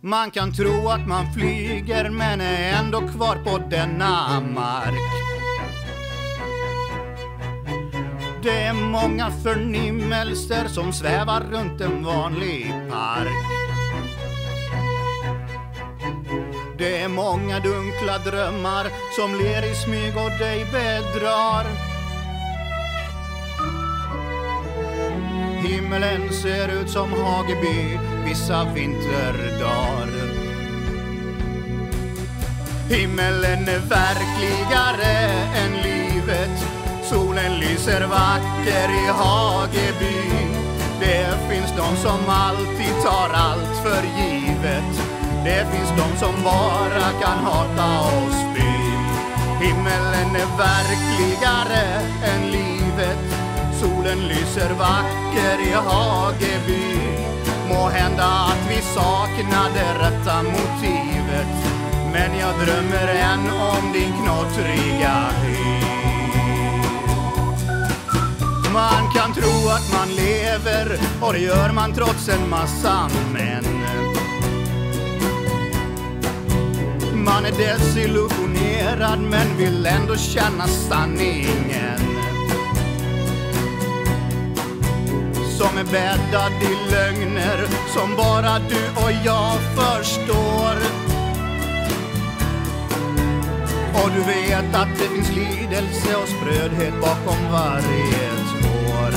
Man 0.00 0.30
kan 0.30 0.52
tro 0.52 0.88
att 0.88 1.08
man 1.08 1.32
flyger 1.32 2.10
men 2.10 2.40
är 2.40 2.72
ändå 2.78 3.00
kvar 3.00 3.36
på 3.44 3.58
denna 3.70 4.40
mark. 4.40 4.94
Det 8.42 8.62
är 8.62 8.72
många 8.72 9.30
förnimmelser 9.30 10.68
som 10.68 10.92
svävar 10.92 11.40
runt 11.40 11.80
en 11.80 12.04
vanlig 12.04 12.74
park. 12.90 13.46
Det 16.78 16.98
är 16.98 17.08
många 17.08 17.60
dunkla 17.60 18.18
drömmar 18.18 18.86
som 19.16 19.34
ler 19.34 19.70
i 19.72 19.74
smyg 19.74 20.16
och 20.16 20.38
dig 20.38 20.66
bedrar. 20.72 21.87
Himmelen 25.62 26.32
ser 26.32 26.68
ut 26.68 26.90
som 26.90 27.12
Hageby 27.12 27.98
vissa 28.24 28.64
vinterdagar. 28.74 30.08
Himmelen 32.88 33.68
är 33.68 33.78
verkligare 33.78 35.14
än 35.54 35.72
livet. 35.82 36.64
Solen 37.02 37.58
lyser 37.58 38.06
vacker 38.06 38.88
i 39.04 39.06
Hageby. 39.08 40.18
Det 41.00 41.26
finns 41.50 41.70
de 41.76 41.96
som 41.96 42.20
alltid 42.28 42.94
tar 43.04 43.30
allt 43.34 43.76
för 43.82 44.02
givet. 44.18 44.94
Det 45.44 45.66
finns 45.72 45.90
de 45.90 46.18
som 46.18 46.44
bara 46.44 47.10
kan 47.22 47.38
hata 47.38 48.00
och 48.00 48.32
spy. 48.32 48.78
Himmelen 49.60 50.36
är 50.36 50.58
verkligare 50.58 51.82
än 52.24 52.50
livet. 52.50 53.37
Solen 53.80 54.28
lyser 54.28 54.70
vacker 54.70 55.60
i 55.68 55.72
Hageby. 55.72 56.98
Må 57.68 57.88
hända 57.88 58.24
att 58.24 58.70
vi 58.70 58.82
saknar 58.82 59.70
det 59.74 60.04
rätta 60.04 60.42
motivet. 60.42 61.54
Men 62.12 62.38
jag 62.38 62.54
drömmer 62.54 63.08
än 63.08 63.50
om 63.50 63.92
din 63.92 64.12
knottriga 64.22 65.30
hy. 65.42 65.88
Man 68.72 69.12
kan 69.14 69.32
tro 69.34 69.68
att 69.68 69.92
man 69.92 70.08
lever 70.08 70.98
och 71.20 71.32
det 71.32 71.38
gör 71.38 71.72
man 71.72 71.92
trots 71.92 72.28
en 72.28 72.48
massa 72.48 73.10
män. 73.32 73.64
Man 77.24 77.44
är 77.44 77.52
desillusionerad 77.52 79.20
men 79.20 79.56
vill 79.56 79.86
ändå 79.86 80.16
känna 80.16 80.66
sanningen. 80.66 82.17
Som 85.58 85.78
är 85.78 85.84
bäddad 85.84 86.52
i 86.62 86.90
lögner 86.90 87.66
som 87.94 88.16
bara 88.16 88.58
du 88.58 89.02
och 89.04 89.12
jag 89.24 89.58
förstår. 89.76 90.76
Och 93.94 94.10
du 94.14 94.20
vet 94.20 94.74
att 94.74 94.88
det 94.98 95.08
finns 95.08 95.28
lidelse 95.28 96.16
och 96.22 96.28
sprödhet 96.28 96.94
bakom 97.00 97.52
varje 97.52 98.30
tår. 98.62 99.14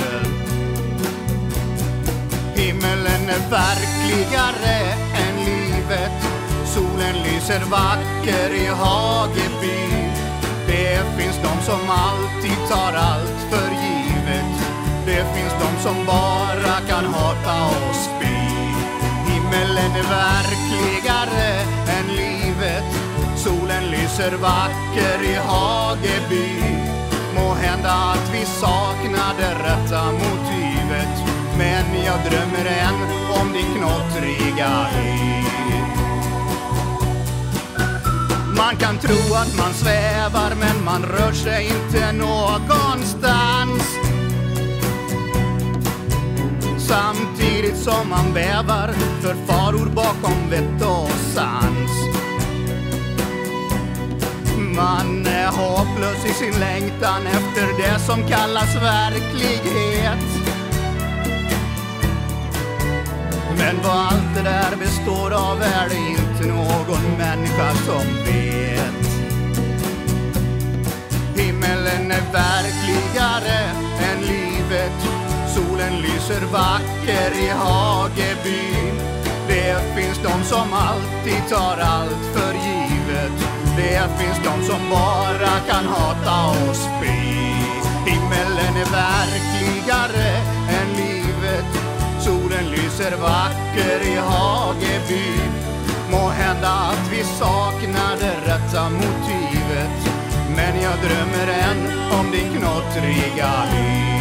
Himmelen 2.56 3.30
är 3.30 3.50
verkligare 3.50 4.94
än 5.14 5.46
livet. 5.46 6.12
Solen 6.66 7.16
lyser 7.24 7.62
vacker 7.72 8.54
i 8.56 8.68
Hageby. 8.68 10.10
Det 10.68 11.04
finns 11.18 11.36
de 11.36 11.66
som 11.72 11.90
alltid 11.90 12.70
tar 12.70 12.94
allt 12.94 13.40
för 13.50 13.70
givet. 13.70 13.81
Det 15.12 15.26
finns 15.36 15.54
de 15.54 15.84
som 15.84 16.06
bara 16.06 16.76
kan 16.88 17.06
hata 17.06 17.66
och 17.66 17.96
spy. 17.96 18.36
Himmelen 19.32 19.92
är 20.02 20.04
verkligare 20.04 21.62
än 21.88 22.08
livet. 22.08 22.84
Solen 23.36 23.84
lyser 23.84 24.32
vacker 24.32 25.24
i 25.24 25.36
Hageby. 25.36 26.64
Må 27.36 27.54
hända 27.54 27.92
att 27.92 28.30
vi 28.34 28.46
saknar 28.46 29.34
det 29.38 29.54
rätta 29.68 30.12
motivet. 30.12 31.16
Men 31.58 32.04
jag 32.06 32.20
drömmer 32.30 32.66
än 32.66 32.96
om 33.42 33.54
din 33.54 33.76
knottriga 33.76 34.84
hy. 34.84 35.44
Man 38.58 38.76
kan 38.76 38.98
tro 38.98 39.36
att 39.36 39.58
man 39.58 39.74
svävar 39.74 40.52
men 40.60 40.86
man 40.86 41.04
rör 41.04 41.32
sig 41.32 41.66
inte 41.66 42.12
någonstans. 42.12 44.11
Samtidigt 46.92 47.78
som 47.78 48.10
man 48.10 48.34
bävar 48.34 48.94
för 49.22 49.34
faror 49.34 49.90
bakom 49.96 50.50
vett 50.50 50.82
och 50.82 51.10
sans. 51.10 51.92
Man 54.76 55.26
är 55.26 55.48
hopplös 55.48 56.26
i 56.26 56.34
sin 56.34 56.60
längtan 56.60 57.28
efter 57.28 57.68
det 57.84 58.00
som 58.00 58.28
kallas 58.28 58.76
verklighet. 58.76 60.28
Men 63.58 63.76
vad 63.84 63.98
allt 63.98 64.36
det 64.36 64.44
där 64.44 64.76
består 64.76 65.32
av 65.32 65.62
är 65.62 65.90
det 65.90 65.98
inte 65.98 66.48
någon 66.48 67.18
människa 67.18 67.72
som 67.74 68.06
vet. 68.26 69.08
Himmelen 71.36 72.12
är 72.12 72.34
verkligare 72.34 73.60
än 74.00 74.22
livet. 74.22 75.31
Solen 75.56 76.02
lyser 76.02 76.46
vacker 76.52 77.32
i 77.46 77.50
Hageby. 77.50 78.92
Det 79.48 79.76
finns 79.96 80.18
de 80.24 80.44
som 80.44 80.74
alltid 80.74 81.50
tar 81.50 81.78
allt 81.78 82.26
för 82.34 82.54
givet. 82.54 83.38
Det 83.78 84.02
finns 84.20 84.38
de 84.44 84.66
som 84.66 84.90
bara 84.90 85.54
kan 85.70 85.86
hata 85.86 86.50
och 86.50 86.76
spy. 86.76 87.22
Himmelen 88.06 88.76
är 88.84 88.92
verkligare 88.92 90.30
än 90.78 90.90
livet. 90.96 91.72
Solen 92.20 92.66
lyser 92.72 93.18
vacker 93.18 94.00
i 94.14 94.16
Hageby. 94.16 95.40
Må 96.12 96.28
hända 96.28 96.70
att 96.70 97.12
vi 97.12 97.24
saknar 97.24 98.16
det 98.20 98.52
rätta 98.52 98.90
motivet. 98.90 100.00
Men 100.56 100.82
jag 100.82 100.98
drömmer 101.06 101.48
än 101.48 102.10
om 102.20 102.32
din 102.32 102.50
knottriga 102.50 103.52
hy. 103.72 104.21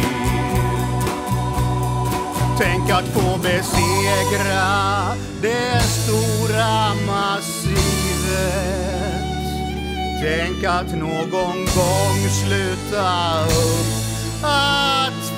Tänk 2.57 2.89
att 2.89 3.07
få 3.07 3.37
besegra 3.37 5.15
det 5.41 5.81
stora 5.81 6.93
massivet. 7.07 7.71
Tänk 10.21 10.63
att 10.63 10.95
någon 10.95 11.65
gång 11.75 12.29
sluta 12.29 13.43
upp 13.43 14.43
att 14.43 15.30